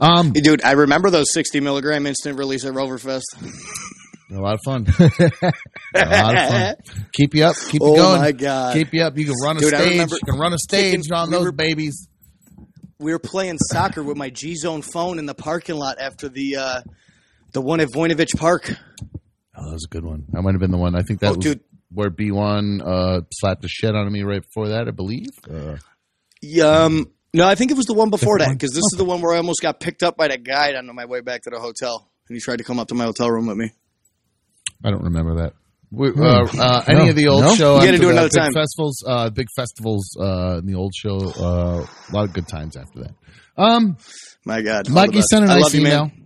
[0.00, 3.22] um, Hey, Dude, I remember those 60 milligram instant release at Roverfest.
[4.32, 4.86] A lot of fun.
[5.94, 6.74] a lot of fun.
[7.12, 7.56] Keep you up.
[7.68, 8.20] Keep you Oh going.
[8.20, 8.72] my God.
[8.74, 9.16] Keep you up.
[9.18, 9.90] You can run a Dude, stage.
[9.90, 12.08] remember You can run a stage on we those were- babies.
[13.04, 16.56] We were playing soccer with my G Zone phone in the parking lot after the
[16.56, 16.80] uh,
[17.52, 18.72] the one at Voinovich Park.
[19.54, 20.24] Oh, that was a good one.
[20.30, 20.96] That might have been the one.
[20.96, 21.60] I think that Oh, was dude.
[21.92, 25.28] where B1 uh, slapped the shit out of me right before that, I believe.
[25.48, 25.76] Uh,
[26.40, 29.04] Yeah, Um, no, I think it was the one before that because this is the
[29.04, 31.50] one where I almost got picked up by that guide on my way back to
[31.50, 33.70] the hotel, and he tried to come up to my hotel room with me.
[34.82, 35.52] I don't remember that.
[35.94, 37.10] We, uh, uh, any No.
[37.10, 37.54] of the old No?
[37.54, 38.52] show, You gotta do the another big time.
[38.52, 41.16] festivals, uh, big festivals uh, in the old show.
[41.18, 43.14] Uh, a lot of good times after that.
[43.56, 43.96] Um,
[44.44, 46.04] My God, Mikey sent a I nice love you, email.
[46.06, 46.20] man.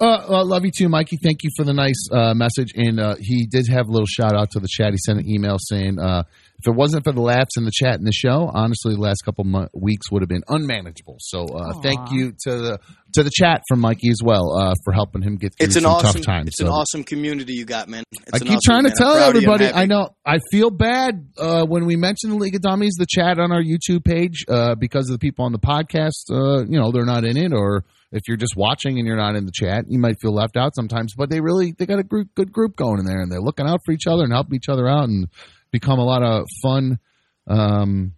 [0.00, 0.04] Uh,
[0.40, 1.16] uh, love you too, Mikey.
[1.22, 2.72] Thank you for the nice uh, message.
[2.76, 4.90] And uh, he did have a little shout out to the chat.
[4.90, 6.24] He sent an email saying, uh,
[6.58, 9.22] if it wasn't for the laughs in the chat in the show, honestly, the last
[9.24, 11.16] couple mo- weeks would have been unmanageable.
[11.18, 12.78] So uh, thank you to the
[13.14, 15.82] to the chat from Mikey as well uh, for helping him get through It's an
[15.82, 16.48] some awesome, tough times.
[16.48, 18.02] it's So an awesome community you got, man.
[18.12, 18.92] It's I an keep awesome trying to man.
[18.92, 19.48] I'm tell proud of you.
[19.48, 19.82] I'm everybody.
[19.82, 23.38] I know I feel bad uh, when we mention the League of Dummies, the chat
[23.38, 26.30] on our YouTube page, uh, because of the people on the podcast.
[26.30, 29.34] Uh, you know, they're not in it, or if you're just watching and you're not
[29.36, 31.14] in the chat, you might feel left out sometimes.
[31.16, 33.66] But they really they got a group, good group going in there, and they're looking
[33.66, 35.28] out for each other and helping each other out, and
[35.74, 36.98] become a lot of fun.
[37.46, 38.14] Um,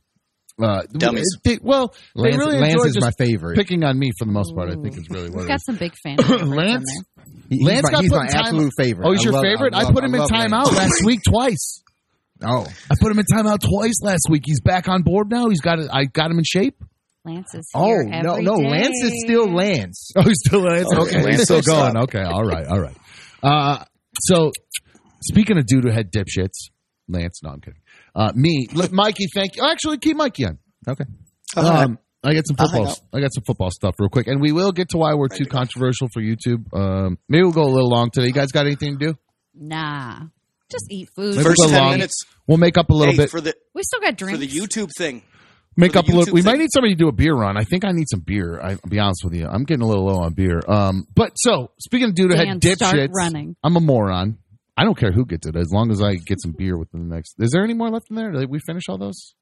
[0.63, 1.37] uh, Dummies.
[1.45, 3.57] they- well, they Lance, really Lance is my favorite.
[3.57, 4.71] picking on me for the most part.
[4.71, 5.65] I think is really what We've it got is.
[5.65, 6.23] some big fans.
[6.23, 6.91] favorites in Lance?
[7.51, 9.07] He- he's Lance my, got he's put my in time- absolute favorite.
[9.07, 9.75] Oh, he's I your love- favorite?
[9.75, 10.53] I, love- put him in love Lance.
[10.53, 11.83] timeout last week twice.
[12.45, 14.43] Oh, I put him in timeout twice last week.
[14.47, 15.49] He's back on board now.
[15.49, 15.89] He's got it.
[15.93, 16.77] I got him in shape.
[17.25, 18.69] Lance is oh here no, every no, day.
[18.71, 20.11] Lance is still Lance.
[20.17, 20.87] Oh, he's still Lance.
[20.93, 21.97] Oh, Okay, Lance he's still going.
[21.97, 22.97] Okay, all right, all right.
[23.43, 23.85] Uh,
[24.21, 24.53] so
[25.23, 26.71] speaking of dude who had dipshits,
[27.09, 27.43] Lance.
[27.43, 27.81] No, I'm kidding.
[28.15, 29.27] Uh, me, Mikey.
[29.35, 29.63] Thank you.
[29.69, 30.59] Actually, keep Mikey on.
[30.89, 31.05] Okay.
[31.57, 32.95] Um, I got some football.
[33.13, 35.47] I got some football stuff real quick, and we will get to why we're too
[35.47, 36.65] controversial for YouTube.
[36.75, 38.27] Um, maybe we'll go a little long today.
[38.27, 39.19] You guys got anything to do?
[39.55, 40.21] Nah,
[40.71, 41.37] just eat food.
[41.37, 41.91] Maybe First we'll ten long.
[41.93, 43.31] minutes We'll make up a little hey, bit.
[43.31, 44.39] for the we still got drinks.
[44.41, 44.55] for drinks.
[44.55, 45.23] the YouTube thing.
[45.77, 46.33] make for up the a little.
[46.33, 46.61] YouTube We might thing.
[46.63, 47.57] need somebody to do a beer run.
[47.57, 48.61] I think I need some beer.
[48.61, 49.47] I, will be honest with you.
[49.47, 50.61] I'm getting a little low on beer.
[50.67, 53.57] Um, but so speaking of dude who had Dan, start dipshits, running.
[53.63, 54.39] I'm a moron.
[54.77, 57.15] I don't care who gets it as long as I get some beer within the
[57.15, 57.35] next.
[57.39, 58.31] Is there any more left in there?
[58.31, 59.35] Did we finish all those?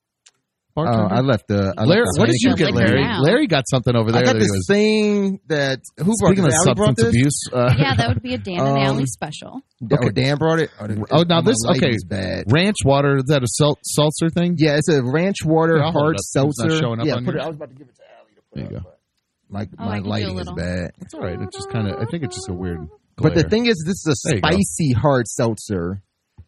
[0.77, 1.73] Uh, I left the.
[1.79, 3.01] I Larry, left the what did you get, Larry?
[3.05, 3.21] now.
[3.21, 4.23] Larry got something over there.
[4.23, 6.55] I got that this he was, thing that who brought speaking of this?
[6.55, 7.09] Allie substance this?
[7.11, 9.61] abuse, uh, yeah, that would be a Dan and Um, Allie special.
[9.87, 10.07] Da- Okay.
[10.09, 10.71] Oh, Dan brought it.
[10.81, 11.91] Oh, Oh, now this- okay.
[11.91, 12.51] is bad.
[12.51, 13.19] ranch water.
[13.19, 14.57] Is that a sel- seltzer thing?
[14.59, 16.19] Yeah, it's a ranch water Yeah, I'll hard it up.
[16.19, 16.79] It's not seltzer.
[16.81, 17.41] showing up yeah, on put it.
[17.41, 18.91] I was about to give it to Allie to put There you up, go.
[19.51, 20.91] My, Oh, my can do a lighting is bad.
[21.03, 21.41] It's all right.
[21.41, 22.01] It's just kind of.
[22.01, 22.81] I think it's just a weird.
[23.17, 24.49] But the thing is, this is a you go.
[24.49, 26.03] spicy hard seltzer.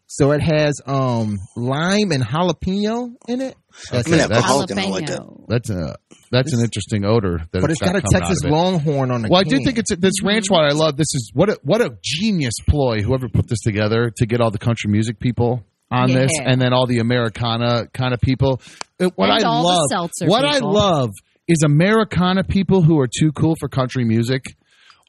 [0.09, 3.55] So it has um lime and jalapeno in it.
[3.91, 5.19] That's I'm an that's- alcoholic like that.
[5.19, 5.45] Jalapeno.
[5.49, 5.95] That's a
[6.31, 7.39] that's an interesting odor.
[7.51, 8.43] That But it's got a Texas.
[8.43, 10.67] Longhorn on the Well, I do think it's this ranch water.
[10.67, 10.95] I love.
[10.97, 13.01] This is what a what a genius ploy.
[13.01, 16.73] Whoever put this together to get all the country music people on this, and then
[16.73, 18.61] all the Americana kind of people.
[18.99, 21.11] It- what And I all the love, seltzer what I love
[21.49, 24.43] is Americana people who are too cool for country music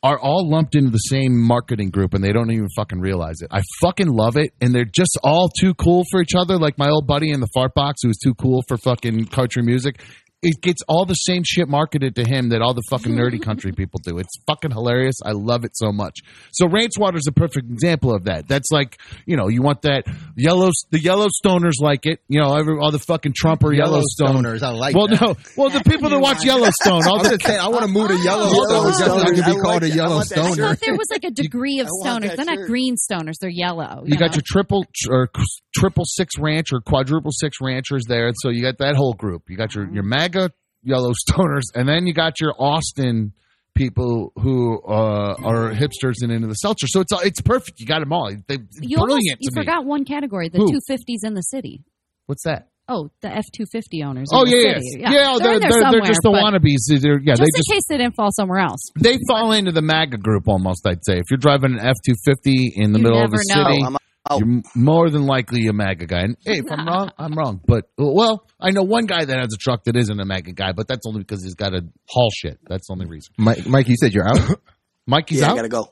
[0.03, 3.49] are all lumped into the same marketing group and they don't even fucking realize it.
[3.51, 6.89] I fucking love it and they're just all too cool for each other like my
[6.89, 10.01] old buddy in the fart box who was too cool for fucking country music.
[10.41, 13.73] It gets all the same shit marketed to him that all the fucking nerdy country
[13.73, 14.19] people do.
[14.19, 15.17] It's fucking hilarious.
[15.25, 16.21] I love it so much.
[16.53, 18.47] So Ranch water is a perfect example of that.
[18.47, 20.05] That's like, you know, you want that
[20.37, 22.21] yellow, the Yellowstoners like it.
[22.29, 24.45] You know, every, all the fucking Trump or Yellowstone.
[24.45, 25.21] Yellowstoners, I like well, that.
[25.21, 27.89] no, well, the people that watch Yellowstone, all I the, was saying, I want to
[27.89, 30.01] move to Yellowstone just so I can I be like called a that.
[30.01, 30.69] I want that I Yellowstoner.
[30.69, 32.37] thought there was like a degree of stoners.
[32.37, 33.35] They're not green stoners.
[33.41, 34.05] They're yellow.
[34.07, 34.37] you got know?
[34.37, 35.31] your triple or
[35.75, 38.31] triple six ranch or quadruple six ranchers there.
[38.43, 39.43] So you got that whole group.
[39.49, 39.95] You got your mm-hmm.
[39.95, 40.51] your MAGA
[40.87, 43.33] Yellowstoners, and then you got your Austin
[43.75, 46.87] people who uh, are hipsters and into the seltzer.
[46.89, 47.79] So it's it's perfect.
[47.81, 48.31] You got them all.
[48.47, 49.63] They You almost brilliant you to me.
[49.63, 51.83] forgot one category: the two fifties in the city.
[52.27, 52.69] What's that?
[52.91, 54.29] Oh, the F two fifty owners.
[54.33, 55.11] Oh yeah, yeah, yeah.
[55.39, 57.01] they're, they're, they're, they're just the wannabes.
[57.03, 58.81] They're, yeah, just they in just case they didn't fall somewhere else.
[58.99, 60.87] they fall into the MAGA group almost.
[60.87, 63.37] I'd say if you're driving an F two fifty in the You middle of a
[63.37, 63.65] know.
[63.65, 63.83] city,
[64.31, 66.21] I'm you're more than likely a MAGA guy.
[66.21, 67.61] And hey, if I'm wrong, I'm wrong.
[67.67, 70.73] But well, I know one guy that has a truck that isn't a MAGA guy,
[70.73, 72.59] but that's only because he's got to haul shit.
[72.69, 73.33] That's the only reason.
[73.39, 74.39] Mike, Mike, you said you're out.
[75.07, 75.91] Mikey's yeah, I gotta go.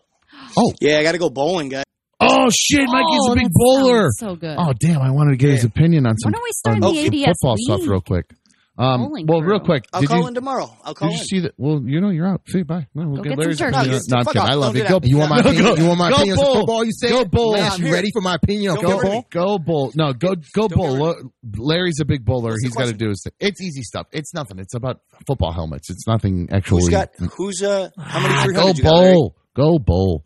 [0.58, 0.72] Oh.
[0.80, 1.84] yeah, I gotta go bowling, guys.
[2.20, 4.08] Oh shit, Mikey's oh, a big bowler.
[4.10, 4.56] So good.
[4.58, 6.80] Oh damn, I wanted to get his opinion on some, Why don't we start on
[6.80, 7.64] the some ADS football league?
[7.64, 8.30] stuff real quick.
[8.78, 9.50] Um, well, crew.
[9.52, 10.68] real quick, I'll did call you in tomorrow.
[10.84, 11.26] I'll call did you in.
[11.26, 11.54] see that?
[11.56, 12.42] Well, you know you're out.
[12.46, 12.86] See, bye.
[12.94, 13.84] No, we'll Go get get some opinion.
[13.92, 14.08] turkeys.
[14.08, 14.42] No, I'm kidding.
[14.42, 14.88] I love Don't you.
[14.88, 15.06] do Go.
[15.06, 15.64] You want my No, opinion?
[15.64, 16.84] go- you want my go opinion on football?
[16.84, 17.52] You say Go bowl.
[17.54, 19.12] Man, I'm you ready for my opinion on Don't get football?
[19.12, 19.26] ready.
[19.30, 19.92] Go bull.
[19.94, 21.30] No, go go get bull.
[21.56, 22.50] Larry's a big bowler.
[22.50, 23.32] What's He's got to do his thing.
[23.40, 24.08] It's easy stuff.
[24.12, 24.58] It's nothing.
[24.58, 25.88] It's about football helmets.
[25.88, 26.82] It's nothing actually.
[26.82, 27.10] Who's got?
[27.36, 27.88] Who's uh?
[27.98, 28.76] How many three Go hundred?
[28.78, 29.14] you got, Larry?
[29.14, 29.36] bowl.
[29.54, 30.24] Go bowl.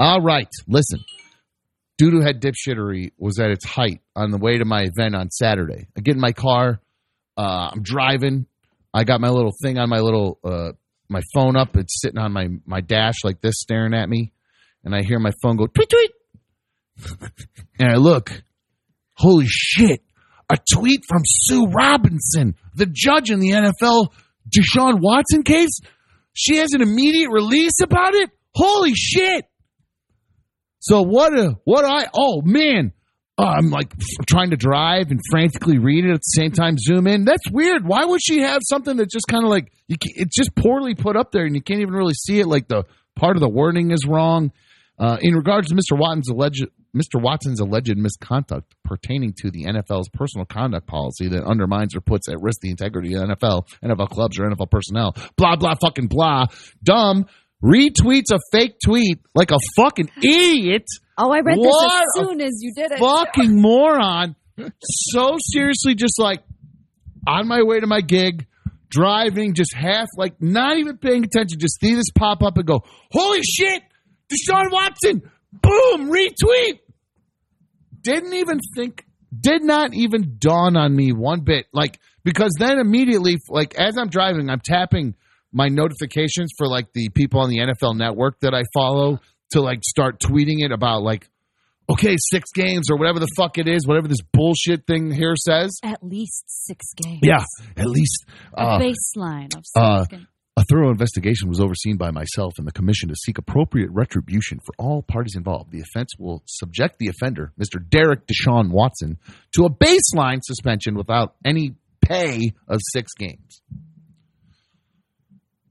[0.00, 0.48] All right.
[0.66, 0.98] Listen.
[2.00, 5.86] Doodoo head dipshittery was at its height on the way to my event on Saturday.
[5.96, 6.80] I get in my car.
[7.36, 8.46] Uh, I'm driving.
[8.92, 10.72] I got my little thing on my little uh,
[11.08, 11.76] my phone up.
[11.76, 14.32] It's sitting on my my dash like this, staring at me,
[14.84, 16.10] and I hear my phone go tweet tweet,
[17.78, 18.30] and I look.
[19.16, 20.02] Holy shit!
[20.50, 24.08] A tweet from Sue Robinson, the judge in the NFL
[24.48, 25.78] Deshaun Watson case.
[26.32, 28.30] She has an immediate release about it.
[28.54, 29.44] Holy shit!
[30.80, 32.92] So what a what I oh man,
[33.36, 33.92] uh, I'm like
[34.28, 37.24] trying to drive and frantically read it at the same time zoom in.
[37.24, 37.84] That's weird.
[37.84, 41.32] Why would she have something that just kind of like It's just poorly put up
[41.32, 42.46] there and you can't even really see it.
[42.46, 42.84] Like the
[43.16, 44.52] part of the wording is wrong.
[44.96, 45.98] Uh, in regards to Mr.
[45.98, 47.20] Watson's alleged Mr.
[47.20, 52.40] Watson's alleged misconduct pertaining to the NFL's personal conduct policy that undermines or puts at
[52.40, 56.46] risk the integrity of the NFL, NFL clubs, or NFL personnel, blah blah fucking blah,
[56.84, 57.26] dumb
[57.62, 60.84] retweets a fake tweet like a fucking idiot,
[61.16, 61.92] Oh, I read What this
[62.24, 62.98] as soon as you did it.
[62.98, 64.36] fucking moron.
[64.82, 66.42] So seriously, just like
[67.26, 68.46] on my way to my gig,
[68.88, 72.84] driving, just half like not even paying attention, just see this pop up and go,
[73.12, 73.82] "Holy shit,
[74.30, 75.22] Deshaun Watson!"
[75.52, 76.80] Boom, retweet.
[78.02, 79.04] Didn't even think,
[79.38, 81.66] did not even dawn on me one bit.
[81.72, 85.14] Like because then immediately, like as I'm driving, I'm tapping
[85.52, 89.20] my notifications for like the people on the NFL Network that I follow
[89.54, 91.28] to like start tweeting it about like
[91.90, 95.78] okay, six games or whatever the fuck it is, whatever this bullshit thing here says.
[95.82, 97.20] At least six games.
[97.22, 97.44] Yeah,
[97.76, 98.24] at least
[98.54, 100.26] A uh, baseline of six uh, games.
[100.56, 104.74] a thorough investigation was overseen by myself and the commission to seek appropriate retribution for
[104.78, 105.72] all parties involved.
[105.72, 107.86] The offense will subject the offender, Mr.
[107.86, 109.18] Derek Deshaun Watson,
[109.56, 113.60] to a baseline suspension without any pay of six games.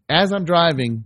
[0.10, 1.06] As I'm driving,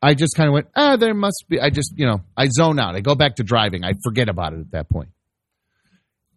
[0.00, 1.60] I just kind of went, ah, there must be.
[1.60, 2.94] I just, you know, I zone out.
[2.94, 3.84] I go back to driving.
[3.84, 5.08] I forget about it at that point.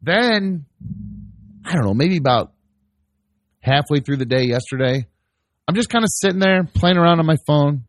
[0.01, 0.65] Then,
[1.65, 2.53] I don't know, maybe about
[3.59, 5.05] halfway through the day yesterday,
[5.67, 7.83] I'm just kind of sitting there playing around on my phone.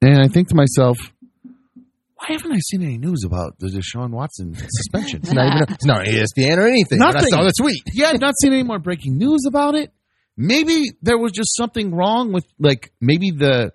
[0.00, 0.96] And I think to myself,
[2.14, 5.20] why haven't I seen any news about the Deshaun Watson suspension?
[5.22, 6.98] It's not even it's not on ESPN or anything.
[7.00, 7.30] But I Nothing.
[7.30, 7.82] saw the tweet.
[7.92, 9.92] yeah, I've not seen any more breaking news about it.
[10.36, 13.72] Maybe there was just something wrong with, like, maybe the.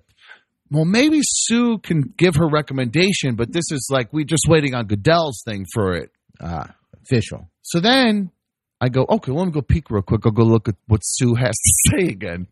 [0.73, 4.87] Well, maybe Sue can give her recommendation, but this is like we just waiting on
[4.87, 6.09] Goodell's thing for it.
[6.41, 6.73] Ah,
[7.03, 7.47] official.
[7.61, 8.31] So then
[8.81, 10.21] I go, okay, let me go peek real quick.
[10.25, 12.47] I'll go look at what Sue has to say again.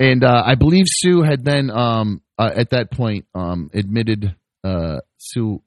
[0.00, 4.34] And uh, I believe Sue had then, um, uh, at that point, um, admitted
[4.64, 5.60] uh, Sue.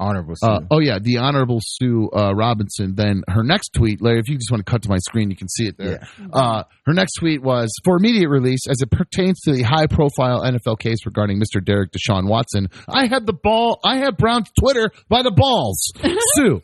[0.00, 0.34] Uh, Honorable.
[0.36, 0.46] Sue.
[0.46, 2.94] uh, oh yeah, the Honorable Sue uh, Robinson.
[2.96, 5.36] Then her next tweet, Larry, if you just want to cut to my screen, you
[5.36, 6.06] can see it there.
[6.32, 10.78] Uh, her next tweet was for immediate release as it pertains to the high-profile NFL
[10.80, 11.64] case regarding Mr.
[11.64, 12.68] Derek Deshaun Watson.
[12.88, 13.78] I had the ball.
[13.84, 15.92] I had Brown's Twitter by the balls.
[16.34, 16.60] Sue,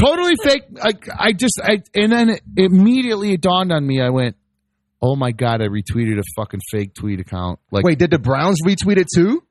[0.00, 0.62] totally fake.
[0.82, 4.00] I, I just, I, and then immediately it dawned on me.
[4.00, 4.36] I went,
[5.02, 7.58] "Oh my god!" I retweeted a fucking fake tweet account.
[7.70, 9.42] Like, Wait, did the Browns retweet it too?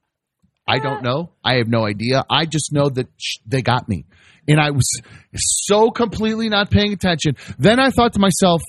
[0.70, 1.32] I don't know.
[1.44, 2.24] I have no idea.
[2.30, 4.06] I just know that sh- they got me.
[4.48, 4.88] And I was
[5.36, 7.36] so completely not paying attention.
[7.58, 8.62] Then I thought to myself,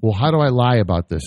[0.00, 1.22] well, how do I lie about this?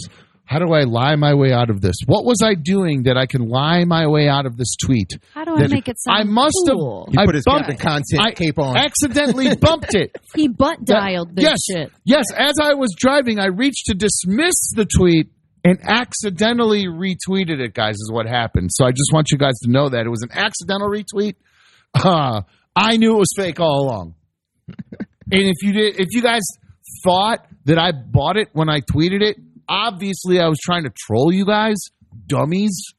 [0.46, 1.96] How do I lie my way out of this?
[2.06, 5.10] What was I doing that I can lie my way out of this tweet?
[5.34, 7.08] How do I That- make it sound I must cool?
[7.12, 8.76] He I put his bumped- Captain Content I cape on.
[8.78, 10.16] accidentally bumped it.
[10.36, 11.92] He butt dialed this yes, shit.
[12.04, 12.26] yes.
[12.36, 15.30] As I was driving, I reached to dismiss the tweet
[15.64, 17.74] and accidentally retweeted it.
[17.74, 18.70] Guys, is what happened.
[18.74, 21.36] So I just want you guys to know that it was an accidental retweet.
[21.94, 22.42] Uh,
[22.76, 24.16] I knew it was fake all along.
[24.68, 24.78] and
[25.32, 26.42] if you did, if you guys
[27.04, 29.38] thought that I bought it when I tweeted it,
[29.68, 31.76] obviously I was trying to troll you guys,
[32.28, 32.94] dummies.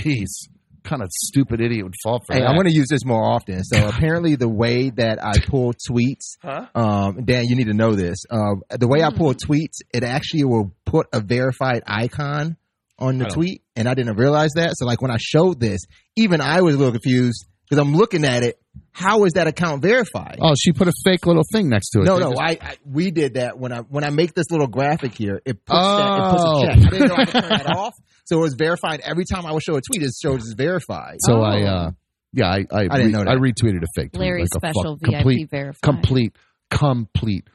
[0.00, 0.48] Jeez,
[0.82, 2.48] kind of stupid idiot would fall for Hey, that.
[2.48, 3.62] I'm going to use this more often.
[3.64, 6.36] So apparently, the way that I pull tweets,
[6.74, 8.18] um, Dan, you need to know this.
[8.30, 12.56] Um, the way I pull tweets, it actually will put a verified icon
[12.98, 14.72] on the tweet, and I didn't realize that.
[14.76, 15.80] So, like when I showed this,
[16.16, 18.58] even I was a little confused because I'm looking at it.
[18.92, 20.38] How is that account verified?
[20.40, 22.04] Oh, she put a fake little thing next to it.
[22.04, 24.46] no, They no, just- I, I we did that when I when I make this
[24.50, 25.40] little graphic here.
[25.44, 26.58] It puts that it puts Oh.
[26.62, 26.76] a check.
[26.76, 27.94] I didn't know I could turn that off,
[28.24, 30.02] so it was verified every time I would show a tweet.
[30.02, 31.16] It shows it's verified.
[31.20, 31.66] So I, Oh.
[31.66, 31.90] uh,
[32.32, 33.28] yeah, I, I, I didn't know that.
[33.28, 34.20] I retweeted a fake tweet.
[34.20, 35.82] Larry like a special fuck- VIP complete, verified.
[35.82, 36.36] complete,
[36.70, 37.48] complete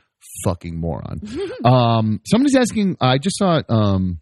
[0.44, 1.22] fucking moron.
[1.66, 2.98] um, somebody's asking.
[3.02, 3.62] I just saw.
[3.70, 4.20] Um,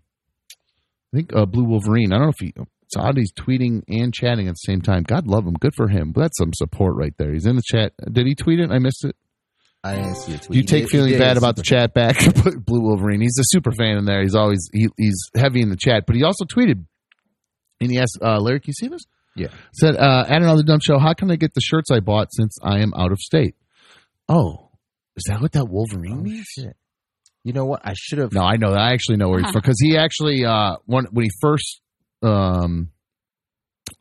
[1.13, 2.13] I think uh, Blue Wolverine.
[2.13, 2.53] I don't know if he
[2.93, 3.17] saw it.
[3.17, 5.03] He's tweeting and chatting at the same time.
[5.03, 5.53] God love him.
[5.53, 6.13] Good for him.
[6.15, 7.33] That's some support right there.
[7.33, 7.93] He's in the chat.
[8.11, 8.71] Did he tweet it?
[8.71, 9.15] I missed it.
[9.83, 10.57] I didn't see a tweet.
[10.57, 12.17] You take did- feeling he bad about the chat back?
[12.65, 13.21] Blue Wolverine.
[13.21, 14.21] He's a super fan in there.
[14.21, 16.85] He's always he, he's heavy in the chat, but he also tweeted
[17.81, 19.03] and he asked uh, Larry, "Can you see this?"
[19.35, 19.47] Yeah.
[19.73, 22.57] Said, uh, "At another dumb show, how can I get the shirts I bought since
[22.61, 23.55] I am out of state?"
[24.27, 24.68] Oh,
[25.19, 26.45] is that what that Wolverine Oh, means?
[26.47, 26.75] shit.
[27.43, 27.81] You know what?
[27.85, 28.33] I should have.
[28.33, 28.79] No, I know that.
[28.79, 31.81] I actually know where he's from because he actually uh, when when he first
[32.23, 32.89] um.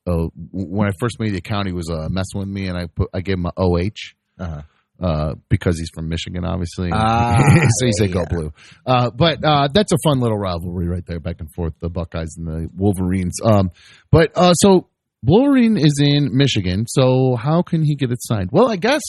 [0.07, 2.87] Oh, when I first made the account, he was uh, messing with me, and I
[2.87, 3.91] put I gave him a OH
[4.39, 4.63] Uh-huh.
[5.01, 6.91] uh, because he's from Michigan, obviously.
[6.93, 7.37] Ah,
[7.79, 8.53] so he said go blue.
[8.87, 12.35] Uh, but uh, that's a fun little rivalry right there, back and forth, the Buckeyes
[12.37, 13.37] and the Wolverines.
[13.43, 13.71] Um,
[14.11, 14.89] but uh, so
[15.23, 18.51] Wolverine is in Michigan, so how can he get it signed?
[18.53, 19.03] Well, I guess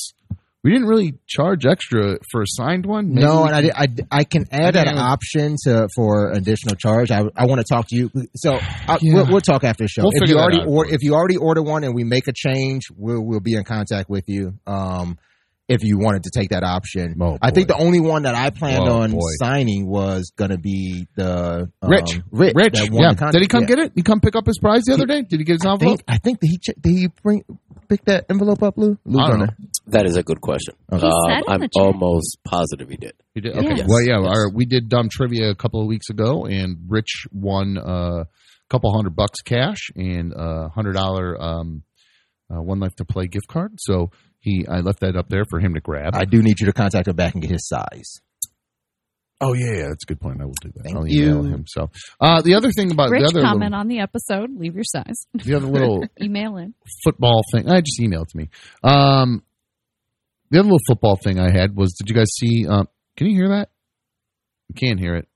[0.64, 3.10] we didn't really charge extra for a signed one.
[3.14, 5.88] Maybe No, we and I, can- did- I, I can add that didn't- option to
[5.96, 7.12] for additional charge.
[7.12, 8.12] I, I want to talk to you.
[8.36, 9.14] So I, Yeah.
[9.16, 10.04] we'll, we'll talk after the show.
[10.04, 10.68] We'll if you already out.
[10.68, 13.64] or, if you already order one and we make a change, we'll we'll be in
[13.64, 14.54] contact with you.
[14.68, 15.18] Um,
[15.70, 18.50] if you wanted to take that option, Oh, I think the only one that I
[18.50, 19.20] planned Oh, on boy.
[19.40, 23.14] signing was going to be the um, Rich, Rich, Rich, yeah.
[23.14, 23.30] the.
[23.32, 23.68] Did he come Yeah.
[23.68, 23.84] get it?
[23.84, 25.22] Did he come pick up his prize the other day?
[25.22, 26.00] Did he get his I envelope?
[26.00, 27.44] think I think that he che- did he bring
[27.88, 28.98] pick that envelope up, Lou?
[29.06, 29.54] Lou's I don't on know.
[29.92, 30.04] There.
[30.04, 30.76] That is a good question.
[30.92, 31.06] Okay.
[31.06, 33.14] Um, I'm almost positive he did.
[33.34, 33.56] He did.
[33.56, 33.76] Okay.
[33.78, 33.86] Yes.
[33.88, 34.20] Well, yeah.
[34.22, 34.28] Yes.
[34.38, 38.26] Our, we did dumb trivia a couple of weeks ago, and Rich won uh, a
[38.70, 41.84] couple hundred bucks cash and a hundred dollar um,
[42.52, 43.74] uh, one life to play gift card.
[43.78, 46.16] So he, I left that up there for him to grab.
[46.16, 48.22] I do need you to contact him back and get his size.
[49.42, 50.42] oh yeah, yeah, that's a good point.
[50.42, 50.84] I will do that.
[50.84, 51.54] Thank I'll email you.
[51.54, 51.64] him.
[51.68, 51.90] So
[52.22, 54.50] uh, the other thing about Rich, the other comment little, on the episode.
[54.58, 55.26] Leave your size.
[55.34, 56.74] the other little Email in.
[57.04, 57.70] football thing.
[57.70, 58.50] I just emailed to me.
[58.84, 59.44] Um,
[60.52, 62.66] the other little football thing I had was, did you guys see?
[62.68, 63.70] Um, can you hear that?
[64.70, 65.28] You can't hear it.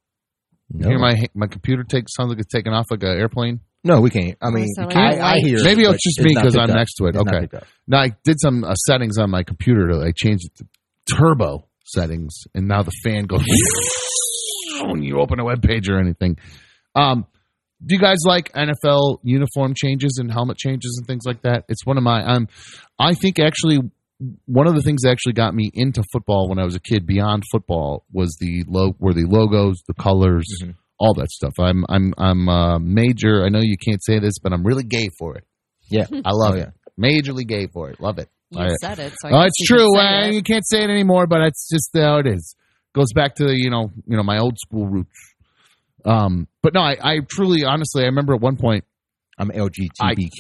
[0.74, 3.60] You hear my my computer take sounds like it's taking off like an airplane.
[3.84, 4.38] No, we can't.
[4.42, 5.44] I mean, So, like, I, I light.
[5.44, 5.58] hear.
[5.58, 6.76] it, Maybe it's just me because I'm up.
[6.76, 7.16] next to it.
[7.16, 7.66] It's Okay.
[7.86, 9.90] Now I did some uh, settings on my computer.
[9.90, 13.44] To, I changed it to turbo settings, and now the fan goes
[14.86, 16.38] when you open a web page or anything.
[16.96, 17.26] Um,
[17.86, 21.66] do you guys like NFL uniform changes and helmet changes and things like that?
[21.68, 22.24] It's one of my.
[22.24, 22.48] Um,
[22.98, 23.80] I think actually
[24.46, 27.06] one of the things that actually got me into football when I was a kid,
[27.06, 30.76] beyond football, was the lo- were the logos, the colors, Mhm.
[31.00, 31.54] all that stuff.
[31.60, 33.44] I'm I'm I'm uh, major.
[33.46, 35.44] I know you can't say this, but I'm really gay for it.
[35.90, 36.06] Yeah.
[36.26, 36.70] I love Oh, it.
[37.00, 38.00] Majorly gay for it.
[38.00, 38.30] Love it.
[38.52, 38.78] You All right.
[38.82, 39.14] said it.
[39.20, 39.98] So I Oh, it's you can true.
[40.00, 40.34] Uh, it.
[40.36, 42.56] you can't say it anymore, but it's just how it is.
[42.94, 45.18] Goes back to you know, you know, my old school roots.
[46.06, 48.84] Um, but no, I, I truly, honestly, I remember at one point,
[49.38, 49.90] I'm LGBTQ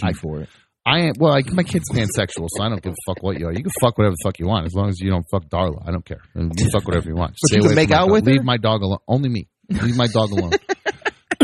[0.03, 0.49] I- I- for it.
[0.85, 3.47] I am well, I, my kid's pansexual, so I don't give a fuck what you
[3.47, 3.53] are.
[3.53, 5.81] You can fuck whatever the fuck you want, as long as you don't fuck Darla.
[5.87, 6.21] I don't care.
[6.35, 7.37] You fuck whatever you want.
[7.37, 8.11] Stay you can away make out dog.
[8.11, 8.33] with her?
[8.33, 8.99] Leave my dog alone.
[9.07, 9.47] Only me.
[9.69, 10.51] Leave my dog alone.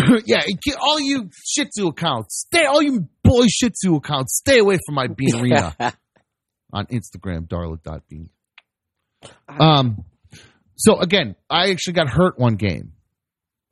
[0.25, 0.41] yeah,
[0.79, 2.65] all you Shih Tzu accounts, stay.
[2.65, 5.75] All you boy Shih Tzu accounts, stay away from my bean arena
[6.73, 7.47] on Instagram.
[7.47, 8.29] Darla.bean.
[9.47, 10.05] Um.
[10.75, 12.93] So again, I actually got hurt one game.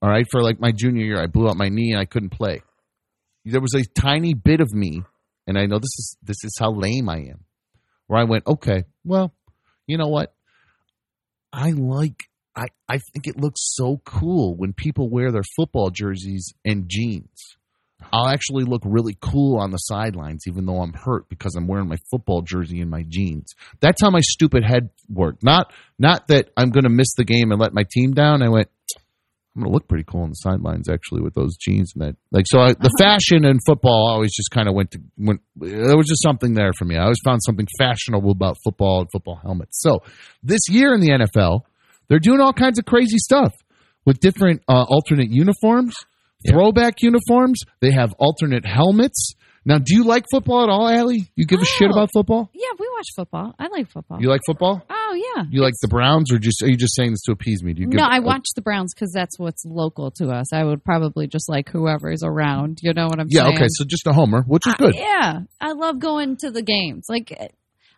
[0.01, 2.29] All right, for like my junior year, I blew out my knee and I couldn't
[2.29, 2.61] play.
[3.45, 5.03] There was a tiny bit of me,
[5.47, 7.45] and I know this is this is how lame I am,
[8.07, 9.33] where I went, okay, well,
[9.87, 10.35] you know what?
[11.51, 12.25] I like
[12.55, 17.57] I I think it looks so cool when people wear their football jerseys and jeans.
[18.13, 21.87] I'll actually look really cool on the sidelines, even though I'm hurt because I'm wearing
[21.87, 23.55] my football jersey and my jeans.
[23.79, 25.43] That's how my stupid head worked.
[25.43, 28.43] Not not that I'm going to miss the game and let my team down.
[28.43, 28.69] I went,
[29.57, 32.15] I'm gonna look pretty cool on the sidelines actually with those jeans and that.
[32.31, 35.41] Like so, I, the fashion in football always just kind of went to went.
[35.55, 36.95] There was just something there for me.
[36.95, 39.81] I always found something fashionable about football and football helmets.
[39.81, 40.03] So
[40.43, 41.61] this year in the NFL,
[42.07, 43.51] they're doing all kinds of crazy stuff
[44.05, 45.95] with different uh, alternate uniforms,
[46.47, 47.61] throwback uniforms.
[47.81, 49.33] They have alternate helmets.
[49.67, 51.29] Now, do you like football at all, Allie?
[51.35, 51.93] You give a shit Oh.
[51.93, 52.49] about football?
[52.53, 53.53] Yeah, we watch football.
[53.59, 54.21] I like football.
[54.21, 54.81] You like football?
[54.89, 55.43] oh yeah.
[55.51, 57.73] You like the Browns, or just are you just saying this to appease me?
[57.73, 60.53] Do you give, No, I watch the Browns because that's what's local to us.
[60.53, 62.79] I would probably just like whoever's around.
[62.81, 63.51] You know what I'm Yeah, saying?
[63.53, 63.57] Yeah.
[63.59, 64.95] Okay, so just a homer, which is good.
[64.95, 67.07] Yeah, I love going to the games.
[67.09, 67.47] Like, eh,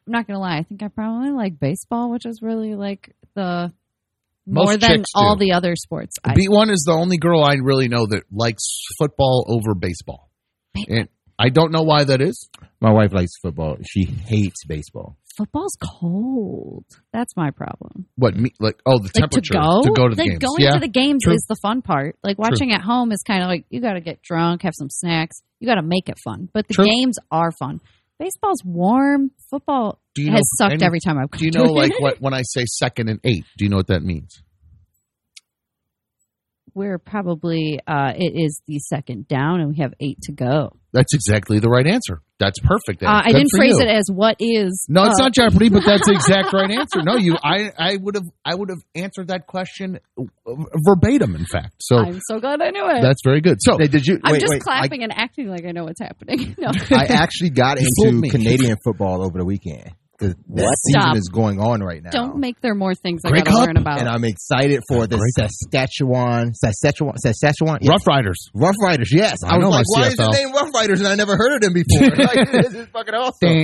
[0.08, 3.72] I'm not gonna lie, I think I probably like baseball, which is really like the
[4.48, 5.46] Most more than all do.
[5.46, 6.16] the other sports.
[6.36, 8.64] B one is the only girl I really know that likes
[8.98, 10.32] football over baseball,
[10.88, 11.08] and
[11.42, 12.50] I don't know why that is.
[12.82, 13.78] My wife likes football.
[13.90, 15.16] She hates baseball.
[15.38, 16.84] football's cold.
[17.14, 18.08] That's my problem.
[18.18, 18.80] What me like?
[18.86, 20.40] Oh, the Like temperature to go, to go to the like games.
[20.44, 21.34] going yeah, to the games True.
[21.34, 22.18] is the fun part.
[22.24, 24.90] Like watching at home is kind of like you got to get drunk, have some
[24.90, 25.42] snacks.
[25.62, 26.50] You got to make it fun.
[26.54, 26.86] But the True.
[26.86, 27.80] games are fun.
[28.20, 29.32] Baseball's warm.
[29.50, 31.32] Football Do you has know sucked any- every time I've.
[31.32, 31.40] Come.
[31.40, 32.02] Do you gone know to like it.
[32.02, 33.46] what when I say second and eight?
[33.58, 34.44] Do you know what that means?
[36.80, 40.72] We're probably uh, it is the second down, and we have eight to go.
[40.94, 42.22] That's exactly the right answer.
[42.40, 43.04] That's perfect.
[43.04, 43.86] Uh, I didn't phrase you.
[43.86, 44.86] it as what is.
[44.88, 47.02] No, it's uh, not Jeopardy, but that's the exact right answer.
[47.04, 50.24] No, you, I, I would have, I would have answered that question uh,
[50.86, 51.36] verbatim.
[51.36, 53.02] In fact, so I'm so glad I knew it.
[53.02, 53.58] that's very good.
[53.60, 54.18] So Hey, did you?
[54.24, 56.56] I'm wait, just wait, I- clapping and acting like I know what's happening.
[56.58, 56.72] No.
[56.96, 58.22] I actually got into.
[58.30, 59.92] Canadian football over the weekend.
[60.20, 60.76] The, that What?
[60.86, 61.16] season Stop.
[61.18, 62.10] is going on right now.
[62.12, 63.68] Don't make there more things I Grey got to Cup?
[63.68, 64.00] learn about.
[64.00, 65.32] and I'm excited for the Great.
[65.74, 67.90] Saskatchewan, Saskatchewan, Saskatchewan, yes.
[67.90, 68.50] Rough Riders.
[68.54, 69.10] Rough Riders.
[69.14, 70.32] Yes, I I, was know like, my why is CFL.
[70.32, 71.00] the name Rough Riders?
[71.00, 72.10] And I never heard of them before.
[72.18, 73.64] like, this is fucking awesome.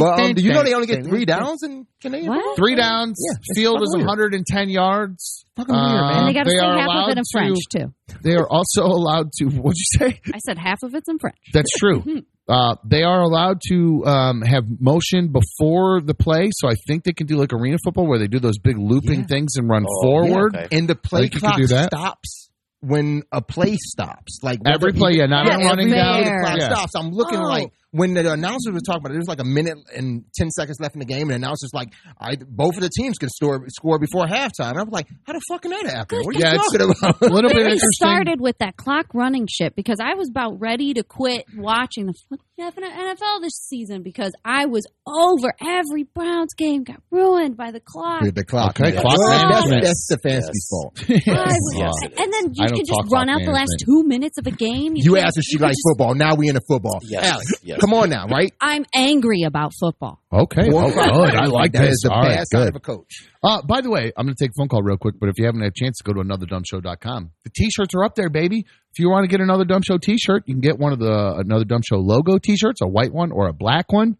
[0.00, 2.28] But um, do you know they only get three downs in Canadian?
[2.30, 2.38] What?
[2.38, 2.56] football?
[2.56, 3.16] Three downs.
[3.22, 4.06] Yeah, it's field fucking is weird.
[4.08, 5.44] 110 yards.
[5.56, 6.18] Fucking weird, man.
[6.18, 7.94] and they got to say are half of allowed it in to- French too.
[8.24, 9.44] They are also allowed to.
[9.50, 10.20] What'd you say?
[10.34, 11.36] I said half of it's in French.
[11.52, 12.02] That's true.
[12.48, 17.12] Uh, they are allowed to um, have motion before the play, so I think they
[17.12, 19.26] can do like arena football where they do those big looping Yeah.
[19.26, 20.52] things and run Oh, forward.
[20.54, 20.76] yeah, okay.
[20.76, 21.86] And the play Like you clock do that?
[21.92, 22.50] stops
[22.80, 24.40] when a play stops.
[24.42, 26.24] Like Every play, he- yeah, not That's running down.
[26.24, 26.74] The clock Yeah.
[26.74, 26.92] stops.
[26.96, 27.44] I'm looking Oh.
[27.48, 30.78] like when the announcer was talking about it, there's like a minute and ten seconds
[30.80, 33.64] left in the game, and the announcer's like, "I both of the teams can score
[33.68, 36.18] score before halftime." And I'm like, "How the fuck can that happen?
[36.24, 37.88] What are you Yeah, it's- talking about?" A little bit interesting.
[37.92, 42.14] started with that clock running shit because I was about ready to quit watching the
[42.30, 45.52] fucking NFL this season because I was over.
[45.60, 48.22] Every Browns game got ruined by the clock.
[48.22, 48.80] the clock.
[48.80, 49.02] Okay, man.
[49.02, 49.84] clock Well, management.
[49.84, 50.68] That's, that's the fancy's Yes.
[50.70, 50.94] fault.
[51.28, 51.92] I was- Yes.
[52.18, 54.50] And then you I can just run clock out the last two minutes of a
[54.50, 54.92] game.
[54.96, 56.14] You can't- asked if she you likes just- football.
[56.14, 57.00] Now we into football.
[57.02, 57.26] Yes.
[57.26, 57.78] Alex, Yes.
[57.82, 58.52] Come on now, right?
[58.60, 60.20] I'm angry about football.
[60.32, 61.30] Okay, Four oh, or five good.
[61.30, 61.50] I minutes.
[61.52, 61.90] like that this.
[61.92, 62.68] is the All right, bad side good.
[62.68, 63.28] of a coach.
[63.42, 65.34] Uh, by the way, I'm going to take a phone call real quick, but if
[65.38, 68.60] you haven't had a chance to go to anotherdumbshow.com, the t-shirts are up there, baby.
[68.92, 71.34] If you want to get another dumb show t-shirt, you can get one of the
[71.38, 74.16] another dumb show logo t-shirts, a white one or a black one.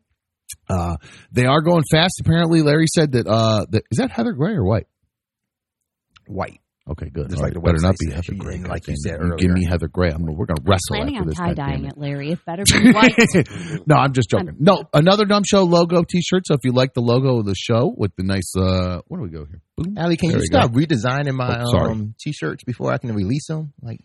[0.69, 0.97] Uh,
[1.31, 2.21] they are going fast.
[2.21, 4.87] Apparently, Larry said that, uh, that is that Heather Gray or white?
[6.27, 6.61] White.
[6.93, 7.29] Okay, good.
[7.31, 8.27] Just All like right, the better not be says.
[8.27, 8.55] Heather Gray.
[8.57, 9.39] and like you said it.
[9.39, 10.11] Give me Heather Gray.
[10.11, 11.39] I'm, gonna, we're going to wrestle Planning after on this.
[11.39, 12.33] tie dyeing it, Larry.
[12.33, 13.87] It better be white.
[13.87, 14.57] no, I'm just joking.
[14.59, 16.47] No, another dumb show logo T-shirt.
[16.47, 19.25] So if you like the logo of the show with the nice, uh, where do
[19.25, 19.61] we go here?
[19.77, 19.97] Boom.
[19.99, 20.61] Allie, can There you we go.
[20.61, 23.73] stop redesigning my Oh, um, t-shirts before I can release them?
[23.81, 24.01] Like,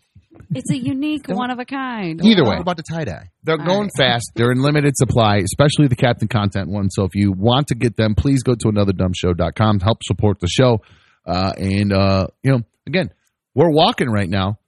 [0.54, 2.24] it's a unique, one of a kind.
[2.24, 2.56] Either way.
[2.58, 3.30] about the tie dye?
[3.42, 4.12] They're All going right.
[4.12, 4.30] fast.
[4.36, 6.90] They're in limited supply, especially the Captain Content one.
[6.90, 9.80] So if you want to get them, please go to anotherdumbshow.com.
[9.80, 10.80] Help support the show.
[11.26, 13.10] Uh, and, uh, you know, again,
[13.54, 14.58] we're walking right now,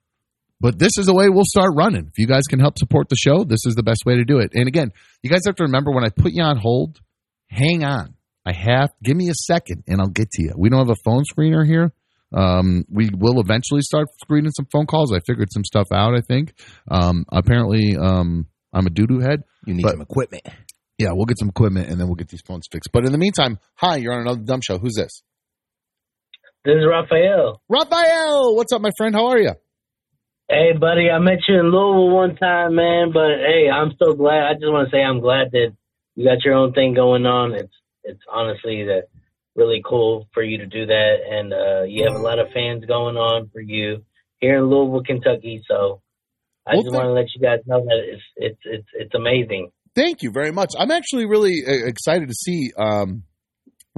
[0.60, 2.06] but this is the way we'll start running.
[2.06, 4.38] If you guys can help support the show, this is the best way to do
[4.38, 4.52] it.
[4.54, 4.92] And again,
[5.22, 7.00] you guys have to remember when I put you on hold,
[7.48, 8.14] hang on.
[8.46, 10.52] I have, give me a second and I'll get to you.
[10.56, 11.92] We don't have a phone screener here.
[12.32, 15.12] Um, we will eventually start screening some phone calls.
[15.12, 16.54] I figured some stuff out, I think.
[16.88, 19.42] Um, apparently, um, I'm a doo doo head.
[19.66, 20.44] You need But- some equipment.
[20.98, 22.90] Yeah, we'll get some equipment and then we'll get these phones fixed.
[22.92, 24.78] But in the meantime, hi, you're on another dumb show.
[24.78, 25.22] Who's this?
[26.64, 27.62] This is Raphael.
[27.70, 29.14] Raphael, what's up, my friend?
[29.14, 29.52] How are you?
[30.48, 33.12] Hey, buddy, I met you in Louisville one time, man.
[33.14, 34.44] But hey, I'm so glad.
[34.44, 35.72] I just want to say I'm glad that
[36.16, 37.54] you got your own thing going on.
[37.54, 37.72] It's
[38.04, 39.04] it's honestly that
[39.56, 42.84] really cool for you to do that, and uh, you have a lot of fans
[42.84, 44.04] going on for you
[44.40, 45.62] here in Louisville, Kentucky.
[45.66, 46.02] So
[46.66, 49.70] I Well, just want to let you guys know that it's it's it's it's amazing.
[49.94, 50.72] Thank you very much.
[50.78, 52.70] I'm actually really uh, excited to see.
[52.76, 53.22] Um,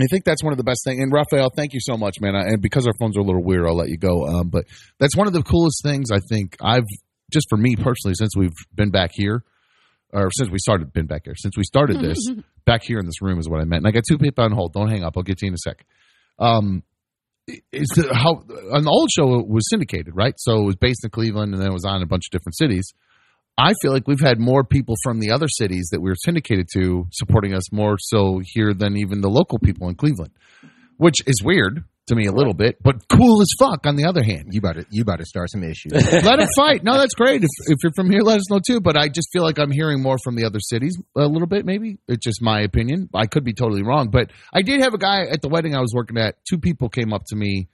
[0.01, 1.01] I think that's one of the best things.
[1.03, 2.35] And Raphael, thank you so much, man.
[2.35, 4.27] I, and because our phones are a little weird, I'll let you go.
[4.27, 4.65] Um, but
[4.99, 6.87] that's one of the coolest things I think I've
[7.31, 9.45] just for me personally since we've been back here,
[10.13, 12.19] or since we started been back here, since we started this
[12.65, 13.85] back here in this room is what I meant.
[13.85, 14.73] And I got two people on hold.
[14.73, 15.15] Don't hang up.
[15.17, 15.85] I'll get to you in a sec.
[16.39, 16.83] Um,
[17.47, 20.35] is the, how on the old show it was syndicated, right?
[20.39, 22.57] So it was based in Cleveland and then it was on a bunch of different
[22.57, 22.93] cities.
[23.59, 26.69] I feel like we've had more people from the other cities that we were syndicated
[26.75, 30.33] to supporting us more so here than even the local people in Cleveland,
[30.97, 34.23] which is weird to me a little bit, but cool as fuck on the other
[34.23, 34.49] hand.
[34.51, 35.93] You about to you about to start some issues.
[35.93, 36.83] let it fight.
[36.83, 37.45] No, that's great.
[37.45, 38.81] If, if you're from here, let us know too.
[38.81, 41.65] But I just feel like I'm hearing more from the other cities a little bit.
[41.65, 43.09] Maybe it's just my opinion.
[43.15, 45.81] I could be totally wrong, but I did have a guy at the wedding I
[45.81, 46.37] was working at.
[46.49, 47.69] Two people came up to me.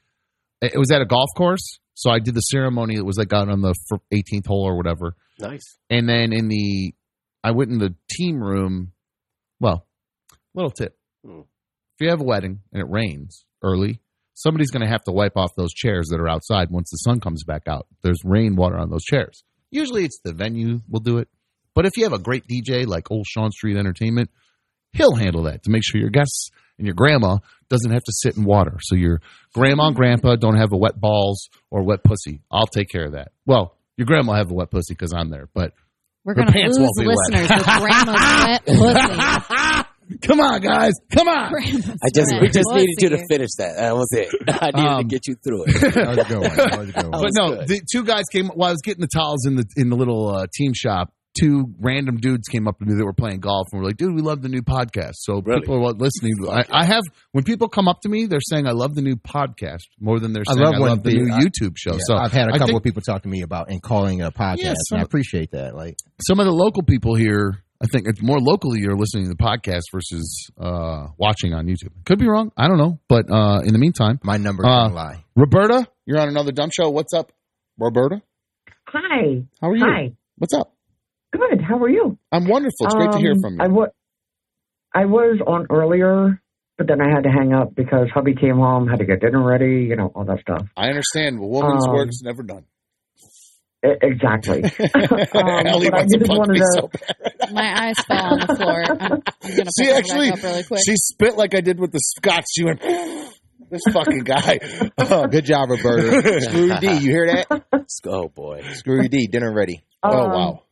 [0.60, 2.96] It was at a golf course, so I did the ceremony.
[2.96, 3.74] It was like out on the
[4.12, 5.14] 18th hole or whatever.
[5.38, 5.76] Nice.
[5.90, 6.94] And then in the,
[7.44, 8.92] I went in the team room.
[9.60, 9.86] Well,
[10.54, 11.40] little tip: Hmm.
[11.40, 14.00] if you have a wedding and it rains early,
[14.34, 17.20] somebody's going to have to wipe off those chairs that are outside once the sun
[17.20, 17.86] comes back out.
[18.02, 19.42] There's rainwater on those chairs.
[19.70, 21.28] Usually it's the venue will do it.
[21.74, 24.30] But if you have a great DJ like Old Sean Street Entertainment,
[24.92, 27.38] he'll handle that to make sure your guests and your grandma
[27.68, 28.78] doesn't have to sit in water.
[28.80, 29.20] So your
[29.54, 32.40] grandma and grandpa don't have a wet balls or wet pussy.
[32.50, 33.32] I'll take care of that.
[33.46, 35.72] Well, your grandma have a wet pussy because I'm there, but
[36.24, 37.16] We're Her going to pants lose won't be wet.
[37.18, 40.18] listeners with grandma's wet pussy.
[40.22, 41.50] come on, guys, come on.
[41.52, 43.76] Grandma's I just wet we just needed you to finish that.
[43.76, 44.28] That was it.
[44.48, 45.94] I needed Um, to get you through it.
[45.94, 46.56] That was a good one.
[46.56, 47.22] That was a good one.
[47.22, 47.68] but no, good.
[47.68, 50.28] the two guys came while I was getting the towels in the in the little
[50.28, 51.12] uh, team shop.
[51.40, 54.14] Two random dudes came up to me that were playing golf and were like, "Dude,
[54.14, 55.60] we love the new podcast." So Really?
[55.60, 56.32] people are listening.
[56.50, 57.02] I, I have
[57.32, 60.32] when people come up to me, they're saying, "I love the new podcast" more than
[60.32, 62.16] they're I saying, "I love love, when the the- new I- YouTube show." Yeah, so
[62.16, 64.30] I've had a couple think of people talk to me about and calling it a
[64.30, 65.74] podcast, Yeah, and I appreciate that.
[65.76, 65.96] Like,
[66.26, 69.36] some of the local people here, I think it's more locally you're listening to the
[69.42, 71.92] podcast versus uh, watching on YouTube.
[72.04, 72.50] Could be wrong.
[72.56, 72.98] I don't know.
[73.08, 75.24] But uh, in the meantime, my number Uh, don't lie.
[75.36, 76.90] Roberta, you're on another dumb show.
[76.90, 77.30] What's up,
[77.78, 78.22] Roberta?
[78.88, 79.44] Hi.
[79.60, 79.84] How are you?
[79.84, 80.12] Hi.
[80.38, 80.72] What's up?
[81.32, 81.60] Good.
[81.60, 82.18] How are you?
[82.32, 82.86] I'm wonderful.
[82.86, 83.86] It's great to hear Um, from you.
[84.94, 86.40] I was on earlier,
[86.78, 89.44] but then I had to hang up because hubby came home, had to get dinner
[89.44, 90.66] ready, you know, all that stuff.
[90.76, 91.38] I understand.
[91.38, 92.64] A woman's Um, work's never done.
[93.82, 94.62] Exactly.
[94.80, 97.52] Ellie but I wants to punch me to- so bad.
[97.52, 98.84] My eyes fell on the floor.
[98.88, 99.22] I'm going
[99.66, 100.80] to She actually, it back up really quick.
[100.84, 102.44] she spit like I did with the scotch.
[102.54, 102.80] She went,
[103.70, 104.58] this fucking guy.
[105.30, 106.40] Good job, Roberta.
[106.42, 107.86] Screwy D, you hear that?
[108.06, 108.62] oh boy.
[108.72, 109.82] Screwy D, dinner ready.
[110.02, 110.62] Oh, Um, wow.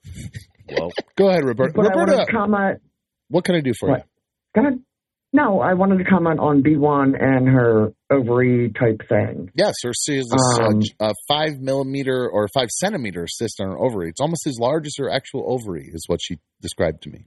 [0.68, 1.72] Well, Go ahead, Roberta.
[1.74, 2.82] But I wanted Roberta, to comment.
[3.28, 4.06] what can I do for What?
[4.54, 4.80] Go ahead.
[5.32, 9.50] No, I wanted to comment on B1 and her ovary type thing.
[9.54, 13.68] Yes, her she has this Um, uh, a five millimeter or five centimeter cyst on
[13.68, 14.08] her ovary.
[14.08, 17.26] It's almost as large as her actual ovary, is what she described to me.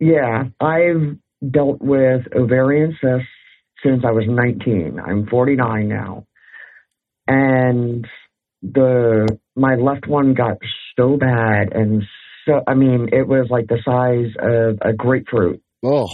[0.00, 1.18] Yeah, I've
[1.50, 3.28] dealt with ovarian cysts
[3.84, 4.98] since I was 19.
[5.04, 6.24] I'm 49 now.
[7.26, 8.06] And
[8.62, 10.56] the my left one got
[10.98, 12.02] so bad and
[12.46, 16.08] so I mean it was like the size of a grapefruit Oh,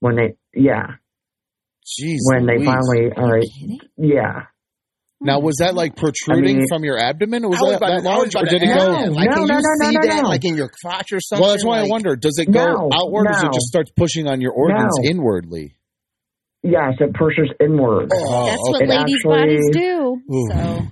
[0.00, 0.96] when they yeah,
[1.86, 2.18] jeez.
[2.24, 2.66] when they Louise.
[2.66, 4.46] finally all right, yeah.
[5.24, 7.80] Now, was that like protruding I mean- from your abdomen, or was I was that,
[7.80, 8.90] that to- large, or did it go?
[8.90, 9.12] that.
[9.12, 10.28] Like, No, can no, you no, no, see no, that, no.
[10.28, 11.42] like in your crotch or something?
[11.42, 13.88] Well, that's why I wonder: does it go No, outward, or does it just start
[13.96, 15.08] pushing on your organs No.
[15.08, 15.76] inwardly?
[16.64, 18.10] Yes, it pushes inward.
[18.12, 20.22] Oh, oh, That's what It ladies' actually- bodies do.
[20.34, 20.48] Ooh.
[20.50, 20.86] So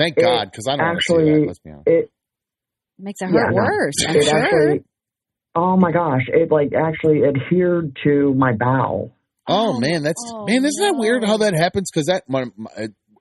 [0.00, 1.46] Thank It God, because I don't want see actually- that.
[1.46, 1.88] Let's be honest.
[1.88, 2.10] It it
[2.98, 3.56] makes it Yeah, hurt no.
[3.62, 4.38] worse, I'm it sure.
[4.38, 4.84] actually
[5.54, 9.12] Oh my gosh, it like actually adhered to my bowel.
[9.48, 11.90] Oh, Oh, man, that's oh, man, isn't that weird how that happens?
[11.92, 12.70] Because that my, my,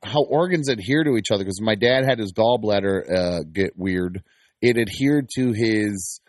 [0.04, 1.44] how organs adhere to each other.
[1.44, 4.22] Because my dad had his gallbladder uh, get weird.
[4.62, 6.20] It adhered to his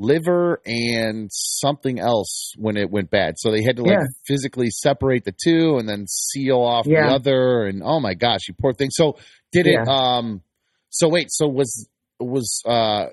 [0.00, 3.34] liver and something else when it went bad.
[3.38, 4.06] So they had to like Yeah.
[4.26, 7.64] physically separate the two and then seal off the other.
[7.64, 8.90] And oh my gosh, you poor thing.
[8.90, 9.16] So
[9.52, 9.86] did it?
[9.88, 10.42] Um.
[10.90, 11.28] So wait.
[11.30, 11.88] So was
[12.20, 13.06] was uh.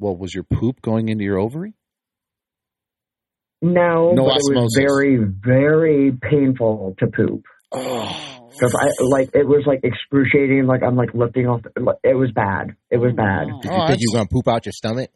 [0.00, 1.72] Well, was your poop going into your ovary?
[3.62, 8.48] No, No but it was very, very painful to poop Oh.
[8.52, 10.66] because I like it was like excruciating.
[10.66, 11.62] Like I'm like lifting off.
[11.80, 12.74] like, It was bad.
[12.90, 13.46] It was Oh, bad.
[13.48, 13.60] no.
[13.62, 15.10] Did Oh, you think you were gonna poop out your stomach?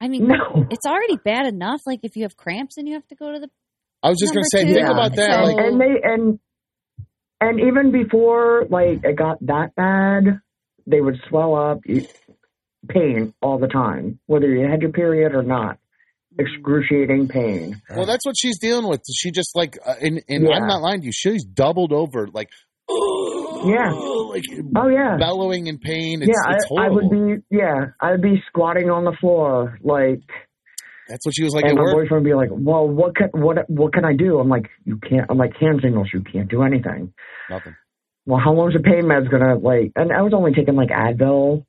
[0.00, 1.80] I mean, No, it's already bad enough.
[1.86, 3.48] Like if you have cramps and you have to go to the
[4.02, 4.74] I was just going to say, two.
[4.74, 5.32] think about that.
[5.32, 6.38] So- Like, and they and
[7.40, 10.40] and even before like it got that bad,
[10.86, 11.80] they would swell up,
[12.88, 15.78] pain all the time, whether you had your period or not.
[16.38, 17.80] Excruciating pain.
[17.88, 19.00] Well, that's what she's dealing with.
[19.12, 20.50] She just like, uh, and, and Yeah.
[20.56, 21.12] I'm not lying to you.
[21.12, 22.50] She's doubled over, like,
[23.66, 23.90] Yeah.
[23.92, 24.42] like
[24.76, 25.16] Oh yeah.
[25.18, 26.22] bellowing in pain.
[26.22, 27.42] It's, yeah, it's I, I would be.
[27.50, 30.20] Yeah, I'd be squatting on the floor, like,
[31.08, 31.94] That's what she was like and my work.
[31.94, 34.98] boyfriend would be like, "Well, what can what what can I do?" I'm like, "You
[34.98, 36.08] can't." I'm like, hand signals.
[36.12, 37.12] You can't do anything.
[37.50, 37.74] Nothing.
[38.26, 39.92] Well, how long's the pain med's gonna like?
[39.94, 41.64] And I was only taking like Advil,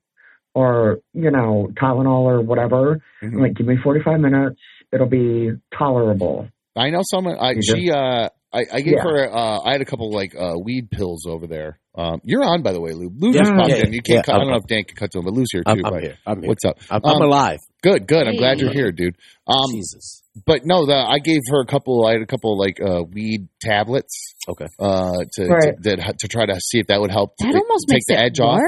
[0.56, 3.02] or you know Tylenol or whatever.
[3.24, 3.40] Mhm.
[3.42, 4.60] Like, give me 45 minutes.
[4.92, 6.48] It'll be tolerable.
[6.76, 7.38] I know someone.
[7.40, 9.04] I, she uh, I, I gave Yeah.
[9.04, 9.32] her.
[9.32, 11.80] Uh, I had a couple like uh, weed pills over there.
[11.98, 13.10] Um, you're on, by the way, Lou.
[13.18, 13.92] Lou Yeah, just popped yeah, in.
[13.92, 14.18] You can't.
[14.18, 15.72] yeah, cut, I don't know if Dan can cut to him, but Lou's here too.
[15.72, 16.04] I'm, I'm right?
[16.04, 16.18] here.
[16.28, 16.48] I'm here.
[16.48, 16.78] What's up?
[16.92, 17.60] I'm, I'm Um, alive.
[17.82, 18.28] Good, good.
[18.28, 18.38] I'm Hey.
[18.38, 19.16] glad you're here, dude.
[19.48, 20.22] Um, Jesus.
[20.46, 22.06] but no, the, I gave her a couple.
[22.06, 24.36] I had a couple like uh, weed tablets.
[24.48, 24.68] Okay.
[24.78, 25.74] Uh, to, Right.
[25.84, 27.36] to that- to try to see if that would help.
[27.40, 28.60] That to almost take makes the it edge off.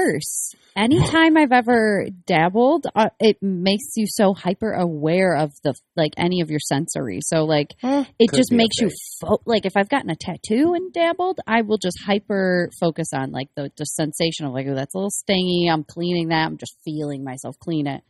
[0.76, 0.84] Worse.
[0.84, 6.40] Anytime I've ever dabbled, uh, it makes you so hyper aware of the like any
[6.40, 7.20] of your sensory.
[7.22, 8.96] So like it just makes you thing.
[9.20, 13.30] fo- like if I've gotten a tattoo and dabbled, I will just hyper focus on
[13.32, 15.68] like the, the sensation of like oh that's a little stingy.
[15.70, 16.46] I'm cleaning that.
[16.46, 18.02] I'm just feeling myself clean it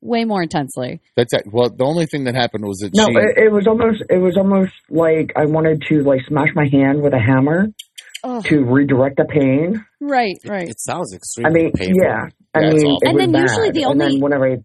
[0.00, 1.00] way more intensely.
[1.16, 1.42] That's it.
[1.50, 3.16] Well, the only thing that happened was that No, she.
[3.16, 7.02] it, it was almost it was almost like I wanted to like smash my hand
[7.02, 7.68] with a hammer
[8.28, 9.84] Oh, to redirect the pain.
[10.00, 10.68] right, right.
[10.68, 11.96] It sounds I extremely mean, painful.
[12.02, 12.26] yeah.
[12.54, 14.56] I Yeah, it's mean, it And was then usually the and only- whenever I,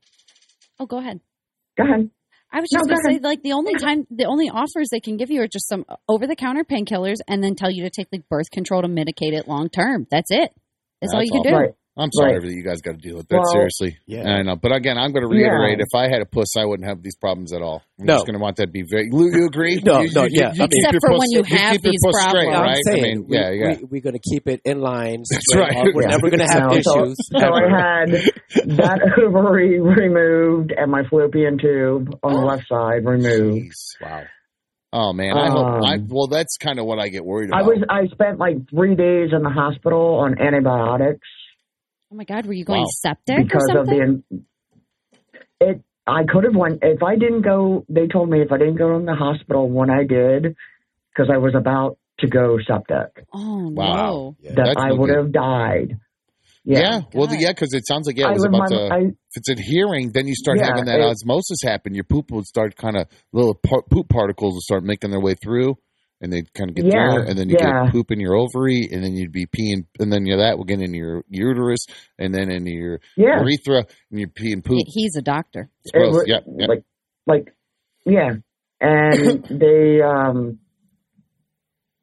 [0.80, 1.20] Oh, go ahead.
[1.78, 2.10] go ahead.
[2.54, 5.16] I was just go gonna say, like the only time, the only offers they can
[5.16, 8.50] give you are just some over-the-counter painkillers, and then tell you to take like birth
[8.52, 10.06] control to mitigate it long term.
[10.12, 10.52] That's it.
[11.02, 11.52] That's all you can awful.
[11.52, 11.58] do.
[11.58, 11.72] Right.
[11.98, 12.42] I'm sorry Right.
[12.48, 13.36] that you guys got to deal with that.
[13.36, 14.24] Well, seriously, Yeah.
[14.24, 14.56] I know.
[14.56, 15.50] But again, I'm going to Yeah.
[15.50, 17.84] reiterate: if I had a puss, I wouldn't have these problems at all.
[18.00, 18.14] I'm No.
[18.16, 19.10] just going to want that to be very.
[19.12, 19.82] Lou, you agree?
[19.84, 20.54] No, you, no, you- yeah.
[20.54, 22.56] you I mean- Except for puss- when you have keep your these puss straight, problems.
[22.56, 22.86] I'm right?
[22.86, 23.78] saying, I mean, we, yeah, yeah.
[23.82, 25.24] We, we're going to keep it in line.
[25.30, 25.78] That's straight right.
[25.78, 25.94] up.
[25.94, 26.08] We're Yeah.
[26.16, 27.18] never going to have No, so- issues.
[27.32, 28.10] So I had
[28.78, 33.68] that ovary removed and my fallopian tube on the left side removed.
[33.68, 34.02] Jeez.
[34.02, 34.24] wow.
[34.94, 35.66] Oh man, I hope.
[35.66, 37.70] Um, I, well, that's kind of what I get worried I about.
[37.70, 41.28] was I spent like three days in the hospital on antibiotics
[42.12, 42.88] Oh my God, were you going Wow.
[42.90, 44.24] septic or because of the
[45.62, 45.82] it.
[46.08, 47.86] I could have went if I didn't go.
[47.88, 50.56] They told me if I didn't go in the hospital when I did,
[51.14, 53.96] because I was about to go septic, oh Wow.
[53.96, 54.36] no.
[54.42, 54.52] Yeah.
[54.56, 55.18] that That's I would good.
[55.18, 55.98] have died.
[56.66, 56.80] yeah.
[56.80, 57.02] Yeah.
[57.14, 57.38] Well, God.
[57.40, 58.94] yeah, because it sounds like yeah, it was about my, to.
[58.94, 61.94] I, if it's adhering, then you start Yeah, having that it- osmosis happen.
[61.96, 65.34] Your poop will start kind of little par- poop particles will start making their way
[65.36, 65.78] through,
[66.22, 67.84] and they'd kind of get Yeah, through, and then you yeah.
[67.86, 70.68] get poop in your ovary, and then you'd be peeing, and then you that would
[70.68, 71.86] get in your uterus,
[72.20, 73.40] and then in your yeah.
[73.42, 74.84] urethra, and you're peeing poop.
[74.88, 75.70] He's a doctor.
[75.86, 76.68] It yeah, yeah.
[76.68, 76.84] Like,
[77.28, 77.56] like,
[78.06, 78.30] yeah.
[78.80, 80.60] And they, um,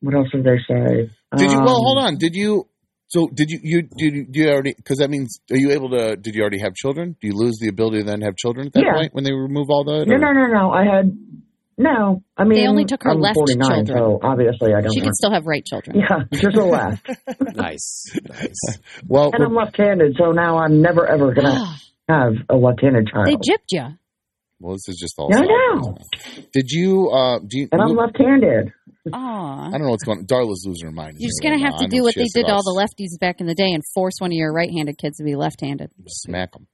[0.00, 1.10] what else did they say?
[1.36, 1.58] Did you?
[1.58, 2.16] Well, Um, hold on.
[2.18, 2.68] Did you?
[3.08, 3.58] So did you?
[3.62, 4.74] You did you, do you already?
[4.76, 6.16] Because that means are you able to?
[6.16, 7.16] Did you already have children?
[7.20, 8.92] Do you lose the ability to then have children at that Yeah.
[8.94, 10.04] point when they remove all the?
[10.06, 10.70] No, no, no, no.
[10.70, 11.16] I had,
[11.78, 12.22] no.
[12.36, 13.98] I mean, they only took her I'm left 49, children.
[13.98, 15.96] so obviously I don't She have- can still have right children.
[16.00, 17.06] Yeah, just a left.
[17.56, 18.10] Nice.
[18.28, 18.78] Nice.
[19.06, 21.74] Well, and I'm left-handed, so now I'm never ever gonna
[22.08, 23.26] have a left-handed child.
[23.26, 23.86] they gypped you.
[24.60, 25.28] well, this is just all.
[25.30, 26.36] No, I sideways.
[26.36, 26.44] know.
[26.52, 27.10] Did you?
[27.10, 27.68] Uh, do you?
[27.72, 28.72] And I'm left-handed.
[29.12, 29.68] Aw.
[29.68, 30.18] I don't know what's going.
[30.18, 30.26] on.
[30.26, 31.16] Darla's losing her mind.
[31.18, 31.86] You're just gonna right have now.
[31.86, 34.14] to do what they did to all the lefties back in the day and force
[34.18, 35.90] one of your right-handed kids to be left-handed.
[36.08, 36.66] Smack them.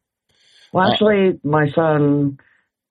[0.72, 2.38] Well, Uh, actually, my son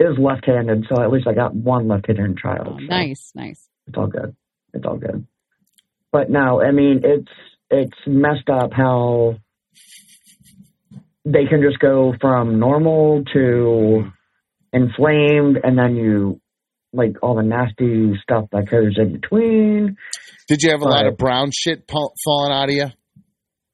[0.04, 2.68] is left-handed, so at least I got one left-handed child.
[2.70, 3.68] Oh, so nice, nice.
[3.88, 4.36] It's all good.
[4.74, 5.26] It's all good.
[6.12, 7.32] But no, I mean, it's
[7.70, 9.36] it's messed up how
[11.26, 14.12] they can just go from normal to
[14.72, 16.40] inflamed, and then you
[16.92, 19.98] like all the nasty stuff that goes in between.
[20.48, 22.86] Did you have a lot of brown shit pa- falling out of you?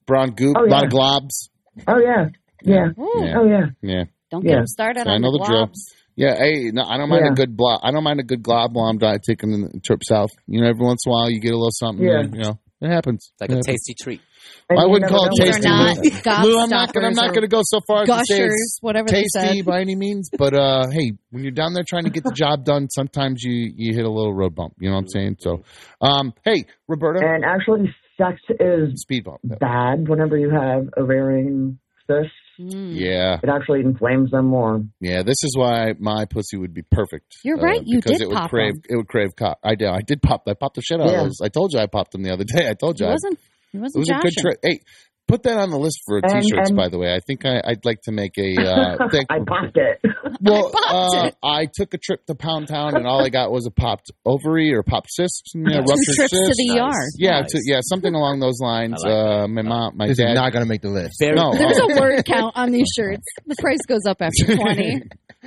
[0.06, 0.88] Brown goop, Oh, a lot yeah.
[0.88, 1.50] of globs.
[1.88, 2.30] Oh yeah,
[2.64, 3.34] yeah, Yeah.
[3.38, 3.66] oh yeah.
[3.82, 5.72] Yeah, Don't get them started I on know the the drill.
[6.20, 6.38] Globs.
[6.38, 6.38] yeah.
[6.38, 7.32] Hey, no, I don't mind Yeah.
[7.32, 7.82] a good blob.
[7.84, 10.30] I don't mind a good glob while I'm di- taking the trip south.
[10.48, 12.06] You know, every once in a while you get a little something.
[12.06, 12.22] Yeah.
[12.24, 13.32] You know, it happens.
[13.40, 13.66] Like It a happens.
[13.68, 14.22] tasty treat.
[14.70, 16.30] And I wouldn't call it know These what are not tasty.
[16.48, 17.08] Lou, I'm not gonna.
[17.08, 19.66] I'm not gonna go so far as to say gushers, it's whatever they tasty said.
[19.66, 22.64] by any means, but uh, hey, when you're down there trying to get the job
[22.66, 24.74] done, sometimes you you hit a little road bump.
[24.80, 25.38] You know what I'm saying?
[25.40, 25.64] So,
[26.02, 29.40] um, hey, Roberta, And actually, sex is speed bump.
[29.44, 32.32] bad whenever you have ovarian cysts.
[32.60, 32.94] Mm.
[33.00, 34.84] Yeah, It actually inflames them more.
[35.00, 35.24] yeah.
[35.24, 37.38] This is why my pussy would be perfect.
[37.44, 38.74] You're uh, right, you because did it would pop crave.
[38.74, 38.82] them.
[38.90, 39.60] It would crave cock.
[39.64, 39.88] I did.
[39.88, 40.44] I did pop.
[40.48, 41.20] I popped the shit out Yeah.
[41.22, 41.38] of those.
[41.42, 42.68] I told you I popped them the other day.
[42.70, 43.10] I told He you.
[43.10, 43.40] I- wasn't.
[43.74, 44.42] It wasn't it was a good joshing.
[44.44, 44.58] trip.
[44.64, 44.80] Hey,
[45.28, 46.70] put that on the list for t-shirts.
[46.70, 48.58] and- by the way, I think I, I'd like to make a.
[48.62, 50.02] Uh, thank- I popped it.
[50.42, 51.32] Well, I uh.
[51.44, 54.74] I took a trip to Pound Town, and all I got was a popped ovary
[54.74, 56.94] or popped cyst, you know, Two ruptured trips to the Nice.
[56.96, 57.08] ER.
[57.18, 57.52] yeah, Nice.
[57.52, 58.96] to, yeah, something along those lines.
[59.04, 60.30] Like uh, my mom, my This dad.
[60.32, 61.16] is not going to make the list.
[61.20, 61.54] Very, No.
[61.54, 61.90] There's Oh.
[61.92, 63.26] a word count on these shirts.
[63.46, 65.02] The price goes up after 20.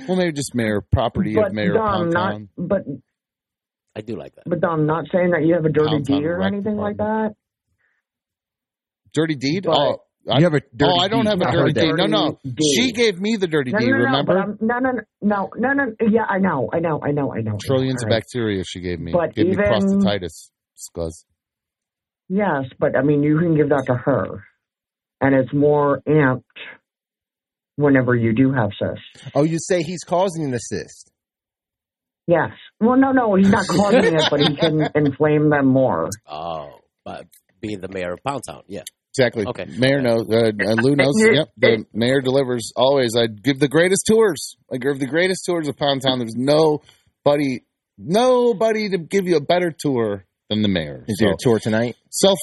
[0.07, 2.49] well, maybe just mayor property but of mayor of Dom, Pound not Town.
[2.57, 2.81] but
[3.95, 4.43] I do like that.
[4.47, 6.97] but Dom, not saying that you have a dirty Pound deed or Rec anything like
[6.97, 7.33] that.
[9.13, 9.63] Dirty deed.
[9.65, 9.97] But- oh,
[10.29, 11.29] I, You have a dirty oh, I don't deed.
[11.31, 11.81] have a dirty heard that.
[11.81, 11.95] deed.
[11.97, 13.87] No, no, Dirty she gave me the dirty No, deed.
[13.89, 14.37] no, no, remember?
[14.39, 14.91] Um, no, no,
[15.21, 15.95] no, no, no, no.
[16.09, 17.57] Yeah, I know, I know, I know, I know.
[17.61, 19.11] Trillions of bacteria she gave me.
[19.11, 20.49] But gave me even- prostatitis.
[20.77, 21.25] Scuzz.
[22.29, 24.43] Yes, but I mean, you can give that to her,
[25.21, 26.43] and it's more amped
[27.75, 29.31] whenever you do have cysts.
[29.35, 31.11] Oh, you say he's causing the cyst.
[32.27, 32.51] Yes.
[32.79, 36.09] Well, no, no, he's not causing it, but he can inflame them more.
[36.27, 36.69] Oh,
[37.03, 37.25] but
[37.59, 38.83] being the mayor of Pound Town, yeah.
[39.15, 39.45] Exactly.
[39.45, 39.65] Okay.
[39.77, 40.27] Mayor knows.
[40.29, 41.13] Uh, uh, Lou knows.
[41.19, 41.49] Yep.
[41.57, 43.15] The mayor delivers always.
[43.15, 44.55] I give the greatest tours.
[44.73, 46.17] I give the greatest tours of Pound Town.
[46.17, 47.63] There's nobody,
[47.97, 51.05] nobody to give you a better tour than the mayor.
[51.07, 51.95] Is there a tour tonight?
[52.09, 52.39] self?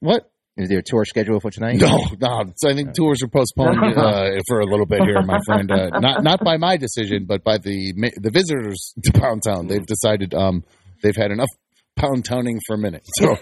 [0.00, 0.30] What?
[0.58, 1.76] Is there a tour scheduled for tonight?
[1.76, 2.52] No, no.
[2.56, 5.70] So I think tours are postponed uh, for a little bit here, my friend.
[5.70, 9.68] Uh, not not by my decision, but by the the visitors to Pound Town.
[9.68, 10.64] They've decided um,
[11.02, 11.48] they've had enough
[12.00, 13.04] pound towning for a minute.
[13.20, 13.34] So,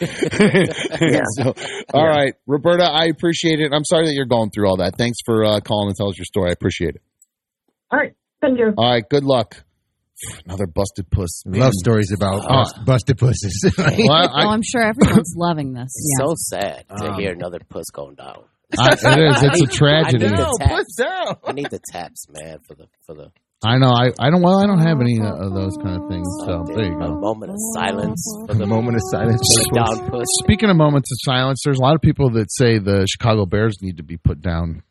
[1.36, 1.54] so
[1.94, 3.72] all right, Roberta, I appreciate it.
[3.72, 4.96] I'm sorry that you're going through all that.
[4.96, 6.50] Thanks for uh, calling and tell us your story.
[6.50, 7.02] I appreciate it.
[7.90, 8.14] All right.
[8.40, 8.72] Thank you.
[8.76, 9.64] All right, good luck.
[10.46, 11.42] Another busted puss.
[11.46, 12.48] Love stories about Oh.
[12.48, 13.64] bust, busted pussies.
[13.78, 15.84] Well, I, oh, I'm sure everyone's loving this.
[15.94, 18.42] It's so sad to Um, hear another puss going down.
[18.78, 19.42] I, it is.
[19.42, 20.26] It's It's a tragedy.
[20.28, 20.72] need the taps.
[20.72, 21.36] puss down.
[21.46, 23.30] I need the taps, man, for the for the
[23.64, 23.90] I know.
[23.90, 24.40] I, I don't.
[24.40, 26.26] Well, I don't have any uh, of those kind of things.
[26.46, 27.06] So there you go.
[27.06, 29.40] a moment of silence for the moment of silence.
[29.74, 30.26] down puss.
[30.44, 33.78] Speaking of moments of silence, there's a lot of people that say the Chicago Bears
[33.82, 34.82] need to be put down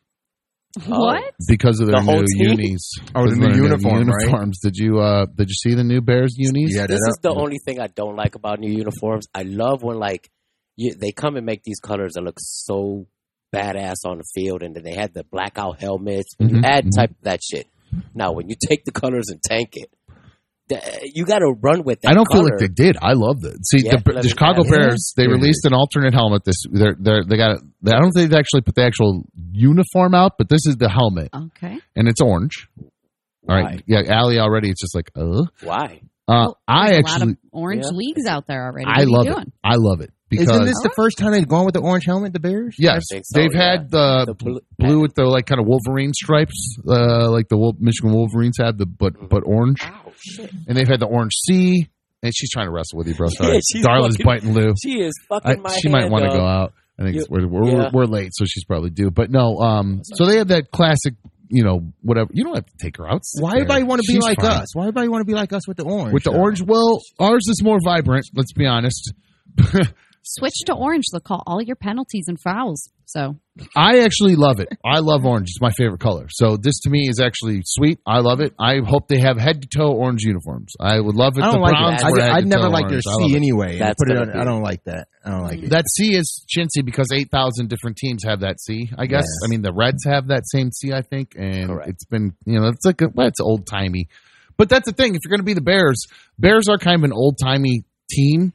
[0.85, 1.23] What?
[1.48, 2.60] because of their The whole new team?
[2.60, 2.91] unis.
[3.15, 4.27] Oh, the Because of new their uniform, right?
[4.27, 4.60] uniforms.
[4.60, 6.76] Did you uh did you see the new Bears unis?
[6.76, 9.27] Yeah, This that is the only thing I don't like about new uniforms.
[9.34, 10.30] I love when like
[10.76, 13.07] you, they come and make these colors that look so
[13.56, 16.34] badass on the field, and then they had the blackout helmets.
[16.38, 16.95] When Mhm, you add mhm.
[16.98, 17.65] type of that shit.
[18.14, 19.91] Now, when you take the colors and tank it,
[21.15, 22.09] you got to run with that.
[22.09, 22.97] I don't feel like they did.
[23.01, 23.55] I love it.
[23.65, 24.64] See, Yeah, the, let the Chicago.
[24.69, 25.30] Bears they Yeah.
[25.30, 26.43] released an alternate helmet.
[26.43, 27.59] This they're, they're they got.
[27.81, 30.89] They, I don't think they actually put the actual uniform out, but this is the
[30.89, 31.80] helmet, Okay.
[31.95, 32.68] and it's orange.
[33.49, 33.84] All right, Why?
[33.88, 34.69] yeah, Allie already.
[34.69, 36.01] It's just like, uh, Why?
[36.28, 37.91] Uh Well, I there's a lot actually, of orange Yeah.
[37.98, 38.86] leagues out there already.
[38.86, 39.36] I What are love you it.
[39.36, 39.52] doing?
[39.64, 42.34] I love it because Isn't this the first time they've gone with the orange helmet,
[42.34, 42.76] the Bears?
[42.78, 43.72] Yes, so, they've yeah.
[43.72, 47.74] had the, The blue- blue with the like kind of Wolverine stripes, uh, like the
[47.80, 49.28] Michigan Wolverines had the but Mm-hmm.
[49.28, 50.52] but orange, Ow, shit.
[50.68, 51.88] and they've had the orange C.
[52.24, 53.28] And she's trying to wrestle with you, bro.
[53.30, 54.74] Sorry, Yeah, Darla's fucking- biting Lou.
[54.84, 56.74] She is fucking I, my she might want to go out.
[56.99, 57.90] I think You- it's, we're, we're, yeah.
[57.94, 59.12] we're late, so she's probably due.
[59.12, 61.14] But no, um, so they have that classic,
[61.49, 62.30] you know, whatever.
[62.34, 63.24] You don't have to take her out.
[63.40, 63.61] Why there.
[63.61, 64.52] everybody want to be She's like fine.
[64.52, 64.76] us?
[64.76, 66.14] Why everybody want to be like us with the orange?
[66.14, 68.26] With the orange, well, ours is more vibrant.
[68.34, 69.14] Let's be honest.
[70.30, 71.06] Switch to orange.
[71.12, 72.90] They'll call all your penalties and fouls.
[73.06, 73.38] So
[73.74, 74.68] I actually love it.
[74.84, 75.48] I love orange.
[75.48, 76.28] It's my favorite color.
[76.30, 77.99] So this to me is actually sweet.
[78.06, 78.54] I love it.
[78.60, 80.74] I hope they have head to toe orange uniforms.
[80.78, 81.44] I would love it.
[81.44, 82.12] I the don't like Browns it.
[82.12, 83.04] were I, head I to never toe liked their orange.
[83.08, 83.38] I love C it.
[83.38, 83.78] anyway.
[83.80, 85.08] That's Put it on, be- I don't like that.
[85.24, 85.70] I don't like it.
[85.70, 88.90] That C is chintzy because eight thousand different teams have that C.
[88.98, 89.24] I guess.
[89.24, 89.45] Yes.
[89.45, 90.91] I mean, the Reds have that same C.
[90.91, 91.90] I think, and Correct.
[91.90, 94.10] it's been you know it's like a, well, it's old timey.
[94.58, 95.16] But that's the thing.
[95.16, 98.52] If you're going to be the Bears, Bears are kind of an old timey team,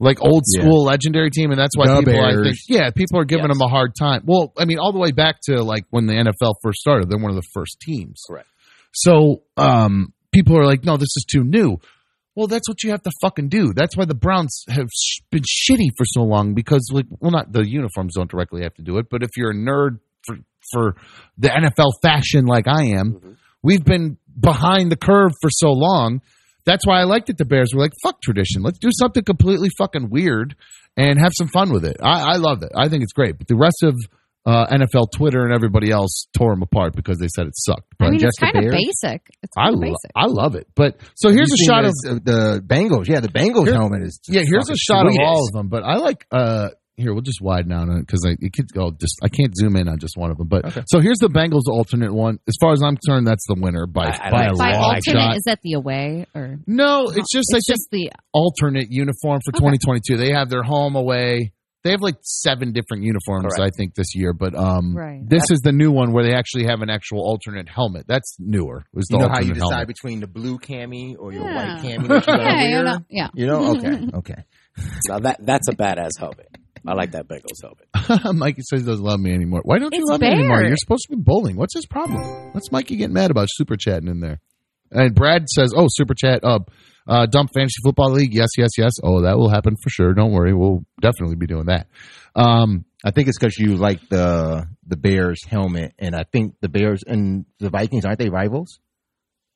[0.00, 0.62] like old Yeah.
[0.62, 3.58] school legendary team, and that's why The people I think yeah people are giving Yes.
[3.58, 4.22] them a hard time.
[4.24, 7.18] Well, I mean, all the way back to like when the NFL first started, they're
[7.20, 8.22] one of the first teams.
[8.26, 8.48] Correct.
[8.92, 11.78] So um, people are like, no, this is too new.
[12.34, 13.72] Well, that's what you have to fucking do.
[13.74, 17.52] That's why the Browns have sh- been shitty for so long because, like, well, not
[17.52, 20.36] the uniforms don't directly have to do it, but if you're a nerd for
[20.72, 20.94] for
[21.38, 23.36] the NFL fashion like I am, Mhm.
[23.62, 26.20] we've been behind the curve for so long.
[26.64, 27.38] That's why I liked it.
[27.38, 28.62] The Bears were like, "Fuck tradition.
[28.62, 30.54] Let's do something completely fucking weird
[30.96, 32.72] and have some fun with it." I, I love it.
[32.76, 33.38] I think it's great.
[33.38, 33.94] But the rest of
[34.46, 37.92] uh, NFL Twitter and everybody else tore them apart because they said it sucked.
[37.98, 39.22] But I mean, just it's kind of basic.
[39.42, 40.10] It's I lo- basic.
[40.16, 40.66] I love it.
[40.74, 43.06] But so here's a shot of this, uh, the Bengals.
[43.06, 44.18] Yeah, the Bengals Here- helmet is.
[44.28, 44.42] yeah.
[44.44, 45.68] Here's a shot of all of them.
[45.68, 46.70] But I like uh
[47.00, 49.76] here we'll just widen out on it because it could go just I can't zoom
[49.76, 50.48] in on just one of them.
[50.48, 50.82] But Okay.
[50.86, 52.38] so here's the Bengals alternate one.
[52.46, 54.72] As far as I'm concerned, that's the winner by I- I by like a By
[54.72, 55.36] long alternate, shot.
[55.36, 59.40] is that the away or No, it's just I it's think just the alternate uniform
[59.44, 59.58] for Okay.
[59.58, 60.16] 2022.
[60.16, 61.52] They have their home away.
[61.82, 63.72] They have like seven different uniforms, Correct.
[63.74, 64.34] I think, this year.
[64.34, 65.22] But um, Right.
[65.26, 68.04] this is the new one where they actually have an actual alternate helmet.
[68.06, 68.84] That's newer.
[68.92, 69.88] Was the You know how alternate you decide helmet.
[69.88, 71.54] between the blue cami or your Yeah.
[71.76, 72.68] white cami that you yeah, wear?
[72.78, 73.28] you know, yeah.
[73.34, 73.76] You know?
[73.78, 74.44] Okay, okay.
[75.08, 76.48] Now that that's a badass helmet.
[76.86, 78.34] I like that Bengals helmet.
[78.36, 79.60] Mikey says he doesn't love me anymore.
[79.64, 80.62] Why don't you It's love me anymore?
[80.62, 81.56] You're supposed to be bowling.
[81.56, 82.22] What's his problem?
[82.52, 84.40] What's Mikey getting mad about super chatting in there?
[84.90, 86.60] And Brad says, "Oh, super chat, uh,
[87.06, 88.34] uh, dump fantasy football league.
[88.34, 88.92] Yes, yes, yes.
[89.02, 90.14] Oh, that will happen for sure.
[90.14, 91.86] Don't worry, we'll definitely be doing that.
[92.34, 96.68] Um, I think it's because you like the the Bears helmet, and I think the
[96.68, 98.78] Bears and the Vikings aren't they rivals?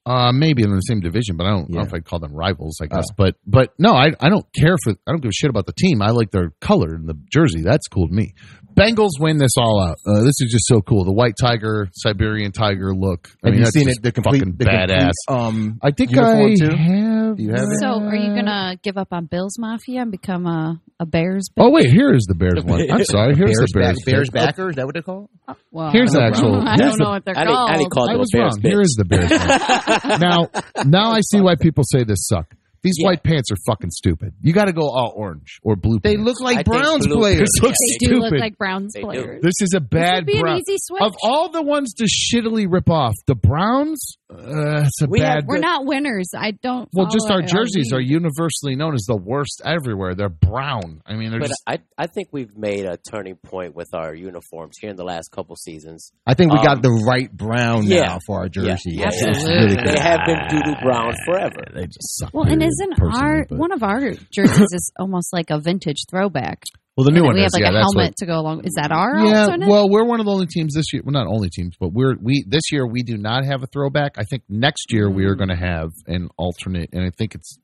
[0.07, 2.79] Uh, maybe in the same division, but I don't know if I'd call them rivals.
[2.83, 3.15] I guess, Oh.
[3.17, 5.73] but but no, I I don't care for I don't give a shit about the
[5.73, 6.03] team.
[6.03, 7.63] I like their color and the jersey.
[7.63, 8.35] That's cool to me.
[8.75, 9.97] Bengals win this all out.
[10.07, 11.05] Uh, this is just so cool.
[11.05, 13.29] The white tiger, Siberian tiger look.
[13.43, 14.03] I Have mean, you that's seen it?
[14.03, 15.13] The complete, fucking the badass.
[15.29, 16.69] complete, um, I think I too?
[16.77, 17.39] have.
[17.41, 17.81] You have it?
[17.81, 21.49] So, are you gonna give up on Bills Mafia and become a a Bears?
[21.57, 22.91] Oh wait, here is the Bears one.
[22.91, 23.35] I'm sorry.
[23.37, 23.97] Here's Bears, the Bears.
[24.01, 24.71] back, Bears backer.
[24.71, 25.31] Is that what they call?
[25.49, 25.57] it?
[25.71, 27.57] Well, Here's the I don't actual- I here's don't the- know what they're I didn't,
[27.57, 28.11] I called.
[28.11, 28.61] I was Bears wrong.
[28.63, 28.83] Here bitch.
[28.83, 29.31] is the Bears.
[29.31, 30.21] one.
[30.85, 32.55] now, now I see why people say this suck.
[32.85, 33.07] These Yeah.
[33.09, 34.35] white pants are fucking stupid.
[34.43, 35.99] You got to go all orange or blue.
[36.03, 36.25] They pants.
[36.27, 37.41] look like think Browns blue- players.
[37.41, 39.07] This looks They do look like Browns They do.
[39.07, 39.43] players.
[39.43, 40.59] This is a This bad would be an brown.
[40.59, 41.03] easy switch.
[41.03, 45.35] Of all the ones to shittily rip off, the Browns, uh, it's a We bad.
[45.37, 46.29] have- We're not winners.
[46.37, 46.89] I don't.
[46.93, 50.15] well, just our jerseys are universally known as the worst everywhere.
[50.15, 51.01] They're brown.
[51.07, 51.63] I mean, they're But just.
[51.67, 55.31] I, I think we've made a turning point with our uniforms here in the last
[55.31, 56.13] couple seasons.
[56.27, 58.03] I think we got Um, the right brown yeah.
[58.03, 58.93] now for our jersey.
[58.93, 59.77] Yeah, It's absolutely.
[59.77, 61.65] really They have been doo doo brown forever.
[61.75, 62.31] they just suck.
[62.35, 64.01] Well, and period, isn't personally, our but- one of our
[64.33, 66.63] jerseys is almost like a vintage throwback?
[66.97, 68.65] well the new one we is have like yeah, a helmet what- to go along.
[68.65, 69.69] Is that our Yeah, alternate?
[69.69, 71.03] well, we're one of the only teams this year.
[71.05, 74.13] Well, not only teams, but we're we this year we do not have a throwback.
[74.17, 75.31] I think next year we Mm.
[75.31, 77.59] are going to have an alternate, and I think it's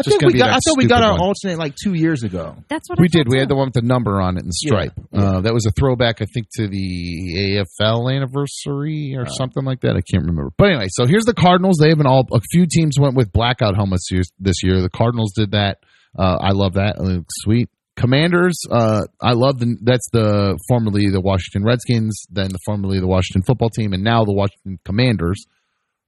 [0.00, 0.50] I just think we got.
[0.50, 1.20] I thought we got stupid our one.
[1.20, 2.56] alternate like two years ago.
[2.68, 3.26] That's what I we did.
[3.26, 4.92] thought We had the one with the number on it and the stripe.
[5.12, 5.20] Yeah.
[5.20, 9.22] Uh, that was a throwback, I think, to the AFL anniversary Uh.
[9.22, 9.90] or something like that.
[9.96, 10.50] I can't remember.
[10.56, 11.76] But anyway, so here's the Cardinals.
[11.80, 12.26] They have an all.
[12.32, 14.80] A few teams went with blackout helmets here- this year.
[14.82, 15.78] The Cardinals did that.
[16.18, 16.96] Uh, I love that.
[16.96, 17.68] It looks sweet.
[17.96, 18.58] Commanders.
[18.70, 19.76] Uh, I love the.
[19.82, 24.24] That's the formerly the Washington Redskins, then the formerly the Washington Football Team, and now
[24.24, 25.44] the Washington Commanders.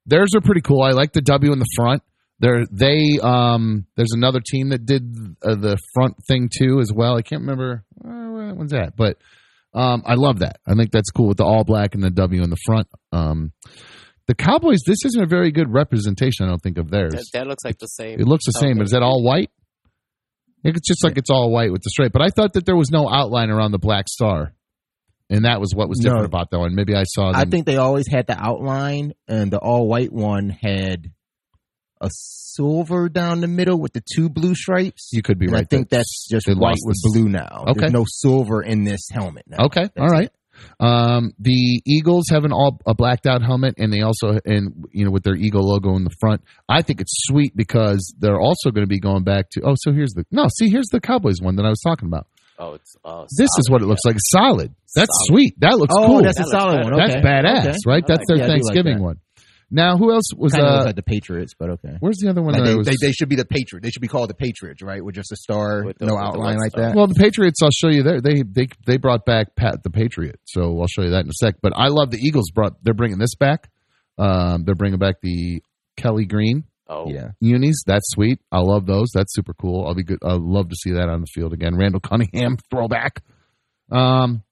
[0.07, 0.83] Theirs are pretty cool.
[0.83, 2.03] I like the W in the front.
[2.43, 5.15] There, they um, there's another team that did
[5.45, 7.17] uh, the front thing too as well.
[7.17, 9.17] I can't remember uh, where one's that, but
[9.73, 10.59] um, I love that.
[10.67, 12.89] I think that's cool with the all black and the W in the front.
[13.13, 13.53] Um,
[14.27, 16.45] the Cowboys, this isn't a very good representation.
[16.45, 17.13] I don't think of theirs.
[17.13, 18.21] That, that looks like the same.
[18.21, 19.51] It looks the same, but is that all white?
[20.65, 22.13] It's just like it's all white with the stripe.
[22.13, 24.53] But I thought that there was no outline around the black star,
[25.31, 26.27] and that was what was different No.
[26.27, 26.75] about that one.
[26.75, 27.31] Maybe I saw.
[27.33, 27.41] Them.
[27.41, 31.11] I think they always had the outline, and the all white one had
[32.03, 35.09] a silver down the middle with the two blue stripes.
[35.13, 35.63] you could be And right.
[35.63, 36.01] I think there.
[36.01, 37.65] that's just white lost with the blue now.
[37.69, 37.81] Okay.
[37.81, 39.65] There's no silver in this helmet now.
[39.67, 40.25] Okay, That's all right.
[40.27, 40.33] it.
[40.79, 45.05] Um, the Eagles have an all a blacked out helmet, and they also and you
[45.05, 46.43] know with their eagle logo in the front.
[46.69, 49.63] I think it's sweet because they're also going to be going back to.
[49.65, 50.47] Oh, so here's the no.
[50.59, 52.27] See, here's the Cowboys one that I was talking about.
[52.59, 54.17] Oh, it's uh, This is what it looks like.
[54.31, 54.73] Solid.
[54.95, 55.27] That's Solid.
[55.41, 55.55] sweet.
[55.61, 56.23] That looks Oh, cool.
[56.23, 56.91] that's a That looks solid better.
[56.97, 57.09] one.
[57.09, 57.77] That's badass, Okay.
[57.87, 58.07] right?
[58.07, 58.37] That's like their.
[58.37, 59.03] Yeah, I do like Thanksgiving that.
[59.03, 59.21] one.
[59.75, 60.53] Now, who else was?
[60.53, 61.97] Kind of Uh, looks like the Patriots, but okay.
[62.01, 62.53] where's the other one?
[62.53, 63.83] Like that they, was, they, they should be the Patriot.
[63.83, 65.03] They should be called the Patriots, right?
[65.03, 66.89] With just a star, the- no outline like star.
[66.89, 66.95] that.
[66.95, 68.21] Well, the Patriots, I'll show you there.
[68.21, 71.33] They they they brought back Pat the Patriot, so I'll show you that in a
[71.41, 71.55] sec.
[71.63, 72.75] But I love the Eagles brought.
[72.85, 73.71] They're bringing this back.
[74.19, 75.63] Um, they're bringing back the
[75.97, 77.31] Kelly Green Oh, yeah.
[77.41, 77.83] unis.
[77.87, 78.41] That's sweet.
[78.53, 79.09] I love those.
[79.15, 79.87] That's super cool.
[79.87, 80.19] I'll be good.
[80.23, 81.77] I'd love to see that on the field again.
[81.77, 83.23] Randall Cunningham throwback.
[83.91, 84.43] Um,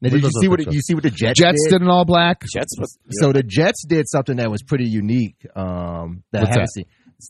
[0.00, 1.70] Now, did you see what you see what the Jets, Jets did?
[1.78, 2.42] did an all black.
[2.52, 5.36] Jets was So the Jets did something that was pretty unique.
[5.56, 6.68] Um, that What's I haven't that?
[6.74, 6.84] seen.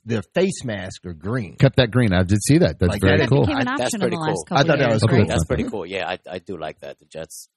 [0.05, 1.57] Their face mask are green.
[1.57, 2.13] Cut that green.
[2.13, 2.79] I did see that.
[2.81, 3.45] That's Like very that- cool.
[3.49, 4.45] I- that's option in the pretty cool.
[4.51, 5.17] I thought that was Okay.
[5.19, 5.27] cool.
[5.27, 5.87] That's pretty cool.
[5.87, 6.99] Yeah, I, I do like that.
[6.99, 7.49] The Jets.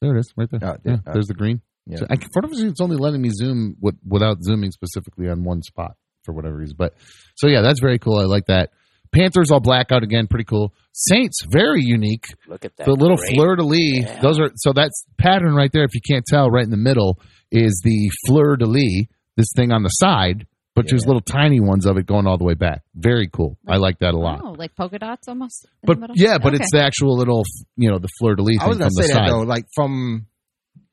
[0.00, 0.60] There it is, right there.
[0.62, 1.60] Oh, yeah, there- there's the green.
[1.86, 1.98] Yeah.
[1.98, 5.44] So I, for some reason, it's only letting me zoom with, without zooming specifically on
[5.44, 6.76] one spot for whatever reason.
[6.78, 6.94] But
[7.36, 8.18] so yeah, that's very cool.
[8.18, 8.70] I like that.
[9.12, 10.72] Panthers all blackout again, pretty cool.
[10.92, 12.26] Saints very unique.
[12.46, 12.84] Look at that.
[12.86, 14.00] the little fleur de lis.
[14.00, 14.20] Yeah.
[14.20, 15.84] Those are so that's pattern right there.
[15.84, 17.18] If you can't tell, right in the middle
[17.50, 19.06] is the fleur de lis.
[19.36, 22.44] This thing on the side, but there's little tiny ones of it going all the
[22.44, 22.82] way back.
[22.96, 23.56] Very cool.
[23.68, 24.40] I like that a lot.
[24.44, 25.66] Oh, like polka dots almost.
[25.84, 26.62] But yeah, but Okay.
[26.62, 27.44] it's the actual little,
[27.76, 29.30] you know, the fleur de lis I was gonna the say side.
[29.30, 30.26] though, like from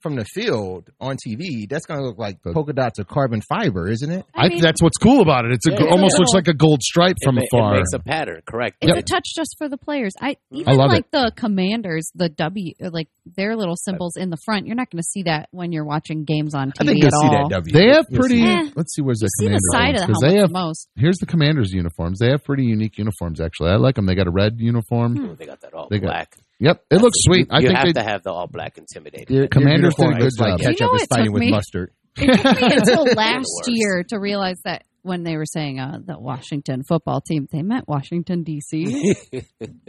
[0.06, 4.12] from the field on TV, that's gonna look like polka dots or carbon fiber, isn't
[4.12, 4.24] it?
[4.36, 5.52] I, mean, that's what's cool about it.
[5.54, 7.74] It's a, Yeah, it's almost a looks like a gold stripe It from ma- afar.
[7.74, 8.78] It makes a pattern, correct?
[8.82, 8.98] It's Yep.
[9.00, 10.14] a touch just for the players.
[10.22, 14.68] I even love like the commanders, the W, like their little symbols in the front.
[14.68, 17.08] You're not going to see that when you're watching games on TV I think you'll
[17.08, 17.50] at see all.
[17.50, 17.74] that W.
[17.74, 18.36] They have You'll pretty.
[18.36, 18.70] see Eh.
[18.76, 20.50] Let's see where's the See the commander side of the because helmet they have.
[20.50, 20.90] the most.
[20.96, 22.20] Here's the commanders' uniforms.
[22.20, 23.42] They have pretty unique uniforms.
[23.42, 24.06] Actually, I like them.
[24.06, 25.16] They got a red uniform.
[25.18, 25.26] Hmm.
[25.26, 26.38] Ooh, they got that all They got- black.
[26.60, 27.48] Yep, it looks sweet.
[27.52, 27.94] I you think have they.
[27.94, 29.36] to have the all black intimidating.
[29.36, 30.74] Their, Commanders their did a uniform good looks like job.
[30.80, 31.92] You know is it fighting took with me- mustard.
[32.18, 36.00] It took me until The last year to realize that when they were saying uh,
[36.04, 39.14] the Washington football team, they meant Washington D.C.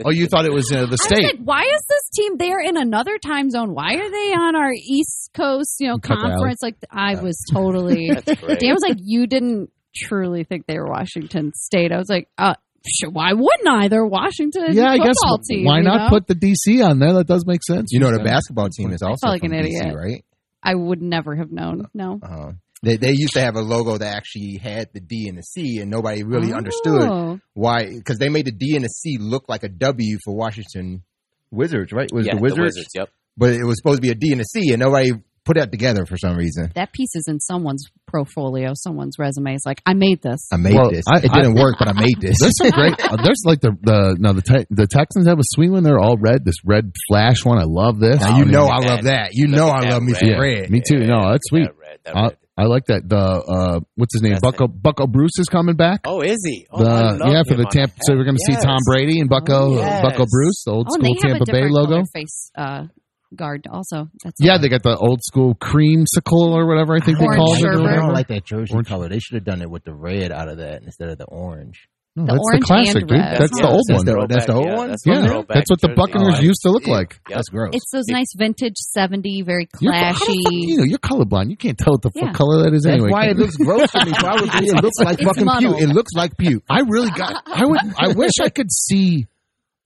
[0.05, 1.23] oh, you thought it was uh, the I was state?
[1.25, 3.73] like, why is this team there in another time zone?
[3.75, 6.61] Why are they on our East Coast, you know, Cut conference?
[6.63, 8.09] Like, I was totally.
[8.27, 11.93] Dan was like, you didn't truly think they were Washington State.
[11.93, 13.89] I was like, uh, sure, why wouldn't I?
[13.89, 15.16] They're Washington yeah, I guess.
[15.48, 15.65] team.
[15.65, 16.09] Why not know?
[16.11, 17.12] put the DC on there?
[17.15, 17.90] That does make sense.
[17.93, 18.24] You know, the Yeah.
[18.24, 19.94] basketball team is also felt like from an DC, idiot.
[19.97, 20.24] right?
[20.62, 21.86] I would never have known.
[21.94, 22.19] No.
[22.23, 25.43] Uh, they they used to have a logo that actually had the D and the
[25.43, 27.40] C, and nobody really understood Oh.
[27.55, 31.03] why because they made the D and the C look like a W for Washington
[31.51, 32.09] Wizards, right?
[32.12, 32.61] Was yeah, the Wizards?
[32.61, 32.89] Wizards.
[32.94, 33.09] Yep.
[33.39, 35.12] but it was supposed to be a D and a C, and nobody
[35.47, 36.70] put that together for some reason.
[36.74, 39.55] That piece is in someone's portfolio, someone's resume.
[39.55, 40.47] It's like I made this.
[40.52, 41.05] I made Well, this.
[41.09, 42.39] I- it didn't I- work, but I made this.
[42.40, 42.93] There's some great.
[43.02, 45.82] uh, there's like the the no the Te- the Texans have a sweet one.
[45.82, 46.44] They're all red.
[46.44, 47.59] This red flash one.
[47.59, 48.20] I love this.
[48.20, 49.05] Now you Oh, know I love that.
[49.05, 49.28] that.
[49.32, 50.18] You Look know I that love me red.
[50.20, 50.70] some Yeah, red.
[50.70, 50.98] me too.
[50.98, 51.64] No, that's sweet.
[51.64, 52.36] That red, that I, red.
[52.59, 53.06] I like that.
[53.09, 54.32] The uh, what's his name?
[54.32, 56.01] That's Bucco Bucco Bruce is coming back.
[56.05, 56.66] Oh, is he?
[56.70, 57.94] Oh, the yeah for the on Tampa.
[58.02, 58.60] So we're going to Yes.
[58.60, 60.02] see Tom Brady and Bucco Yes.
[60.02, 62.02] Bucco Bruce, the old oh, school Tampa Bay logo.
[62.14, 62.85] face uh,
[63.35, 64.09] guard also.
[64.23, 67.59] That's Yeah, they got the old school creamsicle or whatever I think they Orange called
[67.59, 67.86] it.
[67.86, 68.89] I don't like that jersey Orange.
[68.89, 69.09] color.
[69.09, 71.89] They should have done it with the red out of that instead of the orange.
[72.19, 73.11] No, The that's orange the classic, dude.
[73.11, 73.36] red.
[73.36, 74.07] That's the old that's one.
[74.07, 74.89] the- that's the old yeah, one?
[74.89, 75.93] That's the Yeah, that's what the.
[75.93, 76.94] Buccaneers Oh, used to look yeah.
[76.94, 77.20] like.
[77.28, 77.36] Yep.
[77.36, 77.70] That's gross.
[77.74, 80.32] It's those nice vintage '70, very You're, fuck, clashy.
[80.48, 81.51] you know, you're colorblind.
[81.51, 82.28] You can't tell what the Yeah.
[82.32, 83.11] fuck color that is That's anyway.
[83.11, 84.12] why it looks gross to me.
[84.16, 85.77] Probably it looks like It's fucking muddled.
[85.77, 85.90] puke.
[85.90, 86.65] It looks like puke.
[86.70, 87.43] I really got.
[87.44, 87.81] I would.
[87.98, 89.27] I wish I could see.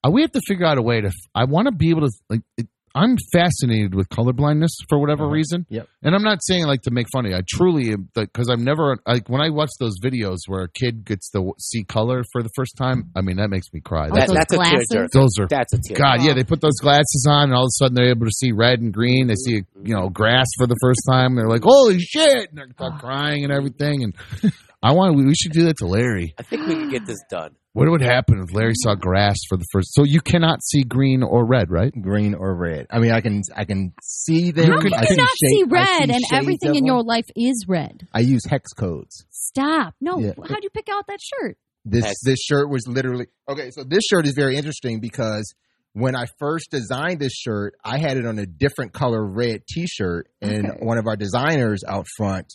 [0.09, 1.11] We have to figure out a way to.
[1.35, 2.41] I want to be able to like.
[2.57, 5.33] It, I'm fascinated with colorblindness for whatever Uh-huh.
[5.33, 5.65] reason.
[5.69, 5.87] Yep.
[6.03, 7.33] And I'm not saying like to make funny.
[7.33, 11.05] I truly am because I've never like when I watch those videos where a kid
[11.05, 13.11] gets to see color for the first time.
[13.15, 14.09] I mean that makes me cry.
[14.11, 14.87] Oh, That, those that's a glasses?
[14.91, 15.09] tearjerker.
[15.13, 15.97] Those are That's a tear.
[15.97, 18.31] God, yeah, they put those glasses on, and all of a sudden they're able to
[18.31, 19.27] see red and green.
[19.27, 21.35] They see, you know, grass for the first time.
[21.35, 24.03] They're like, "Holy shit!" And they're crying and everything.
[24.03, 24.53] And
[24.83, 26.33] I want, we should do that to Larry.
[26.39, 27.55] I think we can get this done.
[27.73, 29.93] What would happen if Larry saw grass for the first?
[29.93, 31.93] So you cannot see green or red, right?
[32.01, 32.87] Green or red.
[32.89, 34.69] I mean, I can I can see them.
[34.71, 36.85] How can I you see not shape- see red see and everything in them.
[36.87, 38.07] your life is red?
[38.13, 39.25] I use hex codes.
[39.29, 39.93] Stop.
[40.01, 40.19] No.
[40.19, 40.33] Yeah.
[40.49, 41.57] How'd you pick out that shirt?
[41.85, 42.21] This Hex.
[42.23, 43.71] this shirt was literally okay.
[43.71, 45.53] So this shirt is very interesting because
[45.93, 50.27] when I first designed this shirt, I had it on a different color red T-shirt,
[50.41, 50.85] and Okay.
[50.85, 52.47] one of our designers out front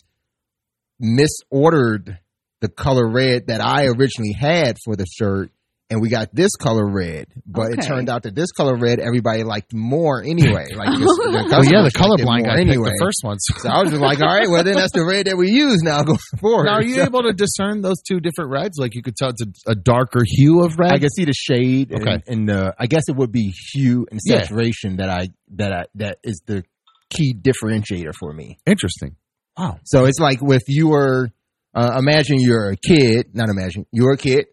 [1.01, 2.17] misordered
[2.61, 5.51] the color red that I originally had for the shirt.
[5.89, 9.45] And we got this color red, but it turned out that this color red everybody
[9.45, 10.65] liked more anyway.
[10.75, 12.89] Like this, the oh, Well, yeah, the customers liked it colorblind guy anyway.
[12.89, 13.37] picked the first one.
[13.39, 15.79] So I was just like, all right, well then that's the red that we use
[15.83, 16.65] now going forward.
[16.65, 18.77] Now, are you So able to discern those two different reds?
[18.77, 20.91] Like you could tell it's a, a darker hue of red.
[20.91, 22.11] I can see the shade Okay.
[22.11, 24.41] and, and the I guess it would be hue and Yeah.
[24.41, 26.65] saturation that I that I that is the
[27.09, 28.57] key differentiator for me.
[28.65, 29.15] Interesting.
[29.57, 29.79] Wow.
[29.85, 31.29] So it's like if you were
[31.73, 34.45] uh, imagine you're a kid, not imagine you're a kid,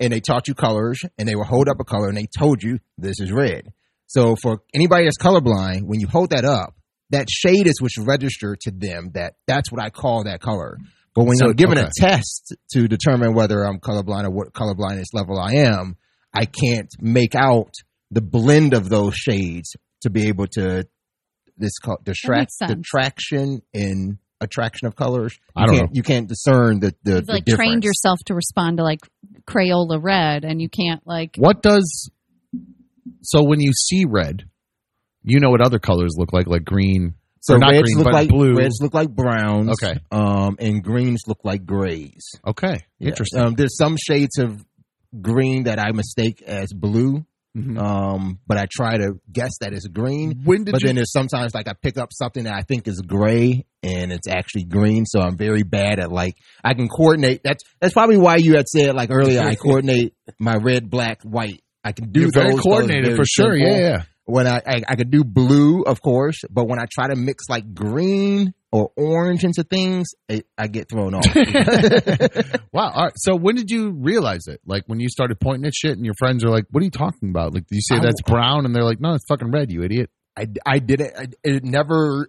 [0.00, 2.62] and they taught you colors, and they will hold up a color, and they told
[2.62, 3.72] you this is red.
[4.06, 6.74] So for anybody that's colorblind, when you hold that up,
[7.10, 9.10] that shade is what's registered to them.
[9.14, 10.76] That that's what I call that color.
[11.14, 11.88] But when So- I'm given okay.
[11.88, 15.96] a test to determine whether I'm colorblind or what colorblindness level I am,
[16.34, 17.72] I can't make out
[18.10, 20.86] the blend of those shades to be able to
[21.58, 22.70] this called distract makes sense.
[24.42, 25.38] Detraction and attraction of colors.
[25.56, 27.68] I You don't can't, You can't discern the the, You've the like difference.
[27.68, 29.00] trained yourself to respond to like
[29.48, 31.36] Crayola red, and you can't like.
[31.36, 32.10] What does
[33.22, 34.44] so when you see red,
[35.22, 37.14] you know what other colors look like, like green.
[37.40, 38.54] So or not reds green, look but like blue.
[38.54, 39.70] reds look like browns.
[39.82, 39.98] Okay.
[40.12, 42.22] Um, and greens look like grays.
[42.46, 43.08] Okay, Yeah.
[43.08, 43.40] interesting.
[43.40, 44.64] Um, there's some shades of
[45.20, 47.24] green that I mistake as blue.
[47.56, 47.78] Mhm.
[47.78, 50.40] Um, but I try to guess that it's green.
[50.44, 50.86] When did but you?
[50.88, 54.26] then there's sometimes like I pick up something that I think is gray and it's
[54.26, 55.04] actually green.
[55.04, 56.34] So I'm very bad at like
[56.64, 57.42] I can coordinate.
[57.44, 61.60] That's that's probably why you had said like earlier I coordinate my red, black, white.
[61.84, 63.52] I can do You're very coordinated very for sure.
[63.54, 63.68] simple.
[63.70, 64.02] Yeah, yeah.
[64.24, 67.50] When I, I I could do blue, of course, but when I try to mix
[67.50, 71.26] like green or orange into things, it, I get thrown off.
[72.72, 72.90] wow.
[72.90, 73.12] All right.
[73.16, 74.60] So when did you realize it?
[74.66, 76.90] Like when you started pointing at shit, and your friends are like, "What are you
[76.90, 79.50] talking about?" Like, do you say I- that's brown, and they're like, "No, it's fucking
[79.50, 81.12] red, you idiot." I, I didn't.
[81.16, 82.28] I, it never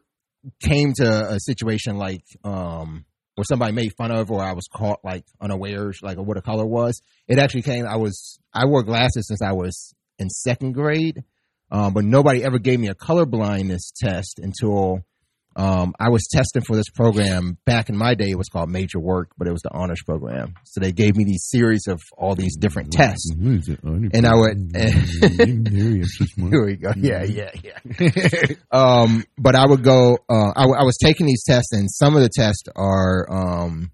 [0.61, 3.05] came to a situation like um
[3.35, 6.65] where somebody made fun of or I was caught like unawares like what a color
[6.65, 7.01] was.
[7.29, 7.85] It actually came.
[7.87, 11.23] I was I wore glasses since I was in second grade,
[11.71, 14.99] um, but nobody ever gave me a color blindness test until.
[15.55, 18.29] Um, I was testing for this program back in my day.
[18.31, 20.55] It was called Major Work, but it was the honors program.
[20.65, 23.31] So they gave me these series of all these different tests.
[24.13, 24.71] And I would,
[26.49, 26.91] here we go.
[26.97, 28.47] Yeah, yeah, yeah.
[28.71, 30.17] um, but I would go.
[30.29, 33.91] Uh, I, w- I was taking these tests, and some of the tests are um,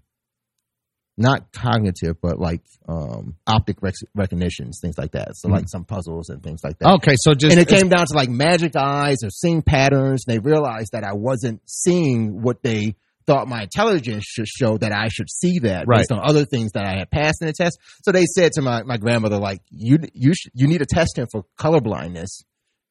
[1.20, 5.36] not cognitive, but like um, optic rec- recognitions, things like that.
[5.36, 6.88] So like some puzzles and things like that.
[6.94, 10.24] Okay, so just and it came down to like magic eyes or seeing patterns.
[10.26, 15.08] They realized that I wasn't seeing what they thought my intelligence should show that I
[15.08, 15.98] should see that Right.
[15.98, 17.78] based on other things that I had passed in the test.
[18.02, 21.16] So they said to my, my grandmother, like, you you sh- you need to test
[21.18, 22.42] him for color blindness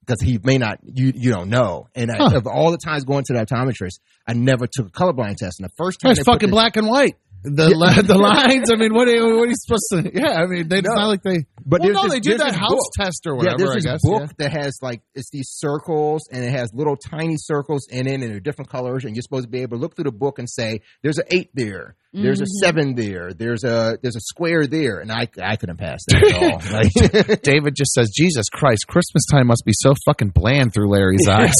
[0.05, 1.87] because he may not you you don't know.
[1.95, 5.37] And I, of all the times going to the optometrist, I never took a colorblind
[5.37, 5.59] test.
[5.59, 7.17] And the first time That's fucking this- black and white.
[7.43, 8.69] The la- the lines.
[8.71, 10.11] I mean, what are, you- what are you supposed to?
[10.19, 10.95] Yeah, I mean, they, it's No.
[10.95, 11.45] not like they.
[11.65, 12.91] But well, no, this- they do that house book.
[12.97, 13.57] test or Yeah, whatever.
[13.57, 14.01] there's I this guess.
[14.03, 14.27] book yeah.
[14.47, 18.23] that has like it's these circles and it has little tiny circles in it and
[18.23, 20.49] they're different colors and you're supposed to be able to look through the book and
[20.49, 22.63] say there's an eight there, there's a Mhm.
[22.63, 26.43] seven there, there's a there's a square there, and I I couldn't pass that at
[26.43, 26.59] all.
[27.29, 31.27] Like, David just says, "Jesus Christ, Christmas time must be so fucking bland through Larry's
[31.27, 31.53] eyes."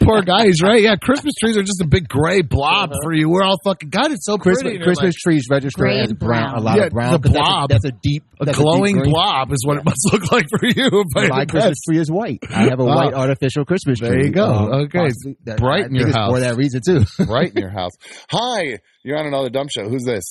[0.00, 0.80] poor guy, he's right.
[0.82, 3.28] Yeah, Christmas trees are just a big gray blob for you.
[3.28, 4.12] We're all fucking God.
[4.12, 4.38] It's so.
[4.38, 6.90] Christmas, And you're Christmas like, trees register Gray as and brown, a lot Yeah, of
[6.92, 7.12] brown.
[7.12, 7.70] the 'cause that's a- blob.
[7.70, 9.10] That's a, deep, a that's deep glowing green.
[9.12, 11.04] blob is what it must look like for you.
[11.14, 12.38] But My Christmas tree is white.
[12.50, 12.94] I have a Ah.
[12.94, 14.08] white artificial Christmas tree.
[14.08, 14.44] There you go.
[14.44, 15.08] Um, Okay.
[15.44, 16.32] that- Bright in your house.
[16.32, 17.04] for that reason too.
[17.26, 17.92] right in your house.
[18.30, 19.88] Hi, you're on another dumb show.
[19.88, 20.24] Who's this?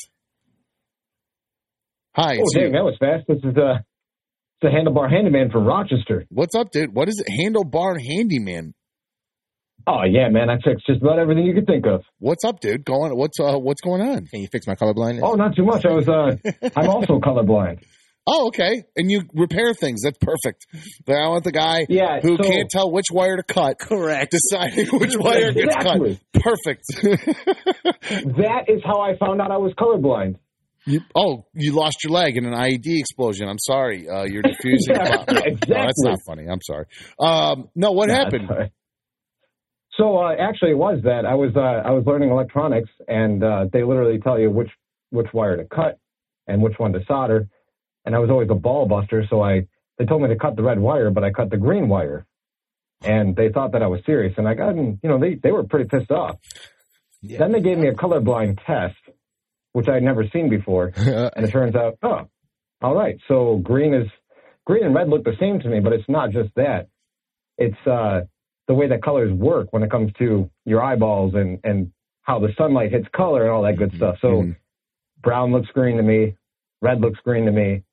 [2.15, 2.71] Hi, Oh, it's dang, you.
[2.73, 3.23] that was fast.
[3.27, 3.79] This is uh,
[4.61, 6.25] the handlebar handyman from Rochester.
[6.29, 6.93] What's up, dude?
[6.93, 7.27] What is it?
[7.31, 8.73] Handlebar handyman.
[9.87, 12.03] Oh yeah, man, I fixed just about everything you could think of.
[12.19, 12.85] What's up, dude?
[12.85, 13.15] Going?
[13.17, 13.57] What's uh?
[13.57, 14.25] What's going on?
[14.27, 15.23] Can you fix my color blindness?
[15.27, 15.85] Oh, not too much.
[15.85, 16.35] I was uh,
[16.75, 17.81] I'm also colorblind.
[18.27, 18.83] Oh, okay.
[18.95, 20.01] And you repair things.
[20.03, 20.67] That's perfect.
[21.07, 23.79] But I want the guy Yeah, who so- can't tell which wire to cut.
[23.79, 24.31] Correct.
[24.31, 25.99] Deciding which wire gets cut.
[26.33, 26.83] Perfect.
[28.11, 30.35] That is how I found out I was colorblind.
[30.85, 33.47] you, oh, you lost your leg in an IED explosion.
[33.47, 34.07] I'm sorry.
[34.07, 34.95] Uh, you're diffusing.
[34.95, 35.35] Yeah, a bomb.
[35.67, 36.47] No, that's not funny.
[36.47, 36.85] I'm sorry.
[37.19, 38.49] Um, no, what Nah, happened?
[39.91, 40.37] It's all right.
[40.37, 43.65] So uh, actually, it was that I was uh, I was learning electronics, and uh,
[43.71, 44.69] they literally tell you which
[45.09, 45.99] which wire to cut
[46.47, 47.47] and which one to solder.
[48.05, 50.63] And I was always a ball buster, so I they told me to cut the
[50.63, 52.25] red wire, but I cut the green wire,
[53.03, 54.33] and they thought that I was serious.
[54.37, 56.37] And I got in, you know they they were pretty pissed off.
[57.23, 58.97] Then they gave me a colorblind test,
[59.73, 62.27] which I had never seen before, and it turns out, oh,
[62.81, 63.17] all right.
[63.27, 64.07] So green is
[64.65, 66.87] green and red look the same to me, but it's not just that.
[67.57, 68.21] It's uh,
[68.71, 71.91] the way that colors work when it comes to your eyeballs and and
[72.21, 74.15] how the sunlight hits color and all that good stuff.
[74.21, 74.55] So Mhm.
[75.21, 76.37] brown looks green to me,
[76.81, 77.83] red looks green to me,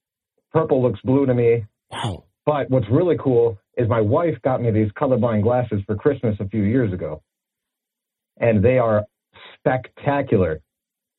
[0.53, 1.65] purple looks blue to me.
[1.91, 2.23] Wow.
[2.47, 6.49] But what's really cool is my wife got me these colorblind glasses for Christmas a
[6.49, 7.23] few years ago,
[8.37, 9.05] and they are
[9.57, 10.61] spectacular.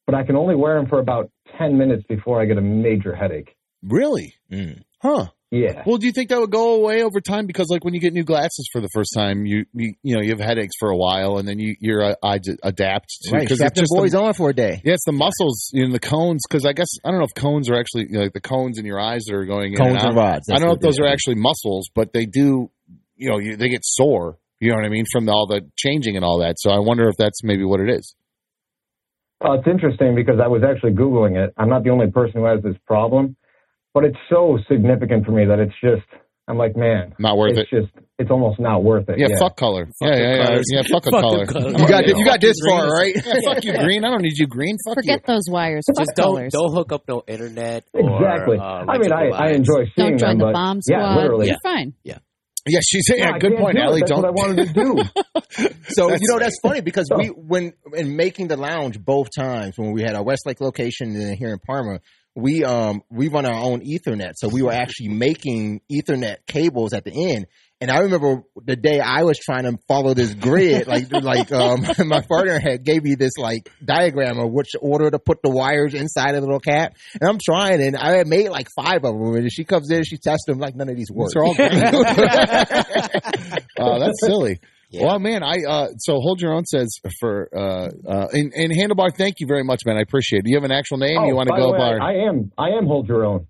[0.06, 3.14] But I can only wear them for about ten minutes before I get a major
[3.14, 3.58] headache.
[3.84, 4.36] Really?
[4.50, 4.84] Mm.
[5.02, 5.26] Huh.
[5.52, 5.82] Yeah.
[5.84, 7.48] Well, do you think that would go away over time?
[7.48, 10.22] Because, like, when you get new glasses for the first time, you you, you know
[10.22, 13.42] you have headaches for a while, and then you your uh, eyes adapt to Right,
[13.42, 14.80] because strap it's the just boys the, on for a day.
[14.84, 16.44] yeah, it's the muscles in the cones.
[16.48, 18.78] Because I guess I don't know if cones are actually you know, like the cones
[18.78, 20.08] in your eyes that are going in Cones and out.
[20.10, 20.50] and rods.
[20.52, 22.70] I don't know if those they are actually muscles, but they do.
[23.16, 24.38] You know, you, they get sore.
[24.60, 26.60] You know what I mean from all the changing and all that.
[26.60, 28.14] So I wonder if that's maybe what it is.
[29.44, 31.54] Uh, it's interesting because I was actually Googling it.
[31.58, 33.38] I'm not the only person who has this problem,
[33.94, 36.06] but it's so significant for me that it's just,
[36.48, 37.82] I'm like, man, Not worth it's it.
[37.82, 39.18] just, it's almost not worth it.
[39.20, 39.88] Yeah, fuck color.
[40.02, 40.66] yeah, the yeah, yeah, colors.
[40.72, 40.82] yeah.
[40.92, 41.70] Fuck a Fuck the color.
[41.70, 42.18] You got Yeah.
[42.18, 43.16] you got this far, right?
[43.16, 44.04] Yeah, fuck you, green.
[44.04, 44.76] I don't need you, green.
[44.86, 45.04] Fuck you.
[45.14, 45.86] Forget those wires.
[45.88, 46.52] Fuck Just don't colors.
[46.52, 47.86] don't hook up no internet.
[47.94, 48.58] Or, Exactly.
[48.58, 51.16] uh, I mean, I, I enjoy seeing Don't join them, the but bomb yeah, squad.
[51.22, 51.48] literally.
[51.48, 51.94] You're fine.
[52.04, 52.16] you.
[52.68, 53.16] Yeah, she's yeah.
[53.32, 53.82] Yeah, good point, do.
[53.82, 54.02] Allie.
[54.02, 54.22] That's Don't.
[54.22, 55.04] what I wanted to do.
[55.90, 59.78] So That's you know that's funny because we when in making the lounge both times
[59.78, 62.00] when we had our Westlake location and then here in Parma,
[62.36, 64.34] we um we run our own Ethernet.
[64.36, 67.48] So we were actually making Ethernet cables at the end.
[67.82, 71.86] And I remember the day I was trying to follow this grid, like like um
[72.08, 75.94] my partner had gave me this like diagram of which order to put the wires
[75.94, 76.96] inside of the little cap.
[77.20, 79.36] And I'm trying and I had made like five of them.
[79.36, 81.30] And she comes in, she tests them like none of these work.
[81.30, 81.56] These are all
[83.80, 84.60] Oh, that's silly.
[84.90, 85.06] Yeah.
[85.06, 89.16] Well, man, I uh, so hold your own says for uh, uh, and, and handlebar.
[89.16, 89.98] Thank you very much, man.
[89.98, 90.46] I appreciate it.
[90.46, 91.18] Do you have an actual name?
[91.20, 91.98] Oh, you want to go way, by?
[91.98, 93.48] I am, I am hold your own.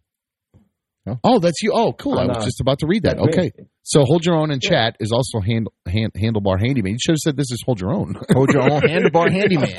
[1.23, 1.71] oh, that's you.
[1.73, 2.19] Oh, cool.
[2.19, 3.15] I I'm, was uh, just about to read that.
[3.17, 3.43] that's me.
[3.43, 3.51] Okay,
[3.83, 6.91] so hold your own in chat is also hand, hand handlebar handyman.
[6.91, 8.15] You should have said this is hold your own.
[8.33, 9.71] Hold your own handlebar handyman.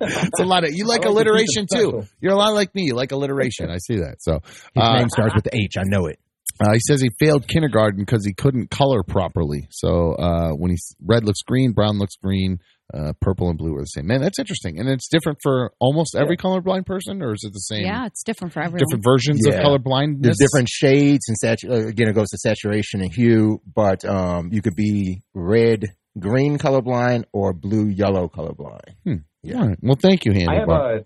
[0.00, 2.02] it's a lot of you like like alliteration it too.
[2.20, 2.86] You're a lot like me.
[2.86, 3.70] You like alliteration.
[3.70, 4.16] I see that.
[4.18, 5.76] So His uh, name starts with H.
[5.78, 6.18] I know it.
[6.60, 9.66] Uh, he says he failed kindergarten because he couldn't color properly.
[9.70, 12.58] So uh, when he's red looks green, brown looks green,
[12.92, 14.06] uh, purple and blue are the same.
[14.08, 17.60] Man, that's interesting, and it's different for almost every colorblind person, or is it the
[17.60, 17.84] same?
[17.86, 18.80] Yeah, it's different for everyone.
[18.88, 19.54] different versions Yeah.
[19.54, 20.22] of colorblindness.
[20.22, 24.50] There's different shades and satu- uh, again it goes to saturation and hue, but um,
[24.52, 25.86] you could be red
[26.18, 28.80] green colorblind or blue yellow colorblind.
[29.06, 29.78] All right.
[29.80, 31.04] Well, thank you, I have a,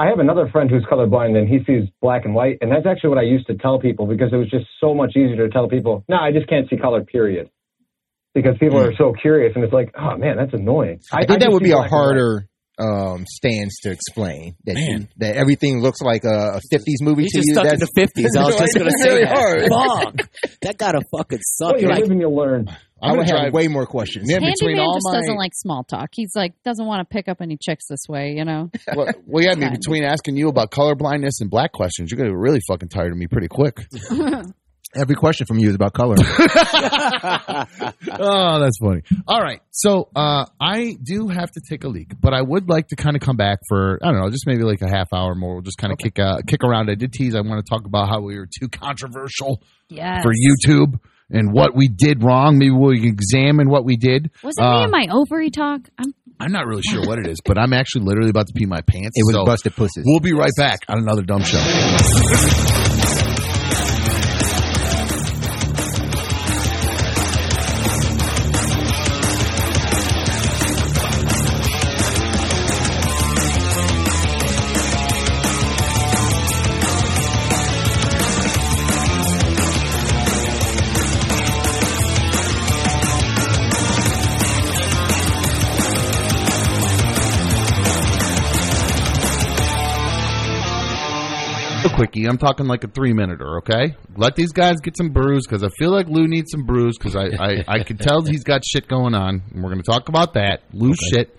[0.00, 3.10] I have another friend who's colorblind, and he sees black and white, and that's actually
[3.10, 5.68] what I used to tell people because it was just so much easier to tell
[5.68, 7.50] people, no, I just can't see color, period.
[8.32, 8.88] Because people hmm.
[8.88, 11.00] are so curious, and it's like, oh man, that's annoying.
[11.12, 12.04] I think that would be a black and white.
[12.04, 12.48] harder
[12.80, 17.32] um, stands to explain that you, that everything looks like a, a 50s movie He's
[17.32, 17.54] to just you.
[17.54, 18.36] stuck in That's- the fifties.
[18.36, 19.36] I was just gonna It's say really that.
[19.36, 20.16] hard.
[20.16, 21.72] Fuck, that gotta fucking suck.
[21.72, 22.68] Well, you You're like, live and you learn.
[23.02, 24.28] I would gonna have way more questions.
[24.30, 26.10] Yeah, between Handyman all just my doesn't like small talk.
[26.12, 28.70] He's like doesn't want to pick up any chicks this way, you know.
[28.94, 32.18] well, well, yeah, I mean, between asking you about color blindness and black questions, you're
[32.18, 33.86] gonna be really fucking tired of me pretty quick.
[34.96, 36.16] Every question from you is about color.
[38.18, 39.02] oh, that's funny.
[39.28, 42.88] All right, so uh, I do have to take a leak, but I would like
[42.88, 45.34] to kind of come back for I don't know, just maybe like a half hour
[45.34, 45.54] more.
[45.54, 46.90] We'll just kind of kick uh, kick around.
[46.90, 47.34] I did tease.
[47.34, 50.22] I want to talk about how we were too controversial Yes.
[50.22, 50.98] for YouTube
[51.30, 52.58] and what we did wrong.
[52.58, 54.30] Maybe we'll examine what we did.
[54.42, 55.80] Was it Uh, me and my ovary talk?
[55.98, 58.66] I'm I'm not really sure what it is, but I'm actually literally about to pee
[58.66, 59.10] my pants.
[59.14, 60.04] It was so busted pussies.
[60.06, 61.58] We'll be right back on another dumb show.
[92.00, 92.26] quickie.
[92.26, 93.58] I'm talking like a three minuter.
[93.58, 96.96] Okay, let these guys get some brews because I feel like Lou needs some brews
[96.98, 99.90] because I I, I can tell he's got shit going on, and we're going to
[99.90, 100.62] talk about that.
[100.72, 101.36] Lou's shit.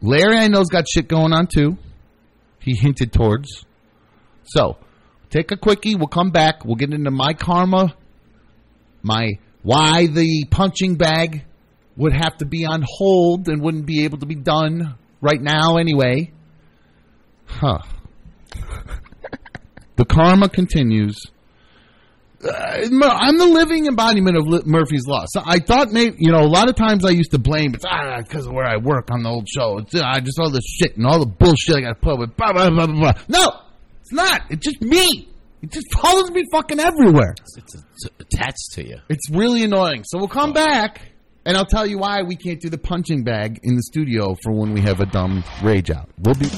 [0.00, 1.76] Larry, I know's got shit going on too.
[2.60, 3.64] He hinted towards.
[4.44, 4.78] So,
[5.30, 5.94] take a quickie.
[5.94, 6.64] We'll come back.
[6.64, 7.94] We'll get into my karma,
[9.02, 11.44] my why the punching bag
[11.96, 15.76] would have to be on hold and wouldn't be able to be done right now
[15.76, 16.32] anyway.
[17.46, 17.80] Huh.
[19.98, 21.20] The karma continues.
[22.42, 25.24] Uh, I'm the living embodiment of Murphy's Law.
[25.26, 27.84] So I thought maybe, you know, a lot of times I used to blame it's
[27.84, 29.78] ah, because of where I work on the old show.
[29.78, 32.18] It's ah, just all the shit and all the bullshit I got to put up
[32.20, 32.36] with.
[32.36, 33.22] Blah, blah, blah, blah, blah.
[33.26, 33.60] No,
[34.00, 34.42] it's not.
[34.50, 35.28] It's just me.
[35.62, 37.34] It just follows me fucking everywhere.
[37.56, 38.98] it's, it's attached to you.
[39.08, 40.04] It's really annoying.
[40.04, 41.00] So we'll come back
[41.44, 44.52] and I'll tell you why we can't do the punching bag in the studio for
[44.52, 46.08] when we have a dumb rage out.
[46.20, 46.48] We'll be.